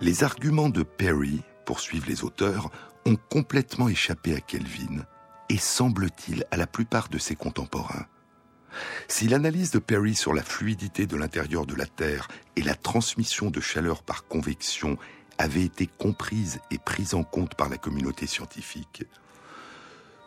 Les 0.00 0.24
arguments 0.24 0.68
de 0.68 0.82
Perry 0.82 1.42
poursuivent 1.66 2.08
les 2.08 2.24
auteurs, 2.24 2.70
ont 3.04 3.16
complètement 3.16 3.88
échappé 3.90 4.34
à 4.34 4.40
Kelvin 4.40 5.04
et 5.50 5.58
semble-t-il 5.58 6.44
à 6.50 6.56
la 6.56 6.66
plupart 6.66 7.08
de 7.10 7.18
ses 7.18 7.36
contemporains. 7.36 8.06
Si 9.08 9.28
l'analyse 9.28 9.70
de 9.70 9.78
Perry 9.78 10.14
sur 10.14 10.32
la 10.32 10.42
fluidité 10.42 11.06
de 11.06 11.16
l'intérieur 11.16 11.66
de 11.66 11.74
la 11.74 11.86
Terre 11.86 12.28
et 12.56 12.62
la 12.62 12.74
transmission 12.74 13.50
de 13.50 13.60
chaleur 13.60 14.02
par 14.02 14.26
convection 14.26 14.98
avait 15.38 15.64
été 15.64 15.86
comprise 15.86 16.60
et 16.70 16.78
prise 16.78 17.14
en 17.14 17.22
compte 17.22 17.54
par 17.54 17.68
la 17.68 17.76
communauté 17.76 18.26
scientifique, 18.26 19.04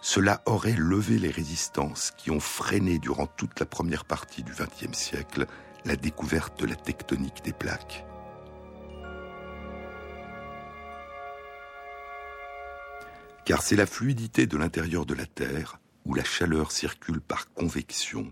cela 0.01 0.41
aurait 0.45 0.77
levé 0.77 1.19
les 1.19 1.31
résistances 1.31 2.11
qui 2.17 2.31
ont 2.31 2.39
freiné 2.39 2.99
durant 2.99 3.27
toute 3.27 3.59
la 3.59 3.65
première 3.65 4.05
partie 4.05 4.43
du 4.43 4.53
XXe 4.53 4.97
siècle 4.97 5.45
la 5.85 5.95
découverte 5.95 6.59
de 6.59 6.65
la 6.65 6.75
tectonique 6.75 7.43
des 7.43 7.53
plaques. 7.53 8.05
Car 13.49 13.63
c'est 13.63 13.75
la 13.75 13.87
fluidité 13.87 14.45
de 14.45 14.57
l'intérieur 14.57 15.07
de 15.07 15.15
la 15.15 15.25
Terre, 15.25 15.79
où 16.05 16.13
la 16.13 16.23
chaleur 16.23 16.71
circule 16.71 17.19
par 17.19 17.51
convection, 17.51 18.31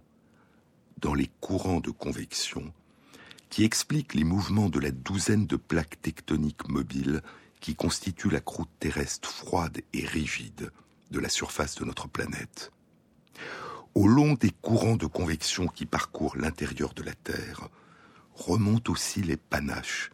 dans 1.00 1.16
les 1.16 1.32
courants 1.42 1.80
de 1.80 1.90
convection, 1.90 2.72
qui 3.50 3.64
explique 3.64 4.14
les 4.14 4.24
mouvements 4.24 4.70
de 4.70 4.80
la 4.80 4.92
douzaine 4.92 5.48
de 5.48 5.56
plaques 5.56 6.00
tectoniques 6.04 6.70
mobiles 6.70 7.24
qui 7.62 7.74
constituent 7.74 8.30
la 8.30 8.42
croûte 8.42 8.70
terrestre 8.80 9.32
froide 9.32 9.82
et 9.92 10.06
rigide 10.06 10.72
de 11.10 11.20
la 11.20 11.30
surface 11.30 11.74
de 11.74 11.86
notre 11.86 12.08
planète. 12.08 12.72
Au 13.96 14.08
long 14.08 14.36
des 14.36 14.52
courants 14.52 14.98
de 14.98 15.08
convection 15.08 15.66
qui 15.66 15.88
parcourent 15.88 16.38
l'intérieur 16.38 16.94
de 16.94 17.02
la 17.02 17.16
Terre, 17.16 17.70
remontent 18.36 18.92
aussi 18.92 19.24
les 19.24 19.38
panaches, 19.38 20.12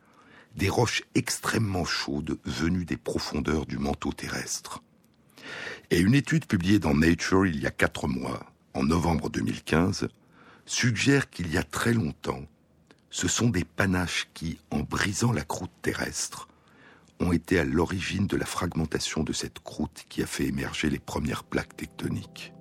des 0.56 0.70
roches 0.70 1.04
extrêmement 1.14 1.84
chaudes 1.84 2.40
venues 2.46 2.86
des 2.86 2.96
profondeurs 2.96 3.66
du 3.66 3.78
manteau 3.78 4.14
terrestre. 4.14 4.82
Et 5.92 6.00
une 6.00 6.16
étude 6.16 6.46
publiée 6.46 6.80
dans 6.80 6.94
Nature 6.94 7.46
il 7.46 7.62
y 7.62 7.68
a 7.68 7.72
quatre 7.72 8.08
mois, 8.08 8.46
en 8.74 8.84
novembre 8.84 9.30
2015, 9.30 10.08
suggère 10.66 11.30
qu'il 11.30 11.52
y 11.52 11.58
a 11.58 11.64
très 11.64 11.94
longtemps, 11.94 12.44
ce 13.10 13.28
sont 13.28 13.50
des 13.50 13.64
panaches 13.64 14.28
qui, 14.34 14.60
en 14.72 14.80
brisant 14.80 15.32
la 15.32 15.44
croûte 15.44 15.72
terrestre, 15.84 16.48
ont 17.20 17.32
été 17.32 17.60
à 17.60 17.64
l'origine 17.64 18.26
de 18.26 18.38
la 18.38 18.46
fragmentation 18.46 19.24
de 19.24 19.34
cette 19.34 19.60
croûte 19.60 20.06
qui 20.10 20.24
a 20.24 20.26
fait 20.26 20.48
émerger 20.48 20.90
les 20.90 20.98
premières 20.98 21.44
plaques 21.44 21.78
tectoniques. 21.78 22.54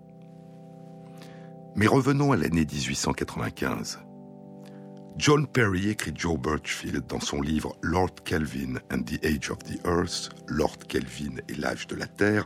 Mais 1.74 1.86
revenons 1.86 2.32
à 2.32 2.36
l'année 2.36 2.66
1895. 2.66 4.00
John 5.16 5.46
Perry 5.46 5.88
écrit 5.88 6.12
Joe 6.14 6.38
Birchfield 6.38 7.06
dans 7.06 7.20
son 7.20 7.40
livre 7.40 7.76
Lord 7.80 8.14
Kelvin 8.24 8.74
and 8.90 9.04
the 9.04 9.24
Age 9.24 9.50
of 9.50 9.58
the 9.60 9.78
Earth, 9.86 10.30
Lord 10.48 10.78
Kelvin 10.86 11.36
et 11.48 11.54
l'âge 11.54 11.86
de 11.86 11.96
la 11.96 12.06
Terre, 12.06 12.44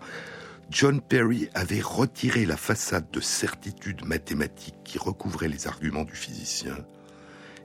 John 0.68 1.00
Perry 1.00 1.48
avait 1.54 1.80
retiré 1.80 2.44
la 2.44 2.56
façade 2.56 3.10
de 3.12 3.20
certitude 3.20 4.04
mathématique 4.04 4.74
qui 4.84 4.98
recouvrait 4.98 5.48
les 5.48 5.68
arguments 5.68 6.04
du 6.04 6.14
physicien, 6.14 6.76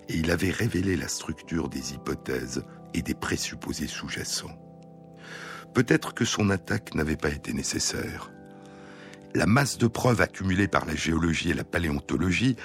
et 0.08 0.18
il 0.18 0.30
avait 0.30 0.52
révélé 0.52 0.96
la 0.96 1.08
structure 1.08 1.68
des 1.68 1.94
hypothèses 1.94 2.64
et 2.94 3.02
des 3.02 3.16
présupposés 3.16 3.88
sous-jacents. 3.88 4.56
Peut-être 5.74 6.14
que 6.14 6.26
son 6.26 6.50
attaque 6.52 6.94
n'avait 6.94 7.18
pas 7.18 7.30
été 7.30 7.54
nécessaire. 7.54 8.32
La 9.34 9.48
masse 9.48 9.78
de 9.78 9.88
preuves 9.88 10.22
accumulées 10.22 10.68
par 10.68 10.86
la 10.86 10.96
géologie 10.96 11.50
et 11.50 11.56
la 11.56 11.64
paléontologie 11.64 12.56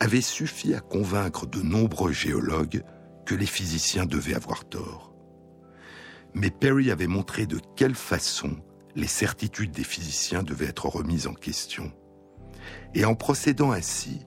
avait 0.00 0.20
suffi 0.20 0.74
à 0.74 0.80
convaincre 0.80 1.46
de 1.46 1.62
nombreux 1.62 2.12
géologues 2.12 2.82
que 3.24 3.34
les 3.34 3.46
physiciens 3.46 4.04
devaient 4.04 4.34
avoir 4.34 4.64
tort. 4.64 5.14
Mais 6.34 6.50
Perry 6.50 6.90
avait 6.90 7.06
montré 7.06 7.46
de 7.46 7.60
quelle 7.76 7.94
façon 7.94 8.56
les 8.96 9.06
certitudes 9.06 9.72
des 9.72 9.84
physiciens 9.84 10.42
devaient 10.42 10.66
être 10.66 10.88
remises 10.88 11.26
en 11.26 11.34
question. 11.34 11.92
Et 12.94 13.04
en 13.04 13.14
procédant 13.14 13.72
ainsi, 13.72 14.26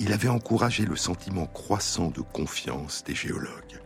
il 0.00 0.12
avait 0.12 0.28
encouragé 0.28 0.84
le 0.84 0.96
sentiment 0.96 1.46
croissant 1.46 2.10
de 2.10 2.20
confiance 2.20 3.04
des 3.04 3.14
géologues. 3.14 3.80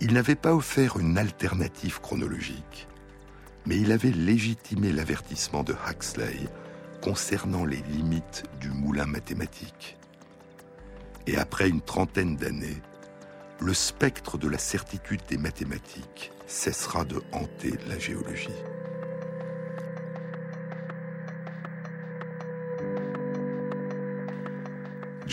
Il 0.00 0.12
n'avait 0.12 0.36
pas 0.36 0.54
offert 0.54 0.98
une 0.98 1.18
alternative 1.18 2.00
chronologique, 2.00 2.88
mais 3.66 3.76
il 3.76 3.90
avait 3.90 4.12
légitimé 4.12 4.92
l'avertissement 4.92 5.64
de 5.64 5.74
Huxley 5.88 6.48
concernant 7.02 7.64
les 7.64 7.82
limites 7.88 8.44
du 8.60 8.70
moulin 8.70 9.06
mathématique. 9.06 9.98
Et 11.26 11.36
après 11.36 11.68
une 11.68 11.80
trentaine 11.80 12.36
d'années, 12.36 12.82
le 13.60 13.74
spectre 13.74 14.38
de 14.38 14.48
la 14.48 14.58
certitude 14.58 15.22
des 15.28 15.38
mathématiques 15.38 16.32
cessera 16.46 17.04
de 17.04 17.20
hanter 17.32 17.74
la 17.88 17.98
géologie. 17.98 18.48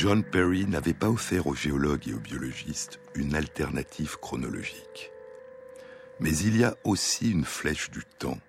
John 0.02 0.24
Perry 0.24 0.66
n'avait 0.66 0.96
pas 0.96 1.12
offert 1.12 1.46
aux 1.46 1.54
géologues 1.54 2.08
et 2.08 2.16
aux 2.16 2.20
biologistes 2.20 3.00
une 3.14 3.36
alternative 3.36 4.18
chronologique. 4.20 5.12
Mais 6.20 6.36
il 6.36 6.58
y 6.58 6.64
a 6.64 6.76
aussi 6.84 7.30
une 7.30 7.46
flèche 7.46 7.92
du 7.92 8.02
temps, 8.18 8.40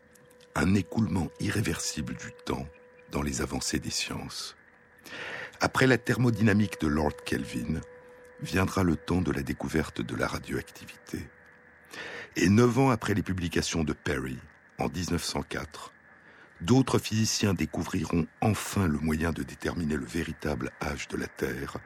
un 0.55 0.75
écoulement 0.75 1.29
irréversible 1.41 2.15
du 2.15 2.33
temps 2.47 2.67
dans 3.11 3.21
les 3.21 3.43
avancées 3.43 3.81
des 3.81 3.91
sciences. 3.91 4.57
Après 5.61 5.87
la 5.87 5.99
thermodynamique 5.99 6.81
de 6.81 6.87
Lord 6.87 7.17
Kelvin, 7.27 7.83
viendra 8.41 8.83
le 8.83 8.97
temps 8.97 9.21
de 9.21 9.31
la 9.31 9.43
découverte 9.43 10.01
de 10.01 10.17
la 10.17 10.29
radioactivité. 10.29 11.19
Et 12.37 12.49
neuf 12.49 12.79
ans 12.79 12.89
après 12.89 13.13
les 13.13 13.23
publications 13.23 13.85
de 13.85 13.93
Perry, 13.93 14.39
en 14.79 14.89
1904, 14.89 15.92
d'autres 16.63 16.99
physiciens 16.99 17.55
découvriront 17.55 18.27
enfin 18.41 18.87
le 18.87 18.99
moyen 18.99 19.33
de 19.33 19.43
déterminer 19.43 19.97
le 19.97 20.07
véritable 20.07 20.71
âge 20.81 21.09
de 21.09 21.17
la 21.17 21.27
Terre 21.27 21.79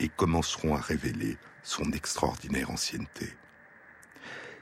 et 0.00 0.08
commenceront 0.08 0.74
à 0.74 0.80
révéler 0.80 1.36
son 1.62 1.92
extraordinaire 1.92 2.70
ancienneté. 2.70 3.32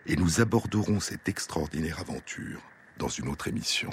Et 0.06 0.16
nous 0.16 0.40
aborderons 0.40 1.00
cette 1.00 1.28
extraordinaire 1.28 2.00
aventure 2.00 2.60
dans 2.98 3.08
une 3.08 3.28
autre 3.28 3.48
émission. 3.48 3.90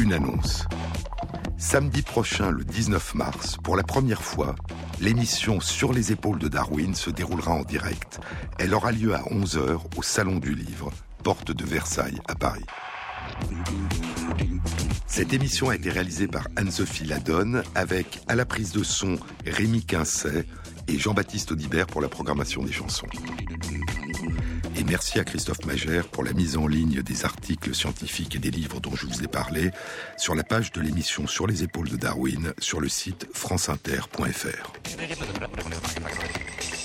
Une 0.00 0.12
annonce. 0.12 0.64
Samedi 1.56 2.02
prochain, 2.02 2.50
le 2.50 2.64
19 2.64 3.14
mars, 3.14 3.56
pour 3.62 3.76
la 3.76 3.82
première 3.82 4.22
fois, 4.22 4.54
l'émission 5.00 5.60
Sur 5.60 5.92
les 5.92 6.12
épaules 6.12 6.38
de 6.38 6.48
Darwin 6.48 6.94
se 6.94 7.10
déroulera 7.10 7.52
en 7.52 7.62
direct. 7.62 8.20
Elle 8.58 8.74
aura 8.74 8.92
lieu 8.92 9.14
à 9.14 9.22
11h 9.22 9.80
au 9.96 10.02
Salon 10.02 10.38
du 10.38 10.54
Livre, 10.54 10.92
porte 11.24 11.52
de 11.52 11.64
Versailles 11.64 12.20
à 12.28 12.34
Paris. 12.34 12.66
Cette 15.06 15.32
émission 15.32 15.70
a 15.70 15.74
été 15.74 15.88
réalisée 15.88 16.28
par 16.28 16.46
Anne-Sophie 16.54 17.06
Ladonne 17.06 17.62
avec 17.74 18.20
à 18.28 18.34
la 18.34 18.44
prise 18.44 18.72
de 18.72 18.84
son 18.84 19.18
Rémi 19.46 19.82
Quincet 19.82 20.44
et 20.86 20.98
Jean-Baptiste 20.98 21.52
Audibert 21.52 21.86
pour 21.86 22.02
la 22.02 22.08
programmation 22.08 22.62
des 22.62 22.72
chansons. 22.72 23.06
Et 24.76 24.84
merci 24.84 25.18
à 25.18 25.24
Christophe 25.24 25.64
Magère 25.64 26.08
pour 26.08 26.24
la 26.24 26.34
mise 26.34 26.58
en 26.58 26.66
ligne 26.66 27.00
des 27.00 27.24
articles 27.24 27.74
scientifiques 27.74 28.36
et 28.36 28.38
des 28.38 28.50
livres 28.50 28.80
dont 28.80 28.94
je 28.94 29.06
vous 29.06 29.24
ai 29.24 29.28
parlé 29.28 29.70
sur 30.18 30.34
la 30.34 30.44
page 30.44 30.72
de 30.72 30.82
l'émission 30.82 31.26
Sur 31.26 31.46
les 31.46 31.62
épaules 31.62 31.88
de 31.88 31.96
Darwin 31.96 32.52
sur 32.58 32.80
le 32.80 32.90
site 32.90 33.28
franceinter.fr. 33.32 34.72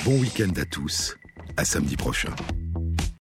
Bon 0.05 0.17
week-end 0.17 0.53
à 0.55 0.63
tous, 0.63 1.17
à 1.57 1.65
samedi 1.65 1.97
prochain. 1.97 2.33